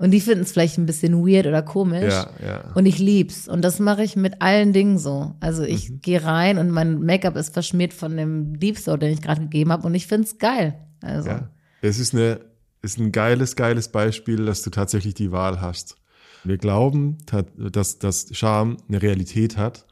Und 0.00 0.12
die 0.12 0.20
finden 0.20 0.42
es 0.42 0.52
vielleicht 0.52 0.78
ein 0.78 0.86
bisschen 0.86 1.26
weird 1.26 1.46
oder 1.46 1.60
komisch. 1.62 2.12
Ja, 2.14 2.28
ja. 2.44 2.60
Und 2.74 2.86
ich 2.86 2.98
lieb's. 3.00 3.48
Und 3.48 3.62
das 3.62 3.80
mache 3.80 4.04
ich 4.04 4.14
mit 4.14 4.40
allen 4.42 4.72
Dingen 4.72 4.96
so. 4.98 5.34
Also 5.40 5.64
ich 5.64 5.90
Mhm. 5.90 6.00
gehe 6.02 6.22
rein 6.24 6.58
und 6.58 6.70
mein 6.70 7.00
Make-up 7.00 7.34
ist 7.36 7.52
verschmiert 7.52 7.92
von 7.92 8.16
dem 8.16 8.60
Deep 8.60 8.82
Throat, 8.82 9.02
den 9.02 9.12
ich 9.12 9.22
gerade 9.22 9.40
gegeben 9.40 9.72
habe. 9.72 9.84
Und 9.86 9.94
ich 9.96 10.06
find's 10.06 10.38
geil. 10.38 10.74
Also. 11.02 11.30
Ja. 11.30 11.50
Es 11.82 11.98
ist 11.98 12.14
eine, 12.14 12.38
ist 12.80 12.98
ein 12.98 13.10
geiles, 13.10 13.56
geiles 13.56 13.88
Beispiel, 13.88 14.46
dass 14.46 14.62
du 14.62 14.70
tatsächlich 14.70 15.14
die 15.14 15.32
Wahl 15.32 15.60
hast. 15.60 15.96
Wir 16.44 16.58
glauben, 16.58 17.18
dass, 17.56 17.98
dass 17.98 18.28
Scham 18.30 18.76
eine 18.88 19.02
Realität 19.02 19.56
hat, 19.56 19.84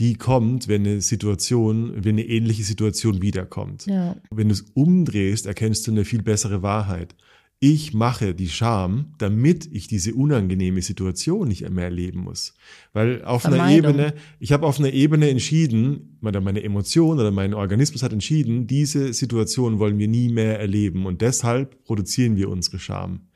die 0.00 0.14
kommt, 0.14 0.66
wenn 0.66 0.86
eine 0.86 1.02
Situation, 1.02 1.92
wenn 1.94 2.14
eine 2.14 2.26
ähnliche 2.26 2.64
Situation 2.64 3.20
wiederkommt. 3.20 3.84
Ja. 3.84 4.16
Wenn 4.30 4.48
du 4.48 4.54
es 4.54 4.62
umdrehst, 4.72 5.44
erkennst 5.44 5.86
du 5.86 5.90
eine 5.90 6.06
viel 6.06 6.22
bessere 6.22 6.62
Wahrheit. 6.62 7.14
Ich 7.62 7.92
mache 7.92 8.34
die 8.34 8.48
Scham, 8.48 9.12
damit 9.18 9.68
ich 9.70 9.88
diese 9.88 10.14
unangenehme 10.14 10.80
Situation 10.80 11.48
nicht 11.48 11.68
mehr 11.68 11.84
erleben 11.84 12.20
muss. 12.20 12.54
Weil 12.94 13.22
auf 13.22 13.44
einer. 13.44 13.68
Ebene, 13.68 14.14
ich 14.38 14.52
habe 14.52 14.66
auf 14.66 14.78
einer 14.78 14.90
Ebene 14.94 15.28
entschieden, 15.28 16.18
oder 16.22 16.40
meine 16.40 16.62
Emotion 16.62 17.20
oder 17.20 17.30
mein 17.30 17.52
Organismus 17.52 18.02
hat 18.02 18.14
entschieden, 18.14 18.66
diese 18.66 19.12
Situation 19.12 19.78
wollen 19.78 19.98
wir 19.98 20.08
nie 20.08 20.30
mehr 20.30 20.58
erleben 20.58 21.04
und 21.04 21.20
deshalb 21.20 21.84
produzieren 21.84 22.36
wir 22.36 22.48
unsere 22.48 22.78
Scham. 22.78 23.28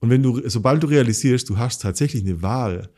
Und 0.00 0.10
wenn 0.10 0.24
du, 0.24 0.42
sobald 0.48 0.82
du 0.82 0.88
realisierst, 0.88 1.48
du 1.48 1.56
hast 1.56 1.82
tatsächlich 1.82 2.24
eine 2.24 2.42
Wahl 2.42 2.90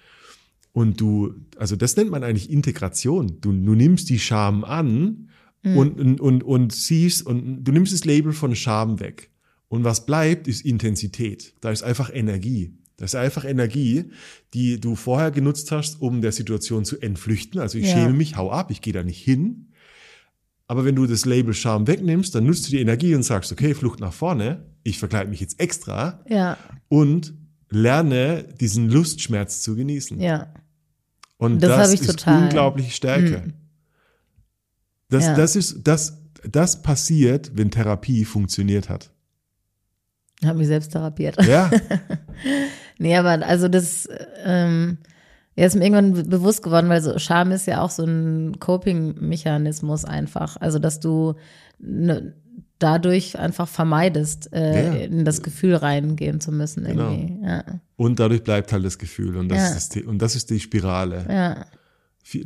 und 0.77 1.01
du, 1.01 1.33
also 1.57 1.74
das 1.74 1.97
nennt 1.97 2.11
man 2.11 2.22
eigentlich 2.22 2.51
Integration. 2.51 3.41
Du, 3.41 3.51
du 3.51 3.74
nimmst 3.74 4.11
die 4.11 4.18
Scham 4.18 4.62
an 4.62 5.31
und, 5.64 5.99
und, 5.99 6.20
und, 6.20 6.43
und 6.45 6.72
siehst 6.74 7.24
und 7.27 7.64
du 7.64 7.72
nimmst 7.72 7.95
das 7.95 8.05
Label 8.05 8.35
von 8.35 8.55
Scham 8.55 9.01
weg. 9.01 9.31
Und 9.68 9.85
was 9.85 10.05
bleibt, 10.05 10.47
ist 10.49 10.66
Intensität. 10.66 11.55
Da 11.62 11.70
ist 11.70 11.83
einfach 11.83 12.11
Energie. 12.12 12.74
Das 12.99 13.12
ist 13.12 13.14
einfach 13.14 13.47
Energie, 13.47 14.11
die 14.53 14.79
du 14.79 14.97
vorher 14.97 15.31
genutzt 15.31 15.72
hast, 15.72 16.03
um 16.03 16.20
der 16.20 16.33
Situation 16.33 16.85
zu 16.85 17.01
entflüchten. 17.01 17.59
Also 17.59 17.79
ich 17.79 17.87
Ja. 17.87 17.93
schäme 17.95 18.12
mich, 18.12 18.37
hau 18.37 18.51
ab, 18.51 18.70
ich 18.70 18.83
gehe 18.83 18.93
da 18.93 19.03
nicht 19.03 19.22
hin. 19.24 19.68
Aber 20.68 20.85
wenn 20.85 20.95
du 20.95 21.07
das 21.07 21.24
Label 21.24 21.55
Scham 21.55 21.87
wegnimmst, 21.87 22.35
dann 22.35 22.45
nutzt 22.45 22.66
du 22.66 22.70
die 22.72 22.81
Energie 22.83 23.14
und 23.14 23.22
sagst, 23.22 23.51
okay, 23.51 23.72
Flucht 23.72 24.01
nach 24.01 24.12
vorne, 24.12 24.66
ich 24.83 24.99
verkleide 24.99 25.31
mich 25.31 25.41
jetzt 25.41 25.59
extra 25.59 26.22
Ja, 26.29 26.59
und 26.89 27.33
lerne 27.70 28.45
diesen 28.61 28.91
Lustschmerz 28.91 29.62
zu 29.62 29.74
genießen. 29.74 30.20
ja. 30.20 30.53
Und 31.39 31.62
Das 31.62 31.76
das, 31.76 31.93
ich 31.93 32.01
ist 32.03 32.11
total. 32.11 32.45
unglaubliche 32.45 32.91
Stärke. 32.91 33.43
Mhm. 33.47 33.53
Das, 35.09 35.24
Ja. 35.24 35.34
das 35.34 35.57
ist, 35.57 35.87
das, 35.87 36.18
das 36.49 36.82
passiert, 36.82 37.53
wenn 37.55 37.70
Therapie 37.70 38.24
funktioniert 38.24 38.89
hat. 38.89 39.11
Hab 40.45 40.57
mich 40.57 40.66
selbst 40.66 40.93
therapiert. 40.93 41.43
Ja, 41.47 41.70
Nee, 42.99 43.16
aber 43.16 43.47
also 43.47 43.68
das 43.68 44.09
ähm, 44.45 44.99
ja, 45.55 45.66
ist 45.66 45.76
mir 45.76 45.84
irgendwann 45.84 46.12
be- 46.14 46.24
bewusst 46.24 46.62
geworden, 46.62 46.89
weil 46.89 47.03
so 47.03 47.18
Scham 47.18 47.51
ist 47.53 47.66
ja 47.66 47.80
auch 47.82 47.91
so 47.91 48.05
ein 48.05 48.59
Coping-Mechanismus 48.59 50.05
einfach. 50.07 50.57
Also, 50.61 50.78
dass 50.78 51.01
du 51.01 51.34
ne, 51.78 52.34
dadurch 52.79 53.39
einfach 53.39 53.68
vermeidest, 53.68 54.53
äh, 54.53 54.85
Ja. 54.85 55.05
in 55.07 55.24
das 55.24 55.43
Gefühl 55.43 55.74
reingehen 55.74 56.41
zu 56.41 56.53
müssen 56.53 56.85
Genau. 56.85 57.11
irgendwie. 57.12 57.43
Ja, 57.47 57.64
und 57.97 58.20
dadurch 58.20 58.43
bleibt 58.43 58.72
halt 58.72 58.85
das 58.85 58.99
Gefühl. 58.99 59.37
Und 59.37 59.49
das, 59.49 59.59
Ja. 59.70 59.77
ist, 59.77 59.93
The- 59.95 60.03
und 60.05 60.20
das 60.20 60.37
ist 60.37 60.51
die 60.51 60.61
Spirale. 60.61 61.24
ja, 61.29 61.66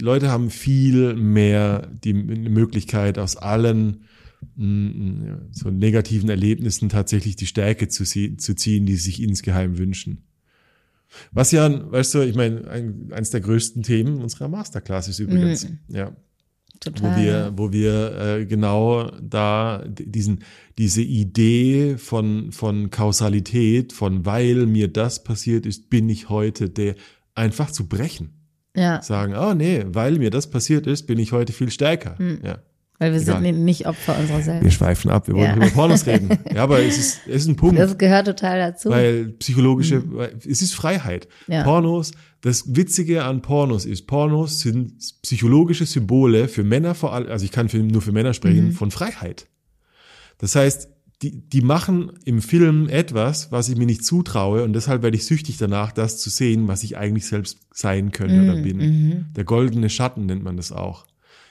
Leute 0.01 0.31
haben 0.31 0.51
viel 0.51 1.15
mehr 1.15 1.89
die 2.05 2.13
Möglichkeit, 2.13 3.19
aus 3.19 3.37
allen 3.37 4.05
mm, 4.57 5.27
ja, 5.27 5.39
so 5.53 5.71
negativen 5.71 6.29
Erlebnissen 6.31 6.89
tatsächlich 6.89 7.37
die 7.37 7.47
Stärke 7.47 7.89
zu, 7.89 8.05
zu 8.05 8.55
ziehen, 8.55 8.87
die 8.87 8.97
sie 8.97 9.03
sich 9.11 9.23
insgeheim 9.23 9.79
wünschen. 9.79 10.23
Was 11.33 11.51
ja, 11.51 11.69
weißt 11.93 12.15
du, 12.15 12.21
ich 12.21 12.37
meine, 12.37 12.69
ein, 12.69 13.09
eins 13.13 13.31
der 13.31 13.41
größten 13.41 13.83
Themen 13.83 14.21
unserer 14.23 14.49
Masterclass 14.49 15.09
ist 15.09 15.19
übrigens, 15.19 15.67
ja, 15.89 16.13
total. 16.81 17.17
wo 17.17 17.21
wir, 17.21 17.53
wo 17.57 17.73
wir 17.73 18.19
äh, 18.19 18.47
genau 18.47 19.11
da 19.23 19.85
diesen, 19.87 20.41
diese 20.79 21.03
Idee 21.03 21.97
von, 21.99 22.53
von 22.53 22.91
Kausalität, 22.91 23.93
von 23.93 24.27
weil 24.27 24.67
mir 24.67 24.89
das 24.89 25.23
passiert 25.23 25.67
ist, 25.67 25.91
bin 25.91 26.09
ich 26.09 26.29
heute 26.29 26.69
der, 26.69 26.97
einfach 27.35 27.71
zu 27.71 27.89
brechen 27.89 28.41
ja, 28.77 29.03
sagen, 29.03 29.35
oh 29.35 29.55
nee, 29.55 29.85
weil 29.87 30.19
mir 30.19 30.31
das 30.31 30.51
passiert 30.51 30.87
ist, 30.87 31.07
bin 31.07 31.19
ich 31.19 31.33
heute 31.33 31.53
viel 31.53 31.71
stärker. 31.71 32.19
Hm. 32.19 32.41
Ja. 32.45 32.59
Weil 33.01 33.13
wir 33.13 33.21
egal. 33.21 33.43
sind 33.43 33.43
ni- 33.43 33.53
nicht 33.65 33.87
Opfer 33.89 34.17
unserer 34.17 34.37
Wir 34.39 34.45
selbst. 34.45 34.75
schweifen 34.75 35.11
ab, 35.11 35.27
wir 35.27 35.35
wollen 35.35 35.47
Ja. 35.47 35.57
über 35.57 35.67
Pornos 35.71 36.07
reden. 36.07 36.29
Ja, 36.55 36.63
aber 36.63 36.81
es 36.81 36.97
ist, 36.97 37.21
es 37.27 37.43
ist 37.43 37.49
ein 37.49 37.57
Punkt, 37.57 37.77
Das 37.79 37.99
gehört 37.99 38.27
total 38.29 38.59
dazu. 38.61 38.91
weil 38.91 39.31
psychologische, 39.41 40.03
weil 40.15 40.37
es 40.49 40.63
ist 40.63 40.75
Freiheit. 40.75 41.27
Ja. 41.49 41.65
Pornos, 41.65 42.13
das 42.43 42.77
Witzige 42.77 43.25
an 43.25 43.43
Pornos 43.43 43.85
ist, 43.85 44.07
Pornos 44.07 44.61
sind 44.61 44.93
psychologische 45.23 45.85
Symbole 45.87 46.47
für 46.47 46.63
Männer 46.63 46.95
vor 46.95 47.13
allem, 47.13 47.29
also 47.31 47.45
ich 47.45 47.51
kann 47.51 47.69
für, 47.69 47.79
nur 47.79 48.01
für 48.03 48.13
Männer 48.13 48.33
sprechen, 48.35 48.69
Mhm. 48.69 48.73
von 48.73 48.91
Freiheit. 48.93 49.49
Das 50.39 50.55
heißt, 50.55 50.89
die, 51.23 51.47
die 51.51 51.61
machen 51.61 52.13
im 52.25 52.41
Film 52.41 52.89
etwas, 52.89 53.53
was 53.53 53.69
ich 53.69 53.77
mir 53.77 53.85
nicht 53.85 54.07
zutraue 54.07 54.65
und 54.65 54.73
deshalb 54.73 55.03
werde 55.03 55.19
ich 55.19 55.27
süchtig 55.27 55.59
danach, 55.59 55.93
das 55.93 56.17
zu 56.19 56.31
sehen, 56.31 56.67
was 56.67 56.83
ich 56.83 56.97
eigentlich 56.97 57.27
selbst 57.27 57.59
sein 57.75 58.11
könnte 58.11 58.43
oder 58.43 58.57
bin. 58.63 58.79
Mhm. 58.79 59.27
Der 59.37 59.45
goldene 59.45 59.91
Schatten 59.91 60.25
nennt 60.25 60.43
man 60.43 60.57
das 60.57 60.73
auch. 60.73 61.05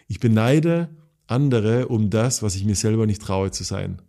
Ich 0.07 0.19
beneide 0.19 0.89
andere 1.31 1.87
um 1.87 2.09
das, 2.09 2.41
was 2.43 2.55
ich 2.55 2.65
mir 2.65 2.75
selber 2.75 3.05
nicht 3.05 3.21
traue 3.21 3.51
zu 3.51 3.63
sein. 3.63 4.01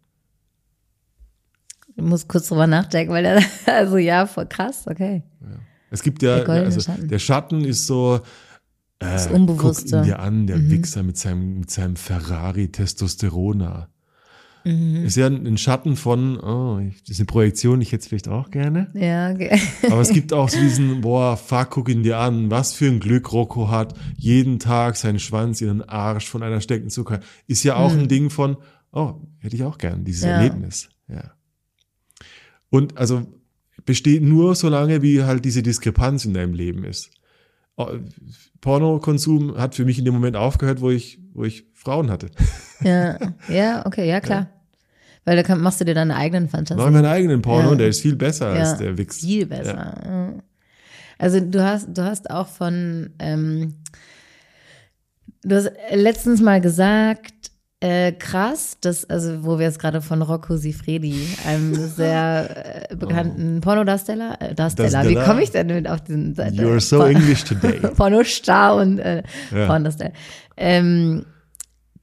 Ich 1.96 2.02
muss 2.02 2.28
kurz 2.28 2.48
drüber 2.48 2.66
nachdenken, 2.66 3.12
weil 3.12 3.22
der, 3.24 3.42
also 3.66 3.96
ja, 3.98 4.26
voll 4.26 4.46
krass, 4.46 4.86
okay. 4.86 5.22
Es 5.90 6.02
gibt 6.02 6.22
ja, 6.22 6.44
Der 6.44 6.48
also 6.64 6.80
Schatten. 6.80 7.08
der 7.08 7.18
Schatten 7.18 7.64
ist 7.64 7.86
so, 7.86 8.16
äh, 8.16 8.20
Das 9.00 9.26
guck 9.26 9.36
Unbewusste. 9.36 9.96
ihn 9.98 10.02
dir 10.04 10.20
an, 10.20 10.46
der 10.46 10.58
Mhm. 10.58 10.70
Wichser 10.70 11.02
mit 11.02 11.18
seinem, 11.18 11.60
mit 11.60 11.70
seinem 11.70 11.96
Ferrari 11.96 12.68
Testosterona. 12.68 13.88
Mhm. 14.64 15.04
Ist 15.04 15.16
ja 15.16 15.26
ein 15.26 15.56
Schatten 15.58 15.96
von, 15.96 16.38
oh, 16.38 16.80
das 17.00 17.10
ist 17.10 17.20
eine 17.20 17.26
Projektion, 17.26 17.80
ich 17.80 17.92
hätte 17.92 18.02
es 18.02 18.08
vielleicht 18.08 18.28
auch 18.28 18.50
gerne. 18.50 18.90
Ja, 18.94 19.30
okay. 19.32 19.58
Aber 19.90 20.00
es 20.00 20.10
gibt 20.12 20.32
auch 20.32 20.48
so 20.48 20.58
diesen, 20.60 21.00
boah, 21.00 21.36
fuck, 21.36 21.70
guck 21.70 21.88
ihn 21.88 22.02
dir 22.02 22.18
an, 22.18 22.50
was 22.50 22.72
für 22.74 22.86
ein 22.86 23.00
Glück 23.00 23.32
Rocco 23.32 23.70
hat, 23.70 23.94
jeden 24.16 24.58
Tag 24.58 24.96
seinen 24.96 25.18
Schwanz 25.18 25.60
in 25.60 25.68
den 25.68 25.82
Arsch 25.88 26.28
von 26.28 26.42
einer 26.42 26.60
steckten 26.60 26.90
Zucker. 26.90 27.20
Ist 27.46 27.64
ja 27.64 27.76
auch 27.76 27.92
ein 27.92 28.08
Ding 28.08 28.30
von, 28.30 28.56
oh, 28.92 29.14
hätte 29.38 29.56
ich 29.56 29.62
auch 29.64 29.78
gern, 29.78 30.04
dieses 30.04 30.22
Mhm. 30.24 30.28
Ja. 30.28 30.34
Erlebnis. 30.36 30.88
Ja. 31.08 31.32
Und 32.68 32.96
also 32.98 33.22
besteht 33.86 34.22
nur 34.22 34.54
so 34.54 34.68
lange, 34.68 35.02
wie 35.02 35.22
halt 35.22 35.44
diese 35.44 35.62
Diskrepanz 35.62 36.24
in 36.24 36.34
deinem 36.34 36.54
Leben 36.54 36.84
ist. 36.84 37.10
Oh, 37.80 37.98
Pornokonsum 38.60 39.56
hat 39.56 39.74
für 39.74 39.84
mich 39.84 39.98
in 39.98 40.04
dem 40.04 40.14
Moment 40.14 40.36
aufgehört, 40.36 40.80
wo 40.80 40.90
ich, 40.90 41.18
wo 41.32 41.44
ich 41.44 41.64
Frauen 41.74 42.10
hatte. 42.10 42.30
Ja, 42.82 43.18
ja, 43.48 43.84
okay, 43.84 44.08
ja 44.08 44.20
klar. 44.20 44.48
Weil 45.26 45.36
da 45.36 45.42
kann, 45.42 45.60
machst 45.60 45.80
du 45.82 45.84
dir 45.84 45.92
deine 45.94 46.16
eigenen 46.16 46.48
Fantasien. 46.48 46.78
Mach 46.82 46.90
meinen 46.90 47.04
eigenen 47.04 47.42
Porno, 47.42 47.72
Ja. 47.72 47.74
der 47.76 47.88
ist 47.88 48.00
viel 48.00 48.16
besser 48.16 48.54
Ja, 48.54 48.60
als 48.60 48.78
der 48.78 48.96
Wix. 48.96 49.18
Viel 49.20 49.44
besser. 49.44 49.94
Ja. 50.02 50.32
Also 51.18 51.40
du 51.40 51.62
hast, 51.62 51.88
du 51.92 52.02
hast 52.02 52.30
auch 52.30 52.48
von, 52.48 53.10
ähm, 53.18 53.74
du 55.42 55.56
hast 55.56 55.70
letztens 55.94 56.40
mal 56.40 56.62
gesagt, 56.62 57.49
äh, 57.80 58.12
krass, 58.12 58.76
dass, 58.80 59.08
also 59.08 59.42
wo 59.44 59.58
wir 59.58 59.66
jetzt 59.66 59.78
gerade 59.78 60.02
von 60.02 60.20
Rocco 60.22 60.56
Sifredi, 60.56 61.28
einem 61.46 61.74
sehr 61.96 62.90
äh, 62.90 62.96
bekannten 62.96 63.60
Pornodarsteller, 63.62 64.36
äh, 64.40 64.54
Darsteller, 64.54 65.08
wie 65.08 65.14
komme 65.14 65.42
ich 65.42 65.50
denn 65.50 65.68
mit 65.68 65.88
auf 65.88 66.02
diesen 66.02 66.34
Seite? 66.34 66.56
You're 66.62 66.80
so 66.80 66.98
Por- 66.98 67.08
English 67.08 67.44
today. 67.44 67.78
Pornostar 67.96 68.76
und 68.76 68.98
äh, 68.98 69.22
Ja. 69.54 69.66
Pornodarsteller. 69.66 70.12
Ähm, 70.56 71.24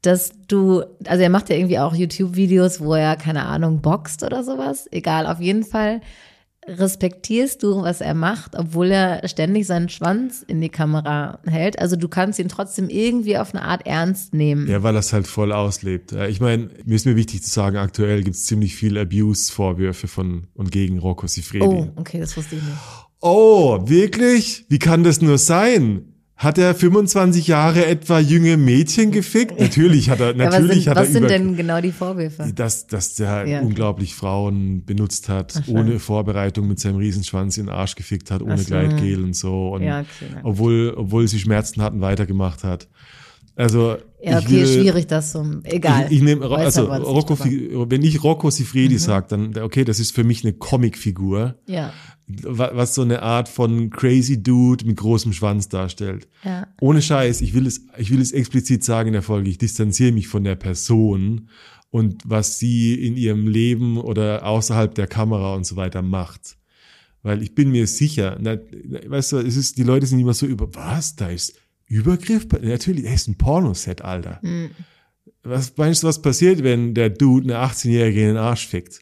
dass 0.02 0.32
du, 0.48 0.84
also 1.06 1.22
er 1.24 1.30
macht 1.30 1.50
ja 1.50 1.56
irgendwie 1.56 1.80
auch 1.80 1.94
YouTube-Videos, 1.94 2.80
wo 2.80 2.94
er, 2.96 3.16
keine 3.16 3.46
Ahnung, 3.46 3.82
boxt 3.82 4.24
oder 4.24 4.44
sowas. 4.44 4.88
Egal, 4.92 5.26
auf 5.28 5.40
jeden 5.42 5.64
Fall 5.64 6.02
respektierst 6.68 7.64
du, 7.64 7.82
was 7.82 8.02
er 8.02 8.14
macht, 8.14 8.56
obwohl 8.56 8.92
er 8.92 9.28
ständig 9.28 9.68
seinen 9.68 9.90
Schwanz 9.90 10.44
in 10.46 10.60
die 10.62 10.70
Kamera 10.70 11.40
hält. 11.46 11.80
Also 11.80 11.96
du 11.96 12.08
kannst 12.08 12.40
ihn 12.40 12.50
trotzdem 12.50 12.90
irgendwie 12.90 13.38
auf 13.38 13.54
eine 13.54 13.64
Art 13.64 13.86
ernst 13.86 14.34
nehmen. 14.34 14.68
Ja, 14.68 14.84
weil 14.84 14.96
er 14.96 15.00
es 15.00 15.14
halt 15.14 15.28
voll 15.28 15.52
auslebt. 15.52 16.12
Ja, 16.12 16.28
Ich 16.28 16.42
meine, 16.42 16.70
mir 16.86 16.96
ist 16.96 17.06
mir 17.06 17.16
wichtig 17.16 17.44
zu 17.44 17.50
sagen, 17.50 17.78
aktuell 17.78 18.24
gibt 18.24 18.36
es 18.36 18.46
ziemlich 18.46 18.76
viel 18.76 18.98
Abuse-Vorwürfe 18.98 20.08
von 20.08 20.48
und 20.54 20.72
gegen 20.72 21.00
Rocco 21.00 21.28
Sifredi. 21.28 21.66
Oh, 21.66 21.88
okay, 21.96 22.20
das 22.20 22.36
wusste 22.36 22.56
ich 22.56 22.62
nicht. 22.62 22.78
Oh, 23.22 23.80
wirklich? 23.88 24.66
Wie 24.70 24.80
kann 24.80 25.04
das 25.04 25.22
nur 25.22 25.38
sein? 25.38 26.17
Hat 26.38 26.60
er 26.60 26.76
25 26.76 27.48
Jahre 27.48 27.88
etwa 27.88 28.20
junge 28.20 28.58
Mädchen 28.58 29.12
gefickt? 29.12 29.60
Natürlich 29.60 30.12
hat 30.12 30.20
er, 30.20 30.36
Ja, 30.36 30.46
was 30.46 30.60
natürlich 30.60 30.84
sind, 30.84 30.88
hat 30.92 30.98
er 30.98 31.02
was 31.04 31.12
sind 31.12 31.30
denn 31.30 31.56
genau 31.58 31.82
die 31.82 31.92
Vorwürfe? 31.92 32.52
dass, 32.54 32.86
dass 32.86 33.16
der 33.16 33.48
Ja. 33.48 33.62
unglaublich 33.62 34.14
Frauen 34.14 34.86
benutzt 34.86 35.30
hat, 35.30 35.56
Ach, 35.58 35.68
ohne 35.68 35.98
Vorbereitung 36.00 36.68
mit 36.68 36.80
seinem 36.80 36.98
Riesenschwanz 36.98 37.58
in 37.58 37.66
den 37.66 37.74
Arsch 37.74 37.96
gefickt 37.96 38.30
hat, 38.30 38.44
ohne 38.44 38.62
Ach. 38.62 38.66
Gleitgel 38.66 39.24
und 39.24 39.36
so. 39.36 39.70
Und 39.70 39.82
Ja, 39.82 40.02
okay, 40.02 40.30
obwohl, 40.44 40.94
obwohl 40.96 41.28
sie 41.28 41.40
Schmerzen 41.40 41.82
hatten, 41.82 42.02
weitergemacht 42.02 42.64
hat. 42.64 42.88
Also, 43.56 43.98
Ja, 44.24 44.38
okay, 44.38 44.50
will, 44.52 44.68
schwierig 44.68 45.08
das 45.08 45.32
so. 45.32 45.44
Egal. 45.64 46.06
Ich, 46.12 46.18
ich 46.18 46.22
nehme, 46.22 46.46
also, 46.48 46.84
Rocco, 46.86 47.36
wenn 47.40 48.04
ich 48.04 48.24
Rocco 48.24 48.52
Sifredi 48.52 49.00
sage, 49.00 49.26
dann, 49.30 49.58
okay, 49.58 49.84
das 49.84 50.00
ist 50.00 50.12
für 50.14 50.24
mich 50.24 50.44
eine 50.44 50.54
Comicfigur, 50.54 51.56
Ja, 51.66 51.92
was 52.28 52.94
so 52.94 53.04
eine 53.04 53.22
Art 53.22 53.48
von 53.48 53.90
crazy 53.90 54.42
Dude 54.42 54.86
mit 54.86 54.98
großem 54.98 55.32
Schwanz 55.34 55.70
darstellt. 55.70 56.28
ja. 56.44 56.68
Ohne 56.82 57.02
Scheiß, 57.02 57.42
ich 57.42 57.54
will 57.54 57.66
es, 57.66 57.86
ich 57.98 58.12
will 58.12 58.22
es 58.22 58.34
explizit 58.34 58.84
sagen 58.84 59.08
in 59.08 59.14
der 59.14 59.22
Folge, 59.22 59.50
ich 59.50 59.58
distanziere 59.58 60.12
mich 60.12 60.28
von 60.28 60.44
der 60.44 60.56
Person 60.56 61.50
und 61.90 62.22
was 62.26 62.60
sie 62.60 62.96
in 62.96 63.16
ihrem 63.16 63.48
Leben 63.48 63.98
oder 63.98 64.46
außerhalb 64.46 64.94
der 64.94 65.08
Kamera 65.08 65.56
und 65.56 65.66
so 65.66 65.78
weiter 65.78 66.02
macht. 66.02 66.58
Weil 67.24 67.42
ich 67.42 67.56
bin 67.56 67.72
mir 67.72 67.88
sicher, 67.88 68.38
na, 68.40 68.58
weißt 68.58 69.34
du, 69.34 69.38
es 69.38 69.56
ist, 69.56 69.78
die 69.78 69.84
Leute 69.84 70.06
sind 70.06 70.20
immer 70.20 70.34
so 70.34 70.46
über, 70.46 70.74
was, 70.76 71.16
da 71.16 71.30
ist 71.30 71.60
Übergriff? 71.88 72.48
Natürlich, 72.62 73.06
er 73.06 73.14
ist 73.14 73.28
ein 73.28 73.38
Pornoset, 73.38 74.02
Alter. 74.02 74.40
Mhm. 74.44 74.72
Was 75.44 75.76
meinst 75.78 76.04
du, 76.04 76.08
was 76.08 76.22
passiert, 76.22 76.64
wenn 76.64 76.94
der 76.94 77.10
Dude 77.10 77.46
eine 77.54 77.66
18-Jährige 77.66 78.22
in 78.22 78.28
den 78.28 78.38
Arsch 78.38 78.68
fickt? 78.68 79.00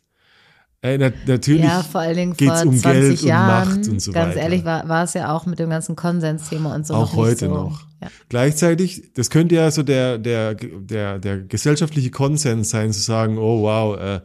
Äh, 0.85 0.99
na, 0.99 1.11
natürlich 1.25 1.63
Ja, 1.63 1.81
vor 1.81 2.01
allen 2.01 2.15
Dingen 2.15 2.33
geht's 2.37 2.61
vor 2.61 2.69
um 2.69 2.77
20 2.77 2.81
Geld 2.83 3.21
Jahren. 3.21 3.67
und 3.69 3.77
Macht 3.77 3.89
und 3.89 3.99
so 4.01 4.11
ganz 4.11 4.31
weiter. 4.31 4.41
ehrlich, 4.41 4.65
war, 4.65 4.87
war 4.87 5.03
es 5.03 5.15
ja 5.15 5.33
auch 5.33 5.47
mit 5.47 5.57
dem 5.57 5.71
ganzen 5.71 5.95
Konsensthema 5.95 6.75
und 6.75 6.85
so. 6.85 6.93
Auch 6.93 7.11
noch 7.11 7.15
heute 7.15 7.47
so. 7.47 7.53
noch. 7.53 7.87
Ja. 8.03 8.09
Gleichzeitig, 8.29 9.13
das 9.15 9.31
könnte 9.31 9.55
ja 9.55 9.71
so 9.71 9.81
der, 9.81 10.19
der, 10.19 10.53
der, 10.53 11.17
der 11.17 11.39
gesellschaftliche 11.39 12.11
Konsens 12.11 12.69
sein, 12.69 12.93
zu 12.93 13.01
sagen, 13.01 13.39
oh 13.39 13.63
wow, 13.63 13.97
äh, 13.97 14.21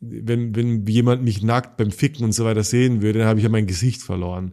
wenn, 0.00 0.56
wenn 0.56 0.86
jemand 0.86 1.24
mich 1.24 1.42
nackt 1.42 1.76
beim 1.76 1.90
Ficken 1.90 2.24
und 2.24 2.32
so 2.32 2.46
weiter 2.46 2.64
sehen 2.64 3.02
würde, 3.02 3.18
dann 3.18 3.28
habe 3.28 3.40
ich 3.40 3.44
ja 3.44 3.50
mein 3.50 3.66
Gesicht 3.66 4.00
verloren. 4.00 4.52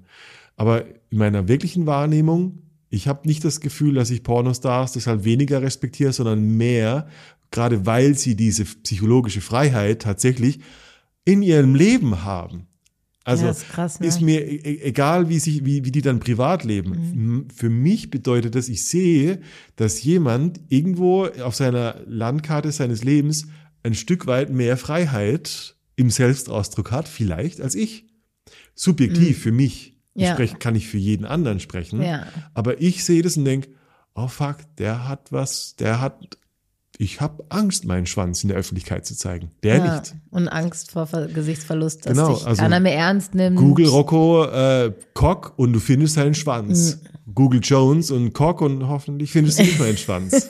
Aber 0.57 0.83
in 1.09 1.19
meiner 1.19 1.47
wirklichen 1.47 1.85
Wahrnehmung, 1.85 2.63
ich 2.89 3.07
habe 3.07 3.25
nicht 3.25 3.45
das 3.45 3.61
Gefühl, 3.61 3.93
dass 3.93 4.09
ich 4.09 4.23
Pornostars 4.23 4.91
deshalb 4.91 5.23
weniger 5.23 5.61
respektiere, 5.61 6.11
sondern 6.11 6.57
mehr, 6.57 7.07
gerade 7.49 7.85
weil 7.85 8.15
sie 8.15 8.35
diese 8.35 8.65
psychologische 8.65 9.39
Freiheit 9.39 10.01
tatsächlich 10.01 10.59
in 11.31 11.41
ihrem 11.41 11.75
Leben 11.75 12.23
haben. 12.23 12.67
Also 13.25 13.45
Ja, 13.45 13.51
ist 13.51 13.69
krass, 13.69 13.99
ne? 13.99 14.07
ist 14.07 14.21
mir 14.21 14.41
e- 14.47 14.55
e- 14.55 14.81
egal, 14.83 15.29
wie, 15.29 15.37
sich, 15.39 15.63
wie, 15.65 15.85
wie 15.85 15.91
die 15.91 16.01
dann 16.01 16.19
privat 16.19 16.63
leben. 16.63 16.91
Mhm. 16.91 17.47
Für 17.53 17.69
mich 17.69 18.09
bedeutet 18.09 18.55
das, 18.55 18.69
ich 18.69 18.85
sehe, 18.87 19.41
dass 19.75 20.01
jemand 20.01 20.59
irgendwo 20.69 21.25
auf 21.25 21.53
seiner 21.55 22.01
Landkarte 22.07 22.71
seines 22.71 23.03
Lebens 23.03 23.47
ein 23.83 23.93
Stück 23.93 24.25
weit 24.25 24.49
mehr 24.49 24.77
Freiheit 24.77 25.75
im 25.95 26.09
Selbstausdruck 26.09 26.91
hat, 26.91 27.07
vielleicht 27.07 27.61
als 27.61 27.75
ich. 27.75 28.05
Subjektiv 28.73 29.39
für 29.39 29.51
mich. 29.51 29.87
Ich 30.15 30.21
Mhm. 30.21 30.21
Ja. 30.25 30.33
sprech, 30.33 30.57
kann 30.59 30.75
ich 30.75 30.87
für 30.87 30.97
jeden 30.97 31.25
anderen 31.25 31.59
sprechen. 31.59 32.01
Ja. 32.01 32.25
Aber 32.53 32.81
ich 32.81 33.03
sehe 33.03 33.21
das 33.21 33.37
und 33.37 33.45
denke, 33.45 33.69
oh 34.15 34.27
fuck, 34.27 34.57
der 34.77 35.07
hat 35.07 35.31
was, 35.31 35.75
der 35.75 36.01
hat, 36.01 36.37
ich 37.01 37.21
habe 37.21 37.45
Angst, 37.47 37.85
meinen 37.85 38.05
Schwanz 38.05 38.43
in 38.43 38.49
der 38.49 38.57
Öffentlichkeit 38.57 39.05
zu 39.05 39.15
zeigen. 39.15 39.51
Der 39.63 39.77
Ja. 39.77 39.95
nicht. 39.99 40.15
Und 40.31 40.49
Angst 40.49 40.91
vor 40.91 41.07
Ver 41.07 41.27
Gesichtsverlust, 41.27 42.05
dass 42.05 42.11
Genau, 42.13 42.33
dich 42.35 42.45
also 42.45 42.61
keiner 42.61 42.81
mehr 42.81 42.93
ernst 42.95 43.33
nimmt. 43.33 43.57
Google 43.57 43.87
Rocco 43.87 44.43
äh, 44.43 44.91
Cock 45.13 45.53
und 45.55 45.71
du 45.71 45.79
findest 45.79 46.15
seinen 46.15 46.33
Schwanz. 46.35 46.97
Mhm. 47.25 47.33
Google 47.33 47.61
Jones 47.63 48.11
und 48.11 48.33
Cock 48.33 48.59
und 48.61 48.87
hoffentlich 48.89 49.31
findest 49.31 49.59
du 49.59 49.63
nicht 49.63 49.79
meinen 49.79 49.95
Schwanz. 49.97 50.49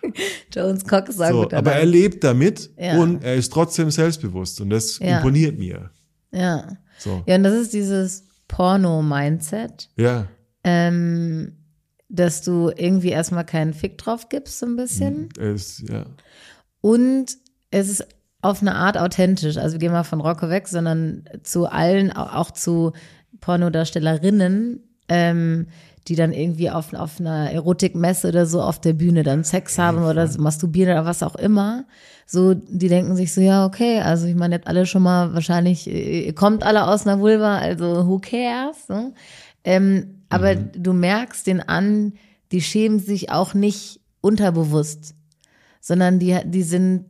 Jones 0.54 0.84
Cock 0.86 1.10
ist 1.10 1.20
auch 1.20 1.28
So, 1.50 1.50
aber 1.52 1.72
er 1.72 1.84
lebt 1.84 2.24
damit 2.24 2.70
Ja. 2.78 2.98
und 2.98 3.22
er 3.22 3.34
ist 3.34 3.52
trotzdem 3.52 3.90
selbstbewusst 3.90 4.60
und 4.62 4.70
das 4.70 4.98
Ja. 5.00 5.18
imponiert 5.18 5.58
mir. 5.58 5.90
Ja. 6.32 6.78
So. 6.98 7.22
ja, 7.26 7.34
und 7.36 7.42
das 7.42 7.54
ist 7.54 7.74
dieses 7.74 8.24
Porno-Mindset, 8.48 9.90
Ja. 9.96 10.26
ähm, 10.64 11.56
dass 12.10 12.42
du 12.42 12.70
irgendwie 12.76 13.10
erstmal 13.10 13.44
keinen 13.46 13.72
Fick 13.72 13.96
drauf 13.98 14.28
gibst, 14.28 14.58
so 14.58 14.66
ein 14.66 14.76
bisschen. 14.76 15.28
Er 15.38 15.52
ist, 15.54 15.88
ja. 15.88 16.04
Und 16.80 17.36
es 17.70 17.88
ist 17.88 18.06
auf 18.42 18.60
eine 18.62 18.74
Art 18.74 18.98
authentisch. 18.98 19.56
Also 19.56 19.74
wir 19.74 19.78
gehen 19.78 19.92
mal 19.92 20.02
von 20.02 20.20
Rocco 20.20 20.48
weg, 20.48 20.66
sondern 20.66 21.24
zu 21.42 21.66
allen, 21.66 22.10
au- 22.16 22.38
auch 22.40 22.50
zu 22.50 22.92
Pornodarstellerinnen, 23.40 24.80
ähm, 25.08 25.66
die 26.08 26.16
dann 26.16 26.32
irgendwie 26.32 26.70
auf, 26.70 26.92
auf 26.94 27.20
einer 27.20 27.50
Erotikmesse 27.52 28.28
oder 28.28 28.46
so 28.46 28.62
auf 28.62 28.80
der 28.80 28.94
Bühne 28.94 29.22
dann 29.22 29.44
Sex 29.44 29.78
haben 29.78 30.02
oder 30.04 30.26
so 30.26 30.40
masturbieren 30.40 30.92
oder 30.92 31.04
was 31.04 31.22
auch 31.22 31.36
immer. 31.36 31.84
So, 32.26 32.54
die 32.54 32.88
denken 32.88 33.16
sich 33.16 33.34
so, 33.34 33.40
ja, 33.40 33.66
okay, 33.66 34.00
also 34.00 34.26
ich 34.26 34.34
meine, 34.34 34.54
ihr 34.54 34.58
habt 34.58 34.68
alle 34.68 34.86
schon 34.86 35.02
mal 35.02 35.34
wahrscheinlich, 35.34 35.86
ihr 35.88 36.34
kommt 36.34 36.62
alle 36.62 36.86
aus 36.86 37.06
einer 37.06 37.20
Vulva, 37.20 37.58
also 37.58 38.06
who 38.08 38.18
cares? 38.18 38.86
So. 38.88 39.12
Ähm, 39.64 40.19
aber 40.30 40.54
du 40.54 40.92
merkst 40.92 41.46
den 41.46 41.60
an, 41.60 42.14
die 42.52 42.62
schämen 42.62 42.98
sich 42.98 43.30
auch 43.30 43.52
nicht 43.52 44.00
unterbewusst 44.22 45.14
sondern 45.80 46.18
die, 46.18 46.36
die 46.44 46.62
sind 46.62 47.06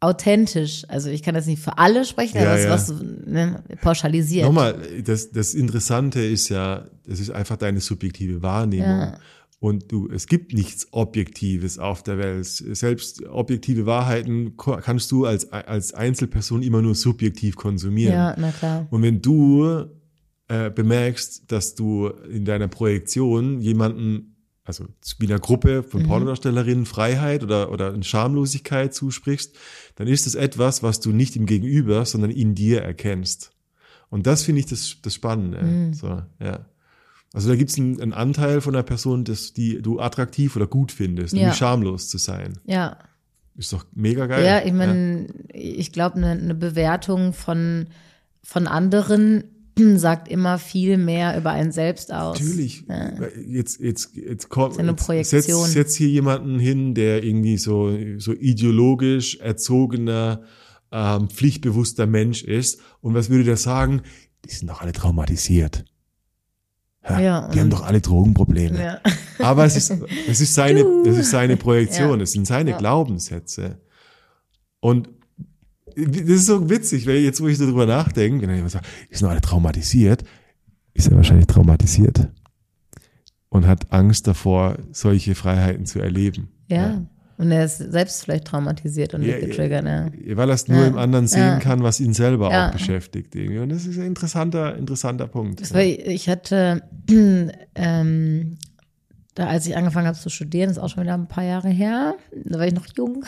authentisch. 0.00 0.84
Also 0.88 1.08
ich 1.08 1.22
kann 1.22 1.34
das 1.34 1.46
nicht 1.46 1.62
für 1.62 1.78
alle 1.78 2.04
sprechen, 2.04 2.36
Ja, 2.36 2.42
aber 2.42 2.60
ja. 2.60 2.74
ist 2.74 2.90
was 2.90 3.00
ne, 3.00 3.64
pauschalisiert. 3.80 4.44
Nochmal, 4.44 4.76
das, 5.02 5.30
das 5.30 5.54
Interessante 5.54 6.20
ist 6.20 6.50
ja, 6.50 6.84
es 7.08 7.20
ist 7.20 7.30
einfach 7.30 7.56
deine 7.56 7.80
subjektive 7.80 8.42
Wahrnehmung. 8.42 8.86
Ja. 8.86 9.18
Und 9.60 9.90
du, 9.90 10.10
es 10.10 10.26
gibt 10.26 10.52
nichts 10.52 10.88
Objektives 10.90 11.78
auf 11.78 12.02
der 12.02 12.18
Welt. 12.18 12.44
Selbst 12.44 13.24
objektive 13.26 13.86
Wahrheiten 13.86 14.58
kannst 14.58 15.10
du 15.10 15.24
als, 15.24 15.50
als 15.52 15.94
Einzelperson 15.94 16.62
immer 16.62 16.82
nur 16.82 16.94
subjektiv 16.94 17.56
konsumieren. 17.56 18.12
Ja, 18.12 18.34
na 18.36 18.52
klar. 18.52 18.86
Und 18.90 19.00
wenn 19.00 19.22
du 19.22 19.86
äh, 20.48 20.70
bemerkst, 20.70 21.50
dass 21.50 21.74
du 21.74 22.08
in 22.08 22.44
deiner 22.44 22.68
Projektion 22.68 23.60
jemanden, 23.60 24.36
also 24.64 24.86
wie 25.18 25.26
einer 25.26 25.38
Gruppe 25.38 25.82
von 25.82 26.02
Mhm. 26.02 26.06
Pornodarstellerinnen 26.06 26.86
Freiheit 26.86 27.42
oder, 27.42 27.70
oder 27.72 27.92
eine 27.92 28.04
Schamlosigkeit 28.04 28.94
zusprichst, 28.94 29.56
dann 29.96 30.06
ist 30.06 30.26
es 30.26 30.34
etwas, 30.34 30.82
was 30.82 31.00
du 31.00 31.12
nicht 31.12 31.36
im 31.36 31.46
Gegenüber, 31.46 32.04
sondern 32.04 32.30
in 32.30 32.54
dir 32.54 32.82
erkennst. 32.82 33.52
Und 34.10 34.26
das 34.26 34.42
finde 34.42 34.60
ich 34.60 34.66
das, 34.66 34.96
das 35.02 35.14
Spannende. 35.14 35.62
Mhm. 35.62 35.94
So, 35.94 36.22
ja. 36.40 36.66
Also 37.32 37.48
da 37.48 37.56
gibt 37.56 37.70
es 37.70 37.78
einen, 37.78 38.00
einen 38.00 38.12
Anteil 38.12 38.60
von 38.60 38.74
einer 38.74 38.84
Person, 38.84 39.24
das, 39.24 39.54
die 39.54 39.82
du 39.82 39.98
attraktiv 39.98 40.54
oder 40.54 40.66
gut 40.68 40.92
findest, 40.92 41.34
Ja. 41.34 41.40
nämlich 41.40 41.56
schamlos 41.56 42.08
zu 42.08 42.18
sein. 42.18 42.58
Ja. 42.64 42.96
Ist 43.56 43.72
doch 43.72 43.84
mega 43.92 44.26
geil. 44.26 44.44
Ja, 44.44 44.64
ich 44.64 44.72
meine, 44.72 45.26
ich 45.52 45.90
glaube, 45.92 46.16
eine 46.16 46.36
ne 46.36 46.54
Bewertung 46.54 47.32
von, 47.32 47.86
von 48.42 48.66
anderen 48.66 49.44
sagt 49.96 50.28
immer 50.28 50.58
viel 50.58 50.96
mehr 50.98 51.36
über 51.36 51.50
einen 51.50 51.72
selbst 51.72 52.12
aus. 52.12 52.38
Natürlich. 52.40 52.84
Jetzt, 53.46 53.80
jetzt, 53.80 54.14
jetzt 54.14 54.48
kommt, 54.48 54.76
jetzt 54.78 54.96
Projektion. 54.96 55.64
setz, 55.64 55.72
setz 55.72 55.94
hier 55.96 56.08
jemanden 56.08 56.58
hin, 56.58 56.94
der 56.94 57.24
irgendwie 57.24 57.56
so, 57.58 57.96
so 58.18 58.32
ideologisch 58.32 59.36
erzogener, 59.36 60.42
ähm, 60.92 61.28
pflichtbewusster 61.28 62.06
Mensch 62.06 62.44
ist. 62.44 62.80
Und 63.00 63.14
was 63.14 63.30
würde 63.30 63.44
der 63.44 63.56
sagen? 63.56 64.02
Die 64.44 64.50
sind 64.54 64.68
doch 64.70 64.80
alle 64.80 64.92
traumatisiert. 64.92 65.84
Ja, 67.08 67.20
Ja, 67.20 67.48
die 67.48 67.60
haben 67.60 67.70
doch 67.70 67.84
alle 67.84 68.00
Drogenprobleme. 68.00 68.78
Ja. 68.82 69.00
Aber 69.40 69.64
es 69.64 69.76
ist, 69.76 69.92
es 70.28 70.40
ist 70.40 70.54
seine, 70.54 70.80
es 71.06 71.18
ist 71.18 71.30
seine 71.30 71.56
Projektion, 71.56 72.18
Ja. 72.18 72.22
es 72.22 72.32
sind 72.32 72.46
seine 72.46 72.70
Ja. 72.70 72.78
Glaubenssätze. 72.78 73.80
Und 74.80 75.08
das 75.96 76.28
ist 76.28 76.46
so 76.46 76.68
witzig, 76.70 77.06
weil 77.06 77.16
jetzt, 77.16 77.40
wo 77.40 77.46
ich 77.48 77.58
so 77.58 77.66
drüber 77.66 77.86
nachdenke, 77.86 78.46
wenn 78.46 78.54
jemand 78.54 78.72
sagt, 78.72 78.86
die 79.10 79.14
sind 79.14 79.24
doch 79.26 79.30
alle 79.30 79.40
traumatisiert, 79.40 80.24
ist 80.94 81.08
er 81.08 81.16
wahrscheinlich 81.16 81.46
traumatisiert 81.46 82.28
und 83.48 83.66
hat 83.66 83.92
Angst 83.92 84.26
davor, 84.26 84.76
solche 84.92 85.34
Freiheiten 85.34 85.86
zu 85.86 86.00
erleben. 86.00 86.48
ja. 86.68 87.02
Und 87.36 87.50
er 87.50 87.64
ist 87.64 87.78
selbst 87.78 88.22
vielleicht 88.22 88.44
traumatisiert 88.44 89.12
und 89.12 89.22
Ja, 89.24 89.36
getriggert, 89.40 89.84
ja. 89.84 90.08
Weil 90.36 90.48
er 90.50 90.54
es 90.54 90.68
nur 90.68 90.82
Ja. 90.82 90.86
im 90.86 90.96
anderen 90.96 91.26
sehen 91.26 91.40
Ja. 91.40 91.58
kann, 91.58 91.82
was 91.82 91.98
ihn 91.98 92.14
selber 92.14 92.48
Ja. 92.52 92.68
auch 92.68 92.72
beschäftigt. 92.74 93.34
Irgendwie. 93.34 93.58
Und 93.58 93.70
das 93.70 93.86
ist 93.86 93.98
ein 93.98 94.06
interessanter, 94.06 94.76
interessanter 94.76 95.26
Punkt. 95.26 95.60
Das 95.60 95.74
war, 95.74 95.80
ich 95.82 96.28
hatte, 96.28 96.82
ähm, 97.74 98.56
da 99.34 99.48
als 99.48 99.66
ich 99.66 99.76
angefangen 99.76 100.06
habe 100.06 100.16
zu 100.16 100.30
studieren, 100.30 100.70
ist 100.70 100.78
auch 100.78 100.88
schon 100.88 101.02
wieder 101.02 101.14
ein 101.14 101.26
paar 101.26 101.42
Jahre 101.44 101.68
her, 101.68 102.14
da 102.44 102.58
war 102.58 102.66
ich 102.66 102.74
noch 102.74 102.86
jung. 102.96 103.24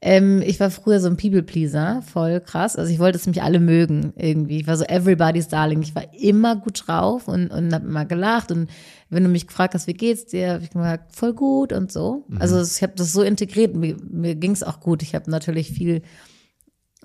Ähm, 0.00 0.42
ich 0.42 0.60
war 0.60 0.70
früher 0.70 1.00
so 1.00 1.08
ein 1.08 1.16
People-Pleaser, 1.16 2.02
voll 2.02 2.40
krass. 2.40 2.76
Also 2.76 2.92
ich 2.92 2.98
wollte, 2.98 3.18
dass 3.18 3.26
mich 3.26 3.42
alle 3.42 3.58
mögen 3.58 4.12
irgendwie. 4.16 4.60
Ich 4.60 4.66
war 4.66 4.76
so 4.76 4.84
everybody's 4.84 5.48
darling. 5.48 5.82
Ich 5.82 5.94
war 5.94 6.04
immer 6.14 6.56
gut 6.56 6.84
drauf 6.86 7.26
und, 7.26 7.48
und 7.48 7.72
habe 7.72 7.86
immer 7.86 8.04
gelacht. 8.04 8.52
Und 8.52 8.70
wenn 9.08 9.24
du 9.24 9.28
mich 9.28 9.46
gefragt 9.46 9.74
hast, 9.74 9.86
wie 9.86 9.94
geht's 9.94 10.26
dir, 10.26 10.52
habe 10.52 10.62
ich 10.62 10.70
gesagt, 10.70 11.16
voll 11.16 11.32
gut 11.32 11.72
und 11.72 11.90
so. 11.90 12.26
Also 12.38 12.60
ich 12.60 12.82
habe 12.82 12.92
das 12.94 13.12
so 13.12 13.22
integriert. 13.22 13.74
Mir, 13.74 13.96
mir 14.08 14.34
ging's 14.34 14.62
auch 14.62 14.78
gut. 14.78 15.02
Ich 15.02 15.14
habe 15.14 15.30
natürlich 15.30 15.72
viel 15.72 16.02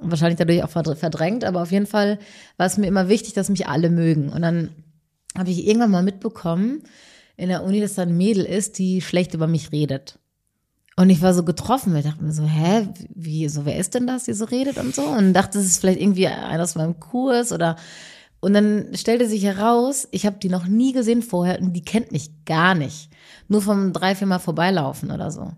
wahrscheinlich 0.02 0.38
dadurch 0.38 0.64
auch 0.64 0.70
verdr- 0.70 0.96
verdrängt, 0.96 1.44
aber 1.46 1.62
auf 1.62 1.72
jeden 1.72 1.88
Fall 1.88 2.20
war 2.58 2.68
es 2.68 2.78
mir 2.78 2.88
immer 2.88 3.10
wichtig, 3.10 3.34
dass 3.34 3.50
mich 3.50 3.68
alle 3.68 3.90
mögen. 3.90 4.30
Und 4.30 4.42
dann 4.42 4.70
habe 5.38 5.50
ich 5.50 5.66
irgendwann 5.68 5.92
mal 5.92 6.04
mitbekommen 6.04 6.84
in 7.40 7.50
der 7.50 7.64
Uni, 7.64 7.80
dass 7.80 7.96
da 7.96 8.02
ein 8.04 8.18
Mädel 8.18 8.44
ist, 8.46 8.78
die 8.78 9.02
schlecht 9.02 9.34
über 9.34 9.48
mich 9.48 9.72
redet. 9.72 10.20
Und 10.98 11.10
ich 11.10 11.22
war 11.22 11.34
so 11.34 11.44
getroffen, 11.44 11.94
weil 11.94 12.00
ich 12.02 12.06
dachte 12.06 12.24
mir 12.24 12.34
so, 12.34 12.44
hä, 12.44 12.90
wie, 13.16 13.48
so, 13.48 13.66
wer 13.66 13.78
ist 13.78 13.96
denn 13.96 14.06
das, 14.06 14.26
die 14.26 14.34
so 14.34 14.44
redet 14.44 14.78
und 14.78 14.94
so? 14.94 15.04
Und 15.04 15.34
dachte, 15.34 15.58
das 15.58 15.66
ist 15.66 15.80
vielleicht 15.80 16.02
irgendwie 16.02 16.28
einer 16.28 16.64
aus 16.64 16.76
meinem 16.76 17.00
Kurs 17.00 17.54
oder, 17.54 17.78
und 18.42 18.54
dann 18.54 18.90
stellte 18.94 19.28
sich 19.30 19.44
heraus, 19.44 20.10
ich 20.12 20.26
habe 20.26 20.38
die 20.38 20.50
noch 20.50 20.68
nie 20.68 20.92
gesehen 20.92 21.22
vorher 21.22 21.62
und 21.62 21.72
die 21.72 21.84
kennt 21.84 22.12
mich 22.12 22.32
gar 22.44 22.76
nicht. 22.76 23.10
Nur 23.48 23.62
vom 23.62 23.94
drei, 23.94 24.14
vier 24.14 24.28
Mal 24.28 24.40
vorbeilaufen 24.40 25.12
oder 25.12 25.32
so. 25.32 25.54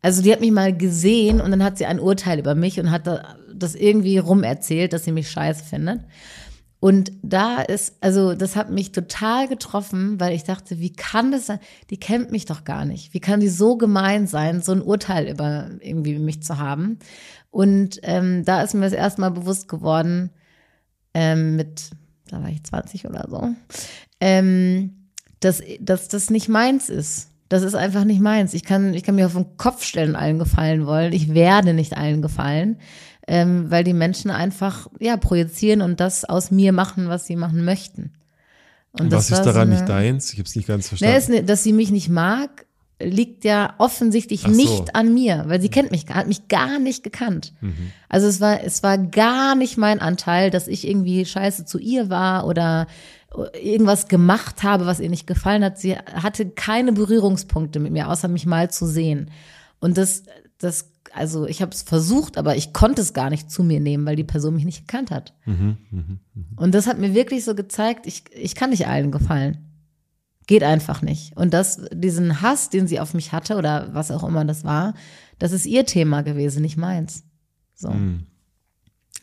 Also 0.00 0.22
die 0.22 0.32
hat 0.32 0.40
mich 0.40 0.52
mal 0.52 0.74
gesehen 0.74 1.42
und 1.42 1.50
dann 1.50 1.62
hat 1.62 1.76
sie 1.76 1.84
ein 1.84 2.00
Urteil 2.00 2.38
über 2.38 2.54
mich 2.54 2.80
und 2.80 2.90
hat 2.90 3.06
da- 3.06 3.36
das 3.54 3.74
irgendwie 3.74 4.16
rumerzählt, 4.16 4.94
dass 4.94 5.04
sie 5.04 5.12
mich 5.12 5.30
scheiße 5.30 5.64
findet. 5.64 6.00
Und 6.80 7.12
da 7.22 7.60
ist, 7.60 7.96
also 8.00 8.34
das 8.34 8.56
hat 8.56 8.70
mich 8.70 8.90
total 8.90 9.48
getroffen, 9.48 10.18
weil 10.18 10.34
ich 10.34 10.44
dachte, 10.44 10.80
wie 10.80 10.92
kann 10.92 11.30
das 11.30 11.46
sein? 11.46 11.60
Die 11.90 12.00
kennt 12.00 12.32
mich 12.32 12.46
doch 12.46 12.64
gar 12.64 12.86
nicht. 12.86 13.12
Wie 13.12 13.20
kann 13.20 13.40
die 13.40 13.50
so 13.50 13.76
gemein 13.76 14.26
sein, 14.26 14.62
so 14.62 14.72
ein 14.72 14.80
Urteil 14.80 15.28
über 15.28 15.68
irgendwie 15.80 16.18
mich 16.18 16.42
zu 16.42 16.58
haben? 16.58 16.98
Und 17.50 18.00
ähm, 18.02 18.46
da 18.46 18.62
ist 18.62 18.72
mir 18.72 18.80
das 18.80 18.94
erste 18.94 19.20
Mal 19.20 19.30
bewusst 19.30 19.68
geworden, 19.68 20.30
ähm, 21.12 21.56
mit, 21.56 21.90
da 22.28 22.42
war 22.42 22.48
ich 22.48 22.64
20 22.64 23.06
oder 23.06 23.26
so, 23.28 23.48
ähm, 24.20 25.10
dass, 25.40 25.62
dass 25.80 26.08
das 26.08 26.30
nicht 26.30 26.48
meins 26.48 26.88
ist. 26.88 27.28
Das 27.50 27.62
ist 27.62 27.74
einfach 27.74 28.04
nicht 28.04 28.20
meins. 28.20 28.54
Ich 28.54 28.64
kann, 28.64 28.94
ich 28.94 29.02
kann 29.02 29.16
mir 29.16 29.26
auf 29.26 29.34
den 29.34 29.56
Kopf 29.58 29.82
stellen, 29.82 30.16
allen 30.16 30.38
gefallen 30.38 30.86
wollen. 30.86 31.12
Ich 31.12 31.34
werde 31.34 31.74
nicht 31.74 31.96
allen 31.96 32.22
gefallen 32.22 32.78
ähm, 33.30 33.70
weil 33.70 33.84
die 33.84 33.92
Menschen 33.92 34.32
einfach 34.32 34.88
ja 34.98 35.16
projizieren 35.16 35.82
und 35.82 36.00
das 36.00 36.24
aus 36.24 36.50
mir 36.50 36.72
machen, 36.72 37.08
was 37.08 37.26
sie 37.26 37.36
machen 37.36 37.64
möchten. 37.64 38.10
Und 38.90 39.12
was 39.12 39.30
ist 39.30 39.42
daran 39.42 39.68
so 39.68 39.74
nicht 39.74 39.88
deins? 39.88 40.32
Ich 40.32 40.40
habe 40.40 40.48
es 40.48 40.56
nicht 40.56 40.66
ganz 40.66 40.88
verstanden. 40.88 41.32
Ne, 41.32 41.44
dass 41.44 41.62
sie 41.62 41.72
mich 41.72 41.92
nicht 41.92 42.08
mag, 42.08 42.66
liegt 43.00 43.44
ja 43.44 43.74
offensichtlich 43.78 44.40
so. 44.40 44.48
nicht 44.48 44.96
an 44.96 45.14
mir, 45.14 45.44
weil 45.46 45.60
sie 45.60 45.68
kennt 45.68 45.92
mich, 45.92 46.06
hat 46.08 46.26
mich 46.26 46.48
gar 46.48 46.80
nicht 46.80 47.04
gekannt. 47.04 47.52
Mhm. 47.60 47.92
Also 48.08 48.26
es 48.26 48.40
war, 48.40 48.64
es 48.64 48.82
war 48.82 48.98
gar 48.98 49.54
nicht 49.54 49.78
mein 49.78 50.00
Anteil, 50.00 50.50
dass 50.50 50.66
ich 50.66 50.88
irgendwie 50.88 51.24
scheiße 51.24 51.64
zu 51.64 51.78
ihr 51.78 52.10
war 52.10 52.48
oder 52.48 52.88
irgendwas 53.62 54.08
gemacht 54.08 54.64
habe, 54.64 54.86
was 54.86 54.98
ihr 54.98 55.08
nicht 55.08 55.28
gefallen 55.28 55.62
hat. 55.62 55.78
Sie 55.78 55.94
hatte 55.94 56.50
keine 56.50 56.90
Berührungspunkte 56.90 57.78
mit 57.78 57.92
mir, 57.92 58.08
außer 58.08 58.26
mich 58.26 58.44
mal 58.44 58.72
zu 58.72 58.86
sehen. 58.86 59.30
Und 59.78 59.98
das, 59.98 60.24
das 60.58 60.89
also 61.12 61.46
ich 61.46 61.62
habe 61.62 61.72
es 61.72 61.82
versucht, 61.82 62.38
aber 62.38 62.56
ich 62.56 62.72
konnte 62.72 63.02
es 63.02 63.12
gar 63.12 63.30
nicht 63.30 63.50
zu 63.50 63.62
mir 63.62 63.80
nehmen, 63.80 64.06
weil 64.06 64.16
die 64.16 64.24
Person 64.24 64.54
mich 64.54 64.64
nicht 64.64 64.86
gekannt 64.86 65.10
hat. 65.10 65.34
Mhm, 65.44 65.76
mh, 65.90 66.02
mh. 66.34 66.44
Und 66.56 66.74
das 66.74 66.86
hat 66.86 66.98
mir 66.98 67.14
wirklich 67.14 67.44
so 67.44 67.54
gezeigt, 67.54 68.06
ich, 68.06 68.24
ich 68.32 68.54
kann 68.54 68.70
nicht 68.70 68.86
allen 68.86 69.10
gefallen. 69.10 69.58
Geht 70.46 70.62
einfach 70.62 71.02
nicht. 71.02 71.36
Und 71.36 71.54
das, 71.54 71.80
diesen 71.92 72.42
Hass, 72.42 72.70
den 72.70 72.86
sie 72.86 73.00
auf 73.00 73.14
mich 73.14 73.32
hatte 73.32 73.56
oder 73.56 73.90
was 73.92 74.10
auch 74.10 74.24
immer 74.24 74.44
das 74.44 74.64
war, 74.64 74.94
das 75.38 75.52
ist 75.52 75.66
ihr 75.66 75.86
Thema 75.86 76.22
gewesen, 76.22 76.62
nicht 76.62 76.76
meins. 76.76 77.24
So. 77.74 77.90
Mhm. 77.90 78.26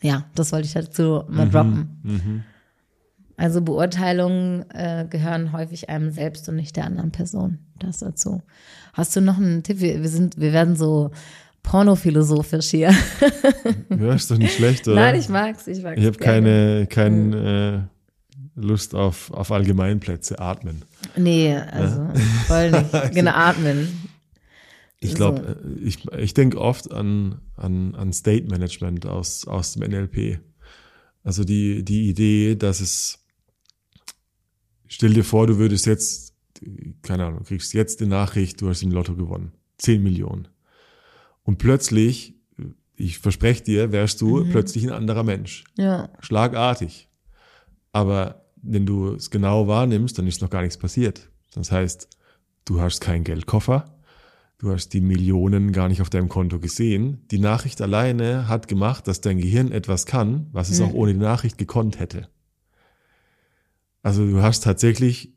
Ja, 0.00 0.26
das 0.34 0.52
wollte 0.52 0.66
ich 0.66 0.74
dazu 0.74 1.24
mal 1.28 1.46
mhm, 1.46 1.50
droppen. 1.50 2.00
Mhm. 2.02 2.44
Also 3.36 3.62
Beurteilungen 3.62 4.68
äh, 4.70 5.06
gehören 5.08 5.52
häufig 5.52 5.88
einem 5.88 6.10
selbst 6.10 6.48
und 6.48 6.56
nicht 6.56 6.76
der 6.76 6.84
anderen 6.84 7.12
Person. 7.12 7.58
Das 7.78 7.98
dazu. 7.98 8.42
Hast 8.92 9.14
du 9.14 9.20
noch 9.20 9.36
einen 9.36 9.62
Tipp? 9.62 9.80
Wir, 9.80 10.02
wir 10.02 10.08
sind, 10.08 10.40
wir 10.40 10.52
werden 10.52 10.74
so 10.74 11.12
pornophilosophisch 11.68 12.70
hier. 12.70 12.94
ja, 13.90 14.14
ist 14.14 14.30
doch 14.30 14.38
nicht 14.38 14.54
schlecht, 14.54 14.88
oder? 14.88 14.96
Nein, 14.96 15.16
ich 15.16 15.28
mag's, 15.28 15.66
ich 15.66 15.82
mag's. 15.82 15.98
Ich 16.00 16.06
habe 16.06 16.16
keine, 16.16 16.86
keine 16.86 17.88
äh, 18.56 18.60
Lust 18.60 18.94
auf, 18.94 19.30
auf 19.30 19.52
Allgemeinplätze, 19.52 20.38
atmen. 20.38 20.82
Nee, 21.16 21.54
also 21.54 22.00
ja? 22.00 22.14
voll 22.46 22.70
nicht. 22.70 22.90
genau, 23.12 23.32
atmen. 23.32 23.88
Ich 25.00 25.14
glaube, 25.14 25.58
so. 25.62 25.68
Äh, 25.68 25.86
ich, 25.86 26.12
ich 26.12 26.34
denke 26.34 26.58
oft 26.58 26.90
an, 26.90 27.40
an, 27.56 27.94
an 27.94 28.12
State 28.12 28.48
Management 28.48 29.06
aus, 29.06 29.46
aus 29.46 29.74
dem 29.74 29.90
NLP. 29.90 30.40
Also 31.22 31.44
die, 31.44 31.84
die 31.84 32.08
Idee, 32.08 32.56
dass 32.56 32.80
es, 32.80 33.18
stell 34.86 35.12
dir 35.12 35.24
vor, 35.24 35.46
du 35.46 35.58
würdest 35.58 35.84
jetzt, 35.84 36.32
keine 37.02 37.26
Ahnung, 37.26 37.44
kriegst 37.44 37.74
jetzt 37.74 38.00
die 38.00 38.06
Nachricht, 38.06 38.62
du 38.62 38.70
hast 38.70 38.82
im 38.82 38.90
Lotto 38.90 39.14
gewonnen. 39.14 39.52
10 39.76 40.02
Millionen. 40.02 40.48
Und 41.48 41.56
plötzlich, 41.56 42.34
ich 42.94 43.20
verspreche 43.20 43.64
dir, 43.64 43.90
wärst 43.90 44.20
du 44.20 44.44
mhm. 44.44 44.50
plötzlich 44.50 44.84
ein 44.84 44.92
anderer 44.92 45.22
Mensch. 45.22 45.64
Ja. 45.78 46.10
Schlagartig. 46.20 47.08
Aber 47.90 48.44
wenn 48.56 48.84
du 48.84 49.14
es 49.14 49.30
genau 49.30 49.66
wahrnimmst, 49.66 50.18
dann 50.18 50.26
ist 50.26 50.42
noch 50.42 50.50
gar 50.50 50.60
nichts 50.60 50.76
passiert. 50.76 51.30
Das 51.54 51.72
heißt, 51.72 52.10
du 52.66 52.82
hast 52.82 53.00
keinen 53.00 53.24
Geldkoffer, 53.24 53.98
du 54.58 54.72
hast 54.72 54.90
die 54.90 55.00
Millionen 55.00 55.72
gar 55.72 55.88
nicht 55.88 56.02
auf 56.02 56.10
deinem 56.10 56.28
Konto 56.28 56.58
gesehen. 56.58 57.26
Die 57.30 57.38
Nachricht 57.38 57.80
alleine 57.80 58.46
hat 58.46 58.68
gemacht, 58.68 59.08
dass 59.08 59.22
dein 59.22 59.40
Gehirn 59.40 59.72
etwas 59.72 60.04
kann, 60.04 60.48
was 60.52 60.68
es 60.68 60.80
mhm. 60.80 60.88
auch 60.88 60.92
ohne 60.92 61.14
die 61.14 61.20
Nachricht 61.20 61.56
gekonnt 61.56 61.98
hätte. 61.98 62.28
Also 64.02 64.26
du 64.26 64.42
hast 64.42 64.64
tatsächlich 64.64 65.34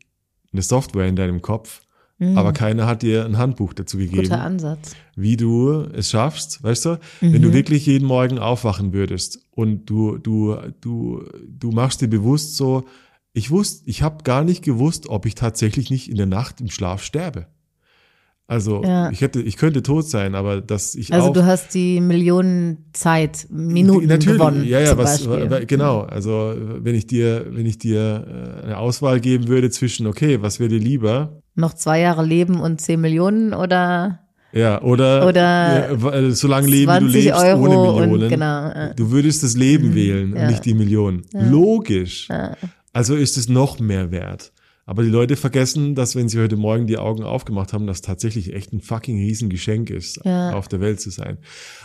eine 0.51 0.61
Software 0.61 1.07
in 1.07 1.15
deinem 1.15 1.41
Kopf, 1.41 1.83
Mhm. 2.21 2.37
Aber 2.37 2.53
keiner 2.53 2.85
hat 2.85 3.01
dir 3.01 3.25
ein 3.25 3.39
Handbuch 3.39 3.73
dazu 3.73 3.97
gegeben. 3.97 4.21
Guter 4.21 4.41
Ansatz. 4.41 4.95
Wie 5.15 5.37
du 5.37 5.87
es 5.91 6.11
schaffst, 6.11 6.63
weißt 6.63 6.85
du? 6.85 6.89
Mhm. 7.19 7.33
Wenn 7.33 7.41
du 7.41 7.47
mhm. 7.49 7.53
wirklich 7.53 7.87
jeden 7.87 8.07
Morgen 8.07 8.37
aufwachen 8.37 8.93
würdest 8.93 9.39
und 9.49 9.89
du, 9.89 10.19
du, 10.19 10.55
du, 10.81 11.23
du 11.47 11.71
machst 11.71 12.01
dir 12.01 12.07
bewusst 12.07 12.57
so, 12.57 12.83
ich 13.33 13.49
wusste, 13.49 13.89
ich 13.89 14.03
habe 14.03 14.23
gar 14.23 14.43
nicht 14.43 14.63
gewusst, 14.63 15.09
ob 15.09 15.25
ich 15.25 15.33
tatsächlich 15.33 15.89
nicht 15.89 16.11
in 16.11 16.17
der 16.17 16.27
Nacht 16.27 16.61
im 16.61 16.69
Schlaf 16.69 17.01
sterbe. 17.01 17.47
Also 18.45 18.83
ja. 18.83 19.09
ich 19.09 19.21
hätte, 19.21 19.41
ich 19.41 19.57
könnte 19.57 19.81
tot 19.81 20.07
sein, 20.07 20.35
aber 20.35 20.61
dass 20.61 20.93
ich 20.93 21.11
also 21.13 21.31
du 21.31 21.45
hast 21.45 21.73
die 21.73 22.01
Millionen 22.01 22.89
Zeit 22.93 23.47
Minuten 23.49 24.07
Natürlich, 24.07 24.37
gewonnen. 24.37 24.63
Ja, 24.65 24.79
ja, 24.79 24.95
was 24.95 25.25
Beispiel. 25.25 25.65
genau. 25.65 26.01
Also 26.01 26.53
wenn 26.57 26.93
ich 26.93 27.07
dir, 27.07 27.47
wenn 27.49 27.65
ich 27.65 27.79
dir 27.79 28.59
äh, 28.61 28.65
eine 28.65 28.77
Auswahl 28.77 29.21
geben 29.21 29.47
würde 29.47 29.71
zwischen, 29.71 30.05
okay, 30.05 30.41
was 30.41 30.59
wäre 30.59 30.69
dir 30.69 30.79
lieber? 30.79 31.40
Noch 31.55 31.73
zwei 31.73 31.99
Jahre 31.99 32.25
leben 32.25 32.59
und 32.59 32.79
zehn 32.81 33.01
Millionen 33.01 33.53
oder 33.53 34.19
ja, 34.53 34.81
oder, 34.81 35.27
oder 35.27 35.91
ja, 35.91 36.11
äh, 36.11 36.31
so 36.31 36.47
lange 36.47 36.67
leben, 36.67 36.91
wie 36.93 36.99
du 36.99 37.05
lebst, 37.05 37.39
Euro 37.39 37.61
ohne 37.63 37.77
Millionen. 37.77 38.23
Und, 38.23 38.29
genau, 38.29 38.45
ja. 38.45 38.93
Du 38.93 39.11
würdest 39.11 39.43
das 39.43 39.55
Leben 39.55 39.89
mhm, 39.89 39.95
wählen 39.95 40.35
ja. 40.35 40.41
und 40.41 40.47
nicht 40.47 40.65
die 40.65 40.73
Millionen. 40.73 41.23
Logisch. 41.31 42.27
Also 42.93 43.15
ist 43.15 43.37
es 43.37 43.47
noch 43.47 43.79
mehr 43.79 44.11
wert. 44.11 44.51
Aber 44.85 45.03
die 45.03 45.09
Leute 45.09 45.37
vergessen, 45.37 45.95
dass 45.95 46.17
wenn 46.17 46.27
sie 46.27 46.39
heute 46.39 46.57
Morgen 46.57 46.85
die 46.85 46.97
Augen 46.97 47.23
aufgemacht 47.23 47.71
haben, 47.71 47.87
das 47.87 48.01
tatsächlich 48.01 48.53
echt 48.53 48.73
ein 48.73 48.81
fucking 48.81 49.17
Riesengeschenk 49.17 49.89
ist, 49.89 50.25
auf 50.25 50.67
der 50.67 50.81
Welt 50.81 50.99
zu 50.99 51.11
sein. 51.11 51.37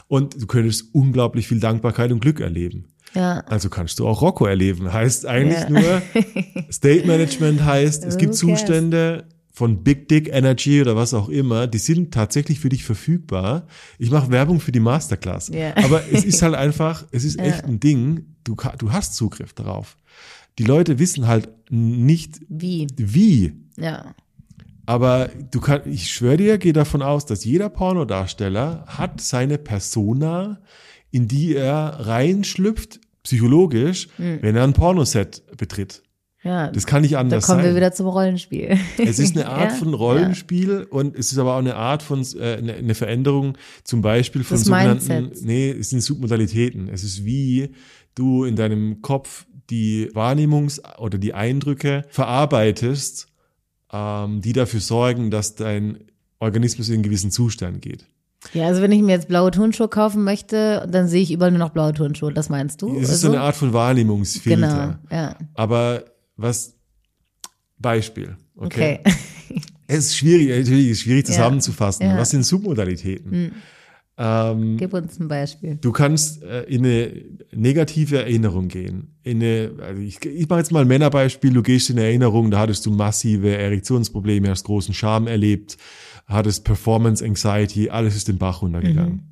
Und 0.08 0.42
du 0.42 0.46
könntest 0.46 0.92
unglaublich 0.92 1.46
viel 1.46 1.60
Dankbarkeit 1.60 2.10
und 2.10 2.20
Glück 2.20 2.40
erleben. 2.40 2.88
Ja. 3.14 3.40
Also 3.46 3.70
kannst 3.70 4.00
du 4.00 4.08
auch 4.08 4.22
Rocco 4.22 4.44
erleben. 4.46 4.92
Heißt 4.92 5.24
eigentlich 5.24 5.68
nur, 5.68 6.02
State 6.70 7.06
Management 7.06 7.64
heißt, 7.64 8.04
es 8.04 8.18
gibt 8.18 8.34
Zustände 8.34 9.24
von 9.56 9.82
Big 9.82 10.08
Dick 10.08 10.28
Energy 10.28 10.82
oder 10.82 10.96
was 10.96 11.14
auch 11.14 11.30
immer, 11.30 11.66
die 11.66 11.78
sind 11.78 12.12
tatsächlich 12.12 12.60
für 12.60 12.68
dich 12.68 12.84
verfügbar. 12.84 13.66
Ich 13.98 14.10
mache 14.10 14.30
Werbung 14.30 14.60
für 14.60 14.72
die 14.72 14.80
Masterclass. 14.80 15.48
Ja. 15.48 15.74
Aber 15.84 16.02
es 16.12 16.24
ist 16.24 16.42
halt 16.42 16.54
einfach, 16.54 17.06
es 17.10 17.24
ist 17.24 17.38
echt 17.38 17.64
ein 17.64 17.80
Ding, 17.80 18.36
du, 18.44 18.54
du 18.76 18.92
hast 18.92 19.14
Zugriff 19.14 19.54
darauf 19.54 19.96
die 20.58 20.64
Leute 20.64 20.98
wissen 20.98 21.26
halt 21.26 21.48
nicht 21.70 22.40
wie. 22.48 22.86
Wie. 22.96 23.52
Ja. 23.76 24.14
Aber 24.86 25.30
du 25.50 25.60
kannst, 25.60 25.86
ich 25.86 26.10
schwöre 26.10 26.36
dir, 26.36 26.58
gehe 26.58 26.72
davon 26.72 27.02
aus, 27.02 27.26
dass 27.26 27.44
jeder 27.44 27.68
Pornodarsteller 27.68 28.84
hat 28.86 29.20
seine 29.20 29.58
Persona, 29.58 30.60
in 31.10 31.28
die 31.28 31.54
er 31.54 32.06
reinschlüpft, 32.06 33.00
psychologisch, 33.22 34.08
mhm. 34.18 34.38
wenn 34.42 34.56
er 34.56 34.64
ein 34.64 34.72
Pornoset 34.72 35.42
betritt. 35.56 36.02
Ja, 36.46 36.70
das 36.70 36.86
kann 36.86 37.02
nicht 37.02 37.16
anders 37.16 37.46
sein. 37.46 37.56
Da 37.56 37.62
kommen 37.62 37.64
sein. 37.64 37.74
wir 37.74 37.76
wieder 37.76 37.92
zum 37.92 38.06
Rollenspiel. 38.06 38.78
Es 38.98 39.18
ist 39.18 39.36
eine 39.36 39.48
Art 39.50 39.72
ja, 39.72 39.76
von 39.76 39.94
Rollenspiel 39.94 40.86
ja. 40.88 40.96
und 40.96 41.16
es 41.16 41.32
ist 41.32 41.38
aber 41.38 41.54
auch 41.54 41.58
eine 41.58 41.76
Art 41.76 42.02
von 42.02 42.24
äh, 42.38 42.56
eine 42.56 42.94
Veränderung, 42.94 43.58
zum 43.84 44.02
Beispiel 44.02 44.44
von 44.44 44.56
das 44.56 44.66
sogenannten, 44.66 45.08
Mindset. 45.08 45.44
nee, 45.44 45.70
es 45.70 45.90
sind 45.90 46.02
Submodalitäten. 46.02 46.88
Es 46.88 47.02
ist 47.02 47.24
wie 47.24 47.74
du 48.14 48.44
in 48.44 48.56
deinem 48.56 49.02
Kopf 49.02 49.46
die 49.70 50.10
Wahrnehmungs- 50.14 50.80
oder 50.98 51.18
die 51.18 51.34
Eindrücke 51.34 52.04
verarbeitest, 52.08 53.26
ähm, 53.92 54.40
die 54.40 54.52
dafür 54.52 54.80
sorgen, 54.80 55.30
dass 55.30 55.56
dein 55.56 55.98
Organismus 56.38 56.88
in 56.88 56.94
einen 56.94 57.02
gewissen 57.02 57.30
Zustand 57.30 57.82
geht. 57.82 58.06
Ja, 58.52 58.66
also 58.66 58.82
wenn 58.82 58.92
ich 58.92 59.02
mir 59.02 59.12
jetzt 59.12 59.28
blaue 59.28 59.50
Turnschuhe 59.50 59.88
kaufen 59.88 60.22
möchte, 60.22 60.86
dann 60.90 61.08
sehe 61.08 61.22
ich 61.22 61.32
überall 61.32 61.50
nur 61.50 61.58
noch 61.58 61.70
blaue 61.70 61.92
Turnschuhe. 61.92 62.32
Das 62.32 62.48
meinst 62.48 62.82
du? 62.82 62.94
Es 62.96 63.04
ist 63.04 63.10
also? 63.10 63.28
so 63.28 63.32
eine 63.32 63.42
Art 63.42 63.56
von 63.56 63.72
Wahrnehmungsfilter. 63.72 64.98
Genau, 65.10 65.20
ja. 65.22 65.36
Aber 65.54 66.04
was 66.36 66.74
Beispiel, 67.78 68.36
okay? 68.56 69.00
okay. 69.00 69.60
es 69.86 69.98
ist 69.98 70.16
schwierig, 70.16 70.48
natürlich 70.48 70.90
ist 70.90 71.00
schwierig 71.00 71.26
zusammenzufassen. 71.26 72.06
Ja. 72.06 72.18
Was 72.18 72.30
sind 72.30 72.44
Submodalitäten? 72.44 73.30
Hm. 73.30 73.52
Ähm, 74.18 74.78
Gib 74.78 74.94
uns 74.94 75.20
ein 75.20 75.28
Beispiel. 75.28 75.76
Du 75.76 75.92
kannst 75.92 76.42
äh, 76.42 76.62
in 76.62 76.84
eine 76.86 77.22
negative 77.54 78.18
Erinnerung 78.18 78.68
gehen. 78.68 79.14
In 79.22 79.42
eine, 79.42 79.72
also 79.82 80.00
ich, 80.00 80.24
ich 80.24 80.48
mache 80.48 80.60
jetzt 80.60 80.72
mal 80.72 80.80
ein 80.80 80.88
Männerbeispiel. 80.88 81.52
Du 81.52 81.62
gehst 81.62 81.90
in 81.90 81.98
eine 81.98 82.06
Erinnerung, 82.06 82.50
da 82.50 82.60
hattest 82.60 82.86
du 82.86 82.90
massive 82.90 83.54
Erektionsprobleme, 83.54 84.48
hast 84.48 84.64
großen 84.64 84.94
Charme 84.94 85.26
erlebt, 85.26 85.76
hattest 86.26 86.64
Performance 86.64 87.22
Anxiety, 87.22 87.90
alles 87.90 88.16
ist 88.16 88.28
den 88.28 88.38
Bach 88.38 88.62
runtergegangen. 88.62 89.12
Mhm. 89.12 89.22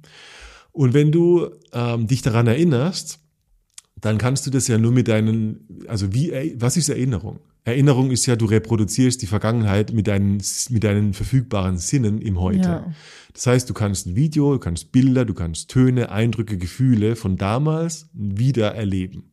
Und 0.72 0.92
wenn 0.92 1.12
du 1.12 1.48
ähm, 1.72 2.06
dich 2.06 2.20
daran 2.20 2.46
erinnerst, 2.46 3.20
dann 3.96 4.18
kannst 4.18 4.46
du 4.46 4.50
das 4.50 4.68
ja 4.68 4.78
nur 4.78 4.92
mit 4.92 5.08
deinen, 5.08 5.84
also 5.86 6.12
wie, 6.12 6.54
was 6.58 6.76
ist 6.76 6.88
Erinnerung? 6.88 7.40
Erinnerung 7.64 8.10
ist 8.10 8.26
ja, 8.26 8.36
du 8.36 8.44
reproduzierst 8.44 9.22
die 9.22 9.26
Vergangenheit 9.26 9.92
mit 9.92 10.06
deinen, 10.06 10.42
mit 10.68 10.84
deinen 10.84 11.14
verfügbaren 11.14 11.78
Sinnen 11.78 12.20
im 12.20 12.38
Heute. 12.38 12.68
Ja. 12.68 12.94
Das 13.32 13.46
heißt, 13.46 13.70
du 13.70 13.74
kannst 13.74 14.06
ein 14.06 14.16
Video, 14.16 14.52
du 14.52 14.58
kannst 14.58 14.92
Bilder, 14.92 15.24
du 15.24 15.32
kannst 15.32 15.70
Töne, 15.70 16.10
Eindrücke, 16.10 16.58
Gefühle 16.58 17.16
von 17.16 17.36
damals 17.36 18.10
wieder 18.12 18.74
erleben. 18.74 19.30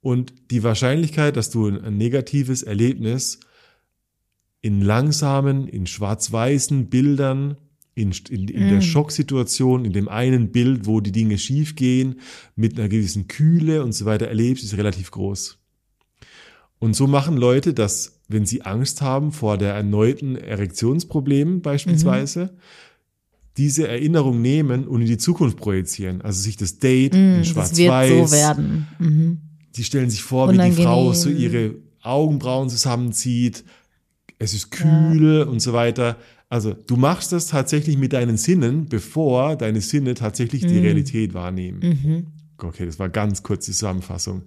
Und 0.00 0.32
die 0.50 0.62
Wahrscheinlichkeit, 0.62 1.36
dass 1.36 1.50
du 1.50 1.66
ein, 1.66 1.84
ein 1.84 1.96
negatives 1.98 2.62
Erlebnis 2.62 3.40
in 4.62 4.80
langsamen, 4.80 5.68
in 5.68 5.86
schwarz-weißen 5.86 6.88
Bildern, 6.88 7.56
in, 7.96 8.12
in, 8.28 8.46
in 8.48 8.68
der 8.68 8.82
Schocksituation, 8.82 9.84
in 9.86 9.92
dem 9.94 10.06
einen 10.08 10.52
Bild, 10.52 10.84
wo 10.86 11.00
die 11.00 11.12
Dinge 11.12 11.38
schief 11.38 11.74
gehen, 11.76 12.20
mit 12.54 12.78
einer 12.78 12.88
gewissen 12.90 13.26
Kühle 13.26 13.82
und 13.82 13.92
so 13.92 14.04
weiter 14.04 14.28
erlebst, 14.28 14.62
ist 14.62 14.76
relativ 14.76 15.10
groß. 15.10 15.58
Und 16.78 16.94
so 16.94 17.06
machen 17.06 17.38
Leute 17.38 17.72
das, 17.72 18.20
wenn 18.28 18.44
sie 18.44 18.60
Angst 18.62 19.00
haben 19.00 19.32
vor 19.32 19.56
der 19.56 19.72
erneuten 19.72 20.36
Erektionsproblemen 20.36 21.62
beispielsweise, 21.62 22.54
diese 23.56 23.88
Erinnerung 23.88 24.42
nehmen 24.42 24.86
und 24.86 25.00
in 25.00 25.06
die 25.06 25.16
Zukunft 25.16 25.56
projizieren. 25.56 26.20
Also 26.20 26.42
sich 26.42 26.58
das 26.58 26.78
Date 26.78 27.14
in 27.14 27.36
Mm, 27.36 27.38
das 27.38 27.48
schwarz-weiß. 27.48 28.30
so 28.30 28.36
werden. 28.36 28.86
Mhm. 28.98 29.38
Die 29.74 29.84
stellen 29.84 30.10
sich 30.10 30.22
vor, 30.22 30.52
wie 30.52 30.58
die 30.58 30.72
Frau 30.72 31.14
so 31.14 31.30
Unangenehm. 31.30 31.52
ihre 31.54 31.74
Augenbrauen 32.02 32.68
zusammenzieht. 32.68 33.64
Es 34.38 34.54
ist 34.54 34.70
kühl 34.70 35.42
und 35.42 35.60
so 35.60 35.72
weiter. 35.72 36.16
Also 36.48 36.74
du 36.74 36.96
machst 36.96 37.32
das 37.32 37.46
tatsächlich 37.46 37.96
mit 37.98 38.12
deinen 38.12 38.36
Sinnen, 38.36 38.86
bevor 38.86 39.56
deine 39.56 39.80
Sinne 39.80 40.14
tatsächlich 40.14 40.62
Mm. 40.62 40.68
die 40.68 40.78
Realität 40.78 41.34
wahrnehmen. 41.34 41.80
Mhm. 41.80 42.26
Okay, 42.58 42.86
das 42.86 42.98
war 42.98 43.08
ganz 43.08 43.42
kurze 43.42 43.72
Zusammenfassung. 43.72 44.42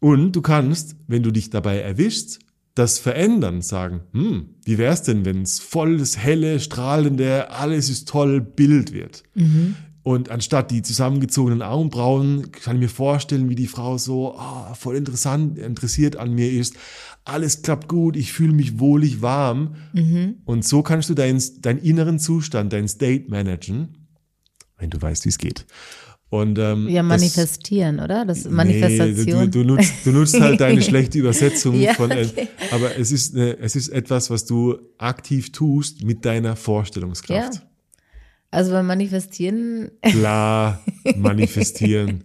Und 0.00 0.32
du 0.32 0.42
kannst, 0.42 0.96
wenn 1.06 1.22
du 1.22 1.30
dich 1.30 1.50
dabei 1.50 1.78
erwischst, 1.78 2.40
das 2.74 2.98
verändern, 2.98 3.60
sagen, 3.60 4.00
hm, 4.12 4.46
wie 4.64 4.78
wär's 4.78 5.02
denn, 5.02 5.24
wenn 5.24 5.42
es 5.42 5.60
voll 5.60 5.98
das 5.98 6.16
helle, 6.16 6.58
strahlende, 6.58 7.50
alles 7.50 7.90
ist 7.90 8.08
toll 8.08 8.40
Bild 8.40 8.92
wird? 8.92 9.24
Und 10.04 10.30
anstatt 10.30 10.70
die 10.70 10.82
zusammengezogenen 10.82 11.62
Augenbrauen, 11.62 12.50
kann 12.50 12.76
ich 12.76 12.82
mir 12.82 12.88
vorstellen, 12.88 13.48
wie 13.50 13.54
die 13.54 13.68
Frau 13.68 13.98
so 13.98 14.34
ah, 14.36 14.74
voll 14.74 14.96
interessant, 14.96 15.58
interessiert 15.58 16.16
an 16.16 16.32
mir 16.32 16.50
ist. 16.50 16.74
Alles 17.24 17.62
klappt 17.62 17.88
gut, 17.88 18.16
ich 18.16 18.32
fühle 18.32 18.52
mich 18.52 18.78
wohlig 18.80 19.22
warm. 19.22 19.76
Und 20.44 20.64
so 20.64 20.82
kannst 20.82 21.08
du 21.08 21.14
deinen, 21.14 21.40
deinen 21.60 21.78
inneren 21.78 22.18
Zustand, 22.18 22.72
dein 22.72 22.88
State 22.88 23.26
managen, 23.28 24.08
wenn 24.78 24.90
du 24.90 25.00
weißt, 25.00 25.24
wie 25.24 25.28
es 25.28 25.38
geht. 25.38 25.64
Und, 26.30 26.58
ähm, 26.58 26.88
Ja, 26.88 27.02
das- 27.02 27.08
manifestieren, 27.08 28.00
oder? 28.00 28.24
Das 28.24 28.44
Nee, 28.46 28.50
Manifestation. 28.52 29.50
du, 29.50 29.62
du, 29.62 29.64
nutzt, 29.64 29.92
du 30.04 30.12
nutzt 30.12 30.40
halt 30.40 30.60
deine 30.60 30.80
schlechte 30.82 31.18
Übersetzung 31.18 31.78
Ja, 31.78 31.92
von, 31.94 32.10
äh, 32.10 32.26
okay. 32.28 32.48
aber 32.70 32.96
es 32.98 33.12
ist, 33.12 33.34
eine, 33.36 33.58
es 33.58 33.76
ist 33.76 33.88
etwas, 33.90 34.30
was 34.30 34.46
du 34.46 34.78
aktiv 34.98 35.52
tust 35.52 36.02
mit 36.02 36.24
deiner 36.24 36.56
Vorstellungskraft. 36.56 37.54
Ja. 37.56 37.62
Also 38.52 38.70
beim 38.72 38.86
Manifestieren, 38.86 39.90
Klar, 40.02 40.80
manifestieren. 41.16 42.24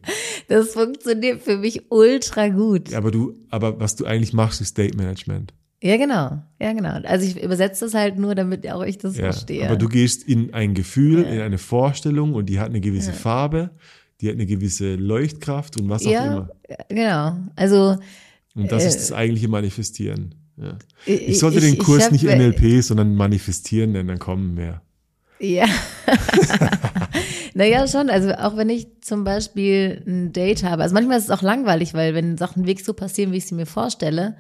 das 0.50 0.70
funktioniert 0.74 1.42
für 1.42 1.58
mich 1.58 1.90
ultra 1.90 2.50
gut. 2.50 2.94
Aber 2.94 3.12
du, 3.12 3.36
aber 3.50 3.80
was 3.80 3.96
du 3.96 4.06
eigentlich 4.06 4.34
machst, 4.34 4.62
ist 4.62 4.70
State 4.70 4.96
Management. 4.98 5.54
Ja, 5.82 5.96
genau. 5.98 6.42
Ja, 6.60 6.74
genau. 6.74 7.00
Also 7.04 7.26
ich 7.26 7.42
übersetze 7.42 7.86
das 7.86 7.94
halt 7.94 8.18
nur, 8.18 8.36
damit 8.36 8.70
auch 8.70 8.84
ich 8.84 8.98
das 8.98 9.16
Ja. 9.16 9.26
verstehe. 9.32 9.66
Aber 9.68 9.76
du 9.78 9.88
gehst 9.88 10.24
in 10.28 10.54
ein 10.54 10.74
Gefühl, 10.74 11.24
in 11.24 11.40
eine 11.40 11.58
Vorstellung 11.58 12.34
und 12.34 12.48
die 12.48 12.60
hat 12.60 12.70
eine 12.70 12.82
gewisse 12.82 13.14
Farbe, 13.14 13.70
die 14.20 14.28
hat 14.28 14.36
eine 14.36 14.46
gewisse 14.48 14.96
Leuchtkraft 14.96 15.80
und 15.80 15.88
was 15.90 16.06
auch 16.06 16.12
ja, 16.12 16.26
immer. 16.26 16.50
genau. 16.90 17.38
Also 17.56 17.98
Und 18.56 18.72
das 18.72 18.86
ist 18.86 18.96
Äh, 18.96 19.00
das 19.00 19.12
eigentliche 19.14 19.48
Manifestieren. 19.48 20.36
Ja. 20.60 20.78
ich, 21.06 21.38
sollte 21.38 21.60
ich- 21.60 21.66
den 21.66 21.78
Kurs 21.78 22.06
hab- 22.06 22.12
nicht 22.12 22.24
NLP, 22.26 22.82
sondern 22.82 23.16
Manifestieren 23.16 23.92
nennen, 23.92 24.08
dann 24.10 24.20
kommen 24.20 24.56
mehr. 24.56 24.82
Ja. 25.40 25.66
naja, 27.54 27.88
schon. 27.88 28.10
Also 28.10 28.32
auch 28.34 28.58
wenn 28.58 28.70
ich 28.70 28.88
zum 29.02 29.24
Beispiel 29.24 30.04
ein 30.06 30.34
Date 30.34 30.64
habe. 30.64 30.84
Also 30.84 30.94
manchmal 30.94 31.18
ist 31.18 31.26
es 31.26 31.32
auch 31.32 31.42
langweilig, 31.42 31.94
weil 31.94 32.14
wenn 32.14 32.38
Sachen 32.38 32.66
wirklich 32.66 32.86
so 32.86 32.94
passieren, 32.94 33.32
wie 33.32 33.38
ich 33.38 33.48
sie 33.48 33.56
mir 33.56 33.66
vorstelle, 33.66 34.36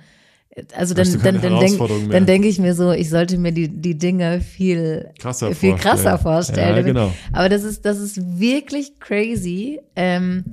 also 0.75 0.95
dann, 0.95 1.21
dann, 1.21 1.41
dann, 1.41 1.59
denk, 1.59 2.25
denke 2.25 2.47
ich 2.47 2.57
mir 2.57 2.73
so, 2.73 2.91
ich 2.91 3.09
sollte 3.09 3.37
mir 3.37 3.51
die, 3.51 3.69
die 3.69 3.95
Dinge 3.97 4.41
viel 4.41 5.09
Krasser 5.19 5.53
viel 5.53 5.71
vorstellen. 5.71 5.77
krasser 5.77 6.17
vorstellen. 6.17 6.75
Ja, 6.77 6.81
genau. 6.81 7.13
Aber 7.31 7.47
das 7.47 7.63
ist, 7.63 7.85
das 7.85 7.99
ist 7.99 8.39
wirklich 8.39 8.99
crazy. 8.99 9.79
Ähm, 9.95 10.45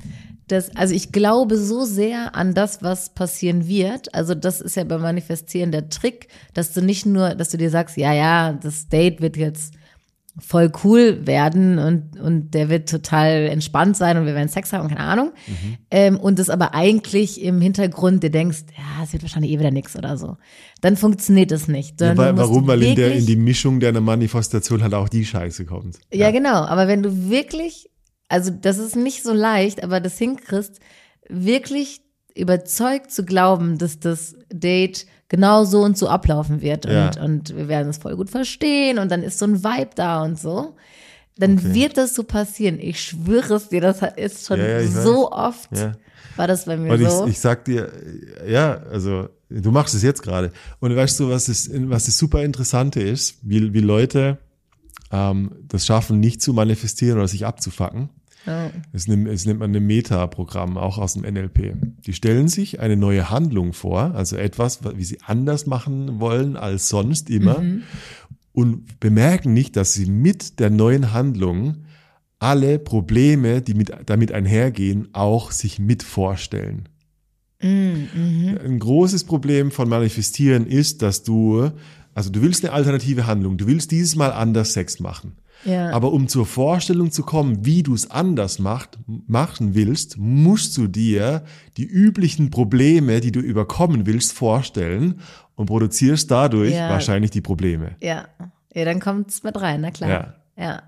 das, 0.49 0.77
also 0.77 0.95
ich 0.95 1.11
glaube 1.11 1.57
so 1.57 1.85
sehr 1.85 2.35
an 2.35 2.53
das, 2.53 2.83
was 2.83 3.15
passieren 3.15 3.67
wird. 3.67 4.15
Also 4.15 4.35
das 4.35 4.61
ist 4.61 4.77
ja 4.77 4.85
beim 4.85 5.01
Manifestieren 5.01 5.73
der 5.73 5.89
Trick, 5.89 6.29
dass 6.53 6.75
du 6.75 6.83
nicht 6.83 7.07
nur, 7.07 7.35
dass 7.35 7.49
du 7.49 7.57
dir 7.57 7.71
sagst, 7.71 7.97
ja, 7.97 8.13
ja, 8.13 8.53
das 8.53 8.89
Date 8.89 9.23
wird 9.23 9.39
jetzt 9.39 9.73
voll 10.39 10.73
cool 10.83 11.27
werden 11.27 11.79
und, 11.79 12.19
und 12.19 12.55
der 12.55 12.69
wird 12.69 12.89
total 12.89 13.47
entspannt 13.47 13.97
sein 13.97 14.17
und 14.17 14.27
wir 14.27 14.35
werden 14.35 14.49
Sex 14.49 14.73
haben, 14.73 14.89
keine 14.89 15.01
Ahnung. 15.01 15.33
Mhm. 15.47 15.77
Ähm, 15.93 16.17
und 16.19 16.41
das 16.41 16.51
aber 16.51 16.75
eigentlich 16.75 17.41
im 17.41 17.61
Hintergrund 17.61 18.23
dir 18.25 18.31
denkst, 18.31 18.65
ja, 18.77 19.05
es 19.05 19.13
wird 19.13 19.23
wahrscheinlich 19.23 19.53
eh 19.53 19.61
wieder 19.61 19.71
nix 19.71 19.97
oder 19.97 20.17
so. 20.17 20.37
Dann 20.81 20.97
funktioniert 20.97 21.53
es 21.53 21.69
nicht. 21.69 22.01
Ja, 22.01 22.17
weil, 22.17 22.37
warum? 22.37 22.67
Weil 22.67 22.83
in, 22.83 22.97
der, 22.97 23.15
in 23.15 23.27
die 23.27 23.37
Mischung 23.37 23.79
deiner 23.79 24.01
Manifestation 24.01 24.83
halt 24.83 24.95
auch 24.95 25.09
die 25.09 25.25
Scheiße 25.25 25.67
kommt. 25.67 25.99
ja, 26.13 26.33
genau. 26.33 26.65
Aber 26.65 26.89
wenn 26.89 27.03
du 27.03 27.31
wirklich, 27.31 27.91
also 28.29 28.51
das 28.51 28.79
ist 28.79 28.97
nicht 28.97 29.23
so 29.23 29.33
leicht, 29.33 29.85
aber 29.85 30.01
das 30.01 30.19
hinkriegst, 30.19 30.81
wirklich 31.29 32.01
überzeugt 32.35 33.13
zu 33.13 33.25
glauben, 33.25 33.79
dass 33.79 34.01
das 34.01 34.35
Date 34.53 35.07
genau 35.29 35.65
so 35.65 35.83
und 35.83 35.97
so 35.99 36.09
ablaufen 36.09 36.61
wird 36.61 36.87
Ja. 36.87 37.09
und, 37.09 37.17
und 37.19 37.57
wir 37.57 37.69
werden 37.69 37.89
es 37.89 37.99
voll 37.99 38.17
gut 38.17 38.31
verstehen 38.31 38.99
und 38.99 39.11
dann 39.11 39.23
ist 39.23 39.39
so 39.39 39.47
ein 39.47 39.63
Vibe 39.65 39.91
da 39.95 40.23
und 40.23 40.39
so, 40.39 40.75
dann 41.37 41.59
Okay. 41.59 41.75
wird 41.75 41.97
das 41.97 42.15
so 42.15 42.23
passieren. 42.23 42.79
Ich 42.79 43.01
schwöre 43.01 43.55
es 43.55 43.69
dir, 43.69 43.81
das 43.81 44.01
ist 44.17 44.47
schon 44.47 44.61
Ja, 44.61 44.81
ja, 44.81 45.03
so 45.03 45.33
oft, 45.33 45.71
Ja. 45.77 45.93
war 46.37 46.47
das 46.47 46.67
bei 46.67 46.77
mir 46.77 46.93
Und 46.93 47.09
so. 47.11 47.25
ich, 47.25 47.33
ich 47.33 47.41
sag 47.41 47.65
dir, 47.65 47.91
ja, 48.47 48.75
also 48.91 49.29
du 49.49 49.71
machst 49.71 49.95
es 49.95 50.03
jetzt 50.03 50.23
gerade. 50.23 50.53
Und 50.81 50.95
weißt 50.95 51.19
du, 51.21 51.31
was 51.31 51.47
das, 51.47 51.69
was 51.73 52.07
das 52.07 52.17
super 52.19 52.43
Interessante 52.45 53.01
ist, 53.01 53.39
wie, 53.43 53.73
wie 53.73 53.81
Leute 53.81 54.39
ähm, 55.11 55.53
das 55.67 55.87
schaffen, 55.87 56.21
nicht 56.21 56.43
zu 56.43 56.53
manifestieren 56.53 57.19
oder 57.19 57.29
sich 57.29 57.47
abzufacken. 57.47 58.11
Ja. 58.47 58.71
Es 58.93 59.09
nimmt, 59.09 59.29
es 59.29 59.47
nimmt 59.47 59.61
man 59.61 59.75
ein 59.75 59.87
Meta-Programm, 59.87 60.77
auch 60.77 60.99
aus 60.99 61.15
dem 61.15 61.23
NLP. 61.23 61.75
Die 62.05 62.13
stellen 62.13 62.49
sich 62.49 62.81
eine 62.81 62.97
neue 62.97 63.31
Handlung 63.31 63.73
vor, 63.73 64.15
also 64.15 64.37
etwas, 64.37 64.81
wie 64.97 65.05
sie 65.05 65.19
anders 65.25 65.67
machen 65.67 66.21
wollen 66.21 66.57
als 66.57 66.89
sonst 66.89 67.31
immer, 67.31 67.63
und 68.53 69.01
bemerken 69.01 69.53
nicht, 69.53 69.77
dass 69.77 69.95
sie 69.95 70.07
mit 70.07 70.61
der 70.61 70.71
neuen 70.71 71.13
Handlung 71.13 71.85
alle 72.39 72.79
Probleme, 72.79 73.63
die 73.63 73.75
mit, 73.75 73.93
damit 74.07 74.31
einhergehen, 74.33 75.09
auch 75.13 75.51
sich 75.51 75.79
mit 75.79 76.03
vorstellen. 76.03 76.89
Ein 77.61 78.79
großes 78.79 79.25
Problem 79.25 79.71
von 79.71 79.89
Manifestieren 79.89 80.67
ist, 80.67 81.01
dass 81.01 81.23
du, 81.23 81.71
also 82.15 82.31
du 82.31 82.43
willst 82.43 82.63
eine 82.65 82.75
alternative 82.75 83.27
Handlung, 83.27 83.57
du 83.57 83.67
willst 83.67 83.91
dieses 83.91 84.17
Mal 84.17 84.33
anders 84.33 84.75
Sex 84.75 85.01
machen. 85.01 85.37
Ja. 85.65 85.91
Aber 85.91 86.13
um 86.13 86.29
zur 86.29 86.47
Vorstellung 86.47 87.11
zu 87.11 87.23
kommen, 87.23 87.65
wie 87.65 87.83
du 87.83 87.95
es 87.95 88.11
anders 88.11 88.59
macht, 88.59 88.99
machen 89.07 89.75
willst, 89.75 90.19
musst 90.19 90.77
du 90.77 90.87
dir 90.87 91.45
die 91.77 91.85
üblichen 91.87 92.51
Probleme, 92.51 93.21
die 93.21 93.33
du 93.33 93.41
überkommen 93.41 94.07
willst, 94.07 94.33
vorstellen 94.33 95.21
und 95.57 95.67
produzierst 95.67 96.31
dadurch 96.31 96.75
Ja. 96.75 96.91
wahrscheinlich 96.91 97.31
die 97.31 97.41
Probleme. 97.41 97.97
Ja, 98.03 98.27
ja, 98.75 98.85
dann 98.85 99.01
kommt's 99.01 99.43
mit 99.43 99.61
rein, 99.61 99.81
na 99.81 99.91
klar. 99.91 100.11
Ja. 100.11 100.35
Ja. 100.57 100.83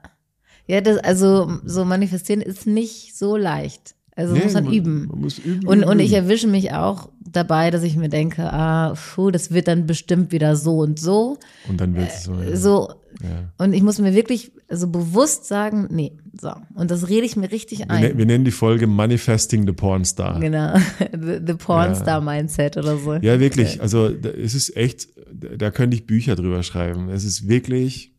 Ja, 0.69 0.81
das, 0.81 0.99
also 0.99 1.59
so 1.65 1.85
manifestieren 1.85 2.41
ist 2.43 2.67
nicht 2.67 3.17
so 3.17 3.37
leicht. 3.37 3.95
Also 4.17 4.35
Nee, 4.35 4.45
muss 4.45 4.55
man, 4.55 4.65
man- 4.65 4.73
üben. 4.73 5.07
man 5.07 5.21
muss 5.21 5.39
üben, 5.39 5.67
Und, 5.69 5.79
üben, 5.83 5.89
und 5.91 5.99
ich 6.01 6.13
erwische 6.13 6.49
mich 6.49 6.73
auch 6.73 7.11
dabei, 7.37 7.71
dass 7.71 7.83
ich 7.83 7.97
mir 7.97 8.09
denke, 8.09 8.51
ah, 8.53 8.95
puh, 8.95 9.31
das 9.31 9.51
wird 9.53 9.69
dann 9.69 9.87
bestimmt 9.87 10.33
wieder 10.33 10.57
so 10.57 10.79
und 10.79 10.99
so. 10.99 11.39
Und 11.69 11.81
dann 11.81 11.95
wird 11.95 12.09
es 12.09 12.25
so. 12.25 12.35
ja. 12.35 12.57
So. 12.57 12.93
Ja. 13.23 13.53
Und 13.65 13.73
ich 13.73 13.83
muss 13.83 13.99
mir 13.99 14.15
wirklich 14.15 14.53
so 14.71 14.89
bewusst 14.89 15.47
sagen, 15.47 15.89
nee, 15.91 16.13
so. 16.39 16.53
Und 16.75 16.91
das 16.91 17.09
rede 17.09 17.25
ich 17.25 17.37
mir 17.37 17.51
richtig 17.51 17.79
Wir, 17.81 17.91
ein. 17.91 18.03
ne- 18.03 18.19
wir 18.19 18.27
nennen 18.27 18.45
die 18.45 18.51
Folge 18.51 18.87
Manifesting 18.87 19.67
the 19.67 19.73
Porn 19.73 20.05
Star. 20.05 20.39
Genau. 20.41 20.75
The, 21.13 21.41
the 21.47 21.55
Pornstar 21.55 22.21
Mindset 22.21 22.77
oder 22.77 22.99
so. 22.99 23.15
Ja, 23.15 23.41
wirklich. 23.41 23.81
Also 23.81 24.09
es 24.09 24.55
ist 24.55 24.77
echt, 24.77 25.09
da 25.33 25.71
könnte 25.71 25.97
ich 25.97 26.07
Bücher 26.07 26.37
drüber 26.37 26.63
schreiben. 26.63 27.09
Es 27.09 27.25
ist 27.25 27.49
wirklich, 27.49 28.13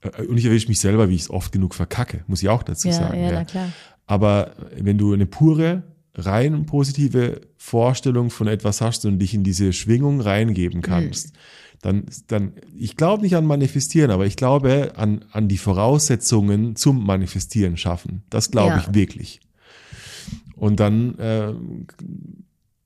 äh, 0.00 0.22
und 0.24 0.38
ich 0.38 0.46
erwische 0.46 0.68
mich 0.68 0.80
selber, 0.80 1.10
wie 1.10 1.14
ich 1.16 1.22
es 1.22 1.30
oft 1.30 1.52
genug 1.52 1.74
verkacke, 1.74 2.24
muss 2.26 2.42
ich 2.42 2.48
auch 2.48 2.62
dazu 2.62 2.88
Ja, 2.88 2.94
sagen. 2.94 3.20
ja, 3.22 3.32
na 3.32 3.44
klar. 3.44 3.68
Aber 4.06 4.52
wenn 4.76 4.96
du 4.96 5.12
eine 5.12 5.26
pure, 5.26 5.82
rein 6.14 6.66
positive 6.66 7.40
Vorstellung 7.56 8.30
von 8.30 8.46
etwas 8.48 8.80
hast 8.80 9.04
und 9.04 9.18
dich 9.18 9.34
in 9.34 9.44
diese 9.44 9.72
Schwingung 9.72 10.20
reingeben 10.20 10.82
kannst, 10.82 11.32
dann, 11.82 12.04
dann, 12.26 12.52
ich 12.76 12.96
glaube 12.96 13.22
nicht 13.22 13.36
an 13.36 13.46
Manifestieren, 13.46 14.10
aber 14.10 14.26
ich 14.26 14.36
glaube 14.36 14.92
an, 14.96 15.24
an 15.32 15.48
die 15.48 15.56
Voraussetzungen 15.58 16.76
zum 16.76 17.04
Manifestieren 17.06 17.76
schaffen. 17.76 18.22
Das 18.28 18.50
glaube 18.50 18.70
Ja. 18.76 18.78
ich 18.86 18.94
wirklich. 18.94 19.40
Und 20.56 20.78
dann, 20.78 21.18
äh, 21.18 21.54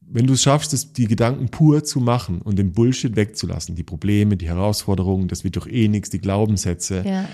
wenn 0.01 0.27
du 0.29 0.35
es 0.35 0.43
schaffst, 0.43 0.73
das, 0.73 0.93
die 0.93 1.07
Gedanken 1.09 1.49
pur 1.49 1.83
zu 1.83 1.99
machen 1.99 2.41
und 2.41 2.57
den 2.57 2.71
Bullshit 2.73 3.17
wegzulassen, 3.17 3.75
die 3.75 3.83
Probleme, 3.83 4.37
die 4.37 4.47
Herausforderungen, 4.47 5.27
das 5.27 5.43
wird 5.43 5.57
doch 5.57 5.67
eh 5.67 5.89
nichts, 5.89 6.11
die 6.11 6.21
Glaubenssätze, 6.21 7.03
Ja. 7.05 7.29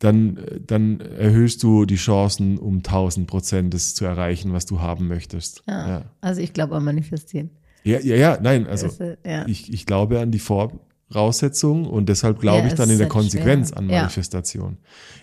Dann, 0.00 0.38
dann 0.66 1.00
erhöhst 1.00 1.62
du 1.62 1.84
die 1.86 1.96
Chancen 1.96 2.58
um 2.58 2.78
1000 2.78 3.26
Prozent, 3.26 3.72
das 3.74 3.94
zu 3.94 4.04
erreichen, 4.04 4.52
was 4.52 4.66
du 4.66 4.80
haben 4.80 5.08
möchtest. 5.08 5.62
Ja. 5.68 5.88
Ja, 5.88 6.04
Also 6.20 6.40
ich 6.40 6.52
glaube 6.52 6.74
an 6.76 6.84
Manifestieren. 6.84 7.50
ja, 7.84 8.00
ja, 8.00 8.16
ja 8.16 8.38
nein, 8.42 8.66
also 8.66 8.88
du, 8.88 9.16
ja. 9.24 9.46
ich, 9.46 9.72
ich 9.72 9.86
glaube 9.86 10.20
an 10.20 10.30
die 10.30 10.40
Voraussetzung 10.40 11.86
und 11.86 12.08
deshalb 12.08 12.40
glaube 12.40 12.66
ich 12.66 12.74
dann 12.74 12.90
in 12.90 12.98
der 12.98 13.06
halt 13.06 13.12
Konsequenz 13.12 13.68
schwer. 13.68 13.78
an. 13.78 13.86
Manifestation. 13.86 14.76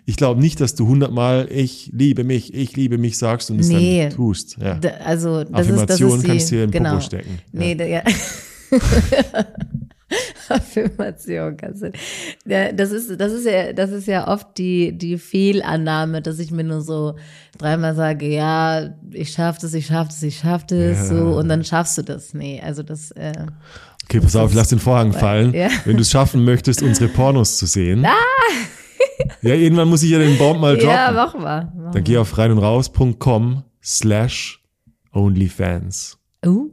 Ich 0.05 0.15
glaube 0.15 0.39
nicht, 0.41 0.59
dass 0.61 0.74
du 0.76 0.88
hundertmal 0.88 1.47
ich 1.51 1.91
liebe 1.93 2.24
mich, 2.24 2.53
ich 2.53 2.76
liebe 2.76 2.97
mich 2.97 3.17
sagst 3.17 3.51
und 3.51 3.59
es 3.59 3.67
Nee. 3.67 4.03
dann 4.03 4.11
tust. 4.11 4.57
Ja. 4.59 4.76
Da- 4.76 4.89
Also 5.03 5.43
das 5.43 5.53
Affirmation 5.53 5.80
ist, 5.80 5.89
das 5.89 5.99
ist 6.01 6.24
die, 6.24 6.28
kannst 6.28 6.51
du 6.51 6.55
dir 6.55 6.63
in 6.63 6.72
den 6.72 6.78
genau. 6.84 6.89
Popo 6.91 7.01
stecken. 7.03 7.39
Nee, 7.51 7.76
da- 7.76 7.86
ja. 7.86 8.01
Affirmation 10.49 11.57
kannst 11.57 11.82
du. 11.84 11.91
Ja, 12.45 12.72
das 12.72 12.91
ist, 12.91 13.20
das 13.20 13.32
ist 13.32 13.45
ja, 13.45 13.74
das 13.74 13.91
ist 13.91 14.07
ja 14.07 14.28
oft 14.28 14.57
die, 14.57 14.97
die 14.97 15.18
Fehlannahme, 15.18 16.22
dass 16.22 16.39
ich 16.39 16.51
mir 16.51 16.64
nur 16.64 16.82
so 16.82 17.16
dreimal 17.57 17.95
sage, 17.95 18.28
ja, 18.28 18.89
ich 19.12 19.32
schaff 19.32 19.57
das, 19.57 19.74
ich 19.74 19.86
schaff 19.88 20.07
das, 20.09 20.22
ich 20.24 20.39
schaff 20.39 20.66
das, 20.66 20.80
Ja. 20.97 21.05
so, 21.05 21.38
und 21.38 21.47
dann 21.49 21.64
schaffst 21.64 21.97
du 21.97 22.01
das. 22.01 22.34
Nee, 22.34 22.62
also 22.64 22.84
das, 22.84 23.12
äh, 23.12 23.34
Okay, 24.05 24.20
pass 24.20 24.36
auf, 24.36 24.53
lass 24.53 24.68
den 24.68 24.80
Vorhang 24.80 25.14
fallen. 25.14 25.53
Ja. 25.53 25.70
Wenn 25.86 25.95
du 25.95 26.01
es 26.01 26.12
schaffen 26.12 26.43
möchtest, 26.43 26.82
unsere 26.82 27.07
Pornos 27.07 27.57
zu 27.57 27.66
sehen. 27.66 28.05
ja, 29.41 29.53
irgendwann 29.53 29.88
muss 29.88 30.03
ich 30.03 30.09
ja 30.09 30.20
den 30.20 30.38
Baum 30.38 30.59
mal 30.59 30.74
droppen. 30.76 30.89
ja, 30.89 31.12
mach 31.14 31.34
mal. 31.36 31.72
Mach 31.78 31.91
Dann 31.93 32.03
geh 32.03 32.18
auf 32.18 32.38
rein 32.38 32.51
und 32.51 32.57
raus.com 32.57 33.64
slash 33.82 34.62
onlyfans. 35.14 36.18
uh, 36.45 36.70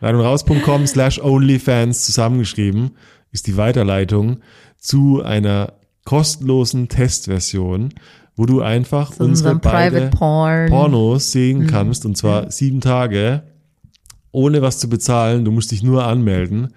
Rein 0.00 0.14
und 0.14 0.20
raus.com 0.22 0.86
slash 0.86 1.20
onlyfans 1.22 2.04
zusammengeschrieben 2.04 2.92
ist 3.32 3.46
die 3.46 3.56
Weiterleitung 3.56 4.38
zu 4.78 5.22
einer 5.22 5.74
kostenlosen 6.04 6.88
Testversion, 6.88 7.90
wo 8.36 8.46
du 8.46 8.60
einfach 8.62 9.12
so 9.12 9.24
unsere 9.24 9.56
beide 9.56 9.96
Private 9.96 10.16
Porn. 10.16 10.68
Pornos 10.68 11.32
sehen 11.32 11.60
Mhm. 11.62 11.66
kannst 11.66 12.06
und 12.06 12.16
zwar 12.16 12.50
sieben 12.50 12.80
Tage 12.80 13.42
ohne 14.32 14.62
was 14.62 14.78
zu 14.78 14.88
bezahlen. 14.88 15.44
Du 15.44 15.50
musst 15.50 15.70
dich 15.72 15.82
nur 15.82 16.04
anmelden 16.04 16.68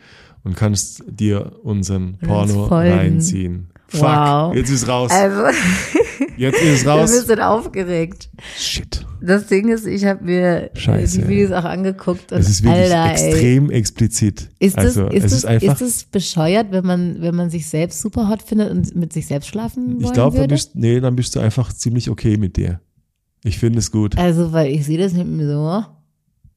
und 0.44 0.56
kannst 0.56 1.04
dir 1.08 1.52
unseren 1.64 2.18
Porno 2.20 2.66
reinziehen. 2.66 3.70
Fuck, 3.90 4.02
Wow. 4.02 4.56
jetzt 4.56 4.70
ist 4.70 4.88
raus. 4.88 5.12
Also, 5.12 5.42
Jetzt 6.38 6.62
ist 6.62 6.64
ich 6.64 6.84
bin 6.84 6.92
ein 6.92 7.00
raus. 7.00 7.12
bisschen 7.12 7.40
aufgeregt. 7.42 8.30
Shit. 8.58 9.06
Das 9.22 9.48
Ding 9.48 9.68
ist, 9.70 9.86
ich 9.86 10.06
habe 10.06 10.24
mir 10.24 10.70
Scheiße, 10.74 11.20
die 11.22 11.28
Videos 11.28 11.52
auch 11.52 11.66
angeguckt 11.66 12.32
und 12.32 12.40
Es 12.40 12.50
ist 12.50 12.64
wirklich 12.64 12.94
Alter, 12.94 13.22
ey. 13.22 13.30
extrem 13.32 13.70
explizit. 13.72 14.50
Ist 14.60 14.78
das, 14.78 14.86
also, 14.98 15.08
ist, 15.08 15.16
es 15.16 15.22
das, 15.24 15.34
ist 15.34 15.46
einfach. 15.46 15.74
ist 15.74 15.82
das 15.82 16.04
bescheuert, 16.06 16.68
wenn 16.72 16.86
man, 16.86 17.22
wenn 17.22 17.36
man 17.36 17.50
sich 17.50 17.68
selbst 17.68 18.00
super 18.02 18.30
hot 18.30 18.42
findet 18.42 18.72
und 18.72 18.96
mit 18.96 19.12
sich 19.12 19.28
selbst 19.28 19.48
schlafen 19.48 19.88
wollen 19.96 20.02
ich 20.06 20.14
glaube, 20.14 20.48
nee, 20.76 21.00
dann 21.02 21.16
bist 21.16 21.36
du 21.36 21.40
einfach 21.42 21.74
ziemlich 21.74 22.10
okay 22.10 22.38
mit 22.38 22.56
dir. 22.56 22.80
Ich 23.44 23.58
finde 23.58 23.80
es 23.80 23.92
gut. 23.92 24.18
Also, 24.18 24.54
weil 24.54 24.72
ich 24.72 24.86
sehe 24.86 24.98
das 24.98 25.14
nicht 25.14 25.28
mehr 25.28 25.48
so. 25.48 25.86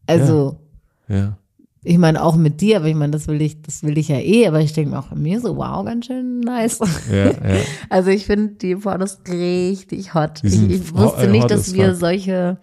Also, 0.06 0.60
Ja. 1.08 1.38
Ich 1.84 1.98
meine 1.98 2.22
auch 2.22 2.36
mit 2.36 2.60
dir, 2.60 2.76
aber 2.76 2.86
ich 2.86 2.94
meine, 2.94 3.10
das 3.10 3.26
will 3.26 3.42
ich, 3.42 3.60
das 3.62 3.82
will 3.82 3.98
ich 3.98 4.08
ja 4.08 4.18
eh, 4.18 4.46
aber 4.46 4.60
ich 4.60 4.72
denke 4.72 4.90
mir 4.90 4.98
auch 5.00 5.08
bei 5.08 5.16
mir 5.16 5.40
so, 5.40 5.56
wow, 5.56 5.84
ganz 5.84 6.06
schön 6.06 6.40
nice. 6.40 6.78
Ja, 7.10 7.26
ja. 7.26 7.32
Also 7.90 8.10
ich 8.10 8.26
finde 8.26 8.54
die 8.54 8.76
Pornos 8.76 9.18
richtig 9.28 10.14
hot. 10.14 10.40
Ich, 10.44 10.70
ich 10.70 10.94
wusste 10.94 11.28
nicht, 11.28 11.50
dass 11.50 11.68
as 11.68 11.74
wir 11.74 11.90
fuck. 11.90 11.96
solche 12.00 12.58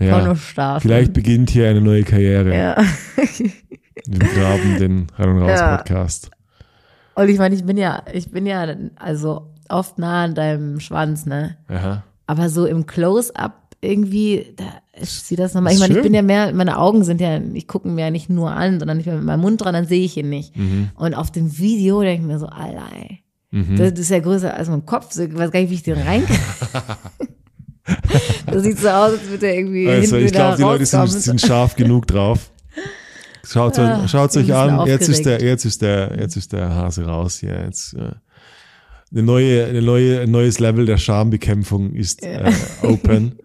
ja. 0.00 0.18
Pornos 0.18 0.40
starten. 0.40 0.80
Vielleicht 0.80 1.12
beginnt 1.12 1.50
hier 1.50 1.68
eine 1.68 1.82
neue 1.82 2.02
Karriere. 2.02 2.56
Ja. 2.56 2.84
Wir 4.06 4.18
begraben 4.18 4.78
den 4.78 5.06
Rein 5.16 5.28
und 5.28 5.42
Raus 5.42 5.60
Ja. 5.60 5.76
Podcast. 5.76 6.30
Und 7.14 7.28
ich 7.28 7.38
meine, 7.38 7.54
ich 7.54 7.64
bin 7.64 7.76
ja, 7.76 8.02
ich 8.12 8.30
bin 8.30 8.46
ja 8.46 8.66
also 8.96 9.50
oft 9.68 9.98
nah 9.98 10.24
an 10.24 10.34
deinem 10.34 10.80
Schwanz, 10.80 11.26
ne? 11.26 11.56
Aha. 11.68 12.04
Aber 12.26 12.48
so 12.48 12.64
im 12.64 12.86
Close-up 12.86 13.61
irgendwie, 13.82 14.54
da 14.56 14.64
ich 14.94 15.10
sehe 15.10 15.36
das 15.36 15.54
nochmal. 15.54 15.72
Ich 15.72 15.80
meine, 15.80 15.96
ich 15.96 16.02
bin 16.02 16.14
ja 16.14 16.22
mehr, 16.22 16.52
meine 16.54 16.78
Augen 16.78 17.02
sind 17.02 17.20
ja, 17.20 17.40
ich 17.54 17.66
gucke 17.66 17.88
mir 17.88 18.02
ja 18.02 18.10
nicht 18.10 18.30
nur 18.30 18.50
an, 18.50 18.78
sondern 18.78 19.00
ich 19.00 19.06
bin 19.06 19.16
mit 19.16 19.24
meinem 19.24 19.40
Mund 19.40 19.60
dran, 19.60 19.74
dann 19.74 19.86
sehe 19.86 20.04
ich 20.04 20.16
ihn 20.16 20.28
nicht. 20.28 20.56
Mhm. 20.56 20.90
Und 20.94 21.14
auf 21.14 21.30
dem 21.30 21.58
Video 21.58 22.02
denke 22.02 22.22
ich 22.22 22.26
mir 22.26 22.38
so, 22.38 22.46
Alter, 22.46 22.84
ey. 22.94 23.18
Das, 23.76 23.90
das 23.90 24.00
ist 24.00 24.10
ja 24.10 24.20
größer 24.20 24.54
als 24.54 24.68
mein 24.70 24.86
Kopf. 24.86 25.12
So, 25.12 25.24
Ich 25.24 25.34
weiß 25.36 25.50
gar 25.50 25.60
nicht, 25.60 25.70
wie 25.70 25.74
ich 25.74 25.82
den 25.82 25.98
rein 25.98 26.24
Das 28.46 28.62
sieht 28.62 28.78
so 28.78 28.88
aus, 28.88 29.12
als 29.12 29.28
würde 29.28 29.46
er 29.46 29.56
irgendwie 29.56 29.88
Also, 29.88 30.16
ich 30.16 30.32
glaube, 30.32 30.56
die 30.56 30.62
Leute 30.62 30.86
sind, 30.86 31.08
sind 31.08 31.40
scharf 31.40 31.76
genug 31.76 32.06
drauf. 32.06 32.50
Schaut 33.44 33.78
Ah, 33.78 34.02
euch, 34.04 34.10
schaut's 34.10 34.36
euch 34.36 34.54
an. 34.54 34.86
Jetzt 34.86 35.08
ist 35.08 35.26
der, 35.26 35.42
jetzt 35.42 35.64
ist 35.64 35.82
der, 35.82 36.16
jetzt 36.18 36.36
ist 36.36 36.52
der 36.52 36.74
Hase 36.74 37.04
raus 37.04 37.38
hier. 37.40 37.60
Jetzt, 37.64 37.94
äh, 37.94 38.12
eine 39.10 39.22
neue, 39.22 39.66
eine 39.66 39.82
neue, 39.82 40.20
ein 40.20 40.30
neues 40.30 40.58
Level 40.58 40.86
der 40.86 40.96
Schambekämpfung 40.96 41.92
ist 41.92 42.22
äh, 42.22 42.50
open. 42.82 43.38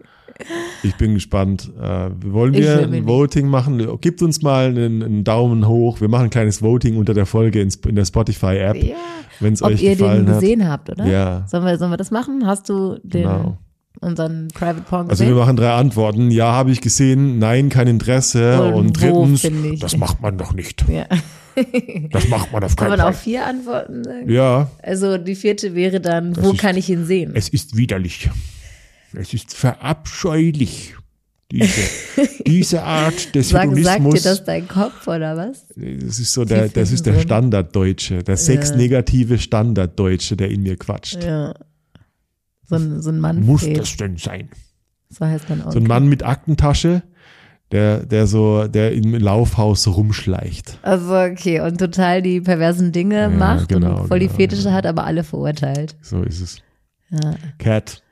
Ich 0.82 0.94
bin 0.96 1.14
gespannt. 1.14 1.70
Äh, 1.80 2.10
wollen 2.24 2.54
wir 2.54 2.80
ein 2.82 2.90
nicht. 2.90 3.06
Voting 3.06 3.48
machen? 3.48 3.80
Gebt 4.00 4.22
uns 4.22 4.42
mal 4.42 4.66
einen, 4.68 5.02
einen 5.02 5.24
Daumen 5.24 5.66
hoch. 5.66 6.00
Wir 6.00 6.08
machen 6.08 6.24
ein 6.24 6.30
kleines 6.30 6.62
Voting 6.62 6.96
unter 6.96 7.14
der 7.14 7.26
Folge 7.26 7.60
in, 7.60 7.70
in 7.86 7.96
der 7.96 8.04
Spotify-App, 8.04 8.76
Ja. 8.76 8.94
wenn 9.40 9.54
es 9.54 9.62
Ob 9.62 9.70
euch 9.70 9.82
ihr 9.82 9.90
den 9.90 9.98
gefallen 9.98 10.28
hat. 10.28 10.40
gesehen 10.40 10.68
habt, 10.68 10.90
oder? 10.90 11.06
Ja. 11.06 11.44
Sollen 11.48 11.64
wir, 11.64 11.76
sollen 11.78 11.90
wir 11.90 11.96
das 11.96 12.10
machen? 12.10 12.46
Hast 12.46 12.68
du 12.68 12.98
den, 13.02 13.22
Genau. 13.22 13.58
unseren 14.00 14.48
Private 14.54 14.82
Porn 14.82 15.10
Also 15.10 15.24
wir 15.24 15.30
gesehen? 15.30 15.38
machen 15.40 15.56
drei 15.56 15.72
Antworten. 15.72 16.30
Ja, 16.30 16.52
habe 16.52 16.70
ich 16.70 16.80
gesehen. 16.80 17.38
Nein, 17.40 17.68
kein 17.68 17.88
Interesse. 17.88 18.62
Und 18.62 18.74
Und, 18.74 19.02
wo 19.02 19.24
drittens, 19.26 19.80
das 19.80 19.96
macht 19.96 20.22
man 20.22 20.38
doch 20.38 20.52
nicht. 20.54 20.84
ja. 20.88 21.06
Das 22.12 22.28
macht 22.28 22.52
man 22.52 22.62
auf 22.62 22.76
Kann 22.76 22.86
keinen 22.90 22.98
man 22.98 23.00
auch 23.08 23.12
Fall. 23.14 23.14
vier 23.24 23.44
Antworten 23.44 24.04
sagen? 24.04 24.30
Ja, 24.30 24.70
Also 24.80 25.18
die 25.18 25.34
vierte 25.34 25.74
wäre 25.74 26.00
dann, 26.00 26.36
wo 26.40 26.52
ist- 26.52 26.60
kann 26.60 26.76
ich 26.76 26.88
ihn 26.88 27.04
sehen? 27.04 27.32
es 27.34 27.48
ist 27.48 27.76
widerlich. 27.76 28.30
Es 29.12 29.34
ist 29.34 29.54
verabscheulich. 29.54 30.94
Diese, 31.50 31.80
diese 32.46 32.82
Art 32.82 33.34
des 33.34 33.48
Sag, 33.48 33.62
sagt 33.64 33.78
dir 33.78 33.90
Hedonismus. 33.90 34.22
das 34.22 34.44
dein 34.44 34.68
Kopf 34.68 35.06
oder 35.06 35.36
was? 35.36 35.66
das 35.68 36.18
ist 36.18 36.34
so 36.34 36.44
der, 36.44 36.68
das 36.68 36.92
ist 36.92 37.06
der. 37.06 37.18
Standarddeutsche, 37.20 38.22
der 38.22 38.36
sexnegative 38.36 39.38
Standarddeutsche, 39.38 40.36
der 40.36 40.50
in 40.50 40.62
mir 40.62 40.76
quatscht. 40.76 41.24
Ja. 41.24 41.54
So 42.68 42.74
ein, 42.74 43.00
so 43.00 43.10
ein 43.10 43.18
Mann. 43.18 43.42
Muss 43.46 43.66
das 43.72 43.96
denn 43.96 44.18
sein? 44.18 44.50
So 45.08 45.24
heißt 45.24 45.48
man 45.48 45.62
auch. 45.62 45.72
So 45.72 45.78
ein 45.78 45.86
Mann 45.86 46.06
mit 46.06 46.22
Aktentasche, 46.22 47.02
der, 47.72 48.04
der 48.04 48.26
so, 48.26 48.68
der 48.68 48.92
im 48.92 49.14
Laufhaus 49.14 49.86
rumschleicht. 49.86 50.78
Also 50.82 51.16
okay, 51.16 51.60
und 51.60 51.78
total 51.78 52.20
die 52.20 52.42
perversen 52.42 52.92
Dinge 52.92 53.30
macht 53.30 53.70
genau, 53.70 54.02
und 54.02 54.08
voll 54.08 54.18
die 54.18 54.26
genau, 54.26 54.36
Fetische 54.36 54.72
hat, 54.72 54.84
aber 54.84 55.04
alle 55.04 55.24
verurteilt. 55.24 55.96
So 56.02 56.22
ist 56.22 56.42
es. 56.42 56.58
Ja. 57.10 57.36
Cat, 57.58 58.02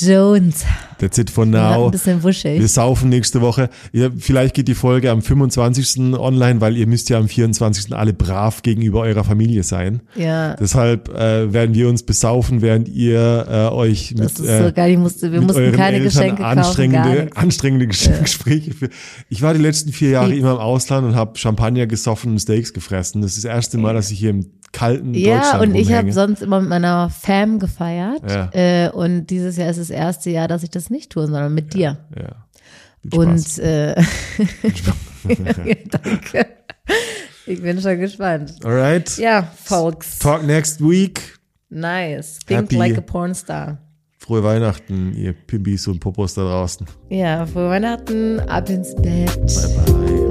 Jones. 0.00 0.64
that's 0.98 1.18
it 1.18 1.28
for 1.30 1.44
Ja, 1.46 1.76
now. 1.76 1.84
ein 1.86 1.90
bisschen 1.90 2.22
wuschig. 2.22 2.58
Wir 2.60 2.68
saufen 2.68 3.08
nächste 3.10 3.40
Woche. 3.40 3.68
Ja, 3.92 4.08
vielleicht 4.16 4.54
geht 4.54 4.66
die 4.68 4.74
Folge 4.74 5.10
am 5.10 5.20
25. 5.22 6.14
online, 6.18 6.60
weil 6.60 6.76
ihr 6.76 6.86
müsst 6.86 7.10
ja 7.10 7.18
am 7.18 7.28
24. 7.28 7.94
alle 7.94 8.12
brav 8.14 8.62
gegenüber 8.62 9.00
eurer 9.00 9.24
Familie 9.24 9.62
sein. 9.62 10.00
Ja. 10.14 10.54
Deshalb 10.56 11.08
äh, 11.10 11.52
werden 11.52 11.74
wir 11.74 11.88
uns 11.88 12.02
besaufen, 12.02 12.62
während 12.62 12.88
ihr 12.88 13.46
äh, 13.48 13.74
euch 13.74 14.12
mit, 14.12 14.24
Das 14.24 14.40
ist 14.40 14.48
äh, 14.48 14.66
so 14.68 14.72
geil. 14.72 14.92
Ich 14.92 14.98
musste, 14.98 15.30
wir 15.32 15.38
mit 15.40 15.48
mussten 15.48 15.62
euren 15.62 15.76
keine 15.76 15.96
Eltern 15.98 16.12
Geschenke 16.12 16.42
kaufen, 16.42 16.58
anstrengende, 16.58 17.22
nichts. 17.24 17.36
anstrengende 17.36 17.86
Gespräche 17.88 18.72
führen. 18.72 18.92
Ich 19.28 19.42
war 19.42 19.52
die 19.54 19.60
letzten 19.60 19.92
vier 19.92 20.10
Jahre 20.10 20.32
Ich- 20.32 20.40
immer 20.40 20.52
im 20.52 20.58
Ausland 20.58 21.06
und 21.06 21.14
habe 21.14 21.38
Champagner 21.38 21.86
gesoffen 21.86 22.32
und 22.32 22.38
Steaks 22.38 22.72
gefressen. 22.72 23.20
Das 23.22 23.36
ist 23.36 23.44
das 23.44 23.50
erste 23.52 23.76
Mal, 23.78 23.94
dass 23.94 24.10
ich 24.10 24.18
hier 24.18 24.30
im 24.30 24.46
kalten 24.76 25.14
Ja, 25.14 25.38
Deutschland 25.40 25.62
und 25.62 25.74
ich 25.74 25.86
habe 25.88 25.96
rumhänge. 25.98 26.12
sonst 26.12 26.42
immer 26.42 26.60
mit 26.60 26.68
meiner 26.68 27.10
Fam 27.10 27.58
gefeiert. 27.58 28.22
Ja. 28.30 28.50
Äh, 28.52 28.90
und 28.90 29.26
dieses 29.26 29.56
Jahr 29.56 29.70
ist 29.70 29.80
das 29.80 29.90
erste 29.90 30.30
Jahr, 30.30 30.48
dass 30.48 30.62
ich 30.62 30.70
das 30.70 30.90
nicht 30.90 31.10
tue, 31.10 31.26
sondern 31.26 31.54
mit 31.54 31.74
dir. 31.74 31.98
ja. 32.16 32.46
Und 33.16 33.58
äh, 33.60 33.94
danke. 35.90 36.46
Ich 37.46 37.62
bin 37.62 37.80
schon 37.80 37.98
gespannt. 38.00 38.54
Alright. 38.64 39.16
Ja, 39.18 39.48
folks. 39.64 40.18
Talk 40.18 40.42
next 40.44 40.80
week. 40.80 41.38
Nice. 41.68 42.40
Think 42.46 42.62
Happy- 42.62 42.76
like 42.76 42.98
a 42.98 43.00
pornstar. 43.00 43.78
Frohe 44.18 44.42
Weihnachten, 44.42 45.12
ihr 45.14 45.34
Pimbis 45.34 45.86
und 45.86 46.00
Popos 46.00 46.34
da 46.34 46.42
draußen. 46.42 46.84
Ja, 47.10 47.46
frohe 47.46 47.70
Weihnachten, 47.70 48.40
ab 48.40 48.68
ins 48.68 48.92
Bett. 48.96 49.36
Bye 49.46 49.94
bye. 49.94 50.25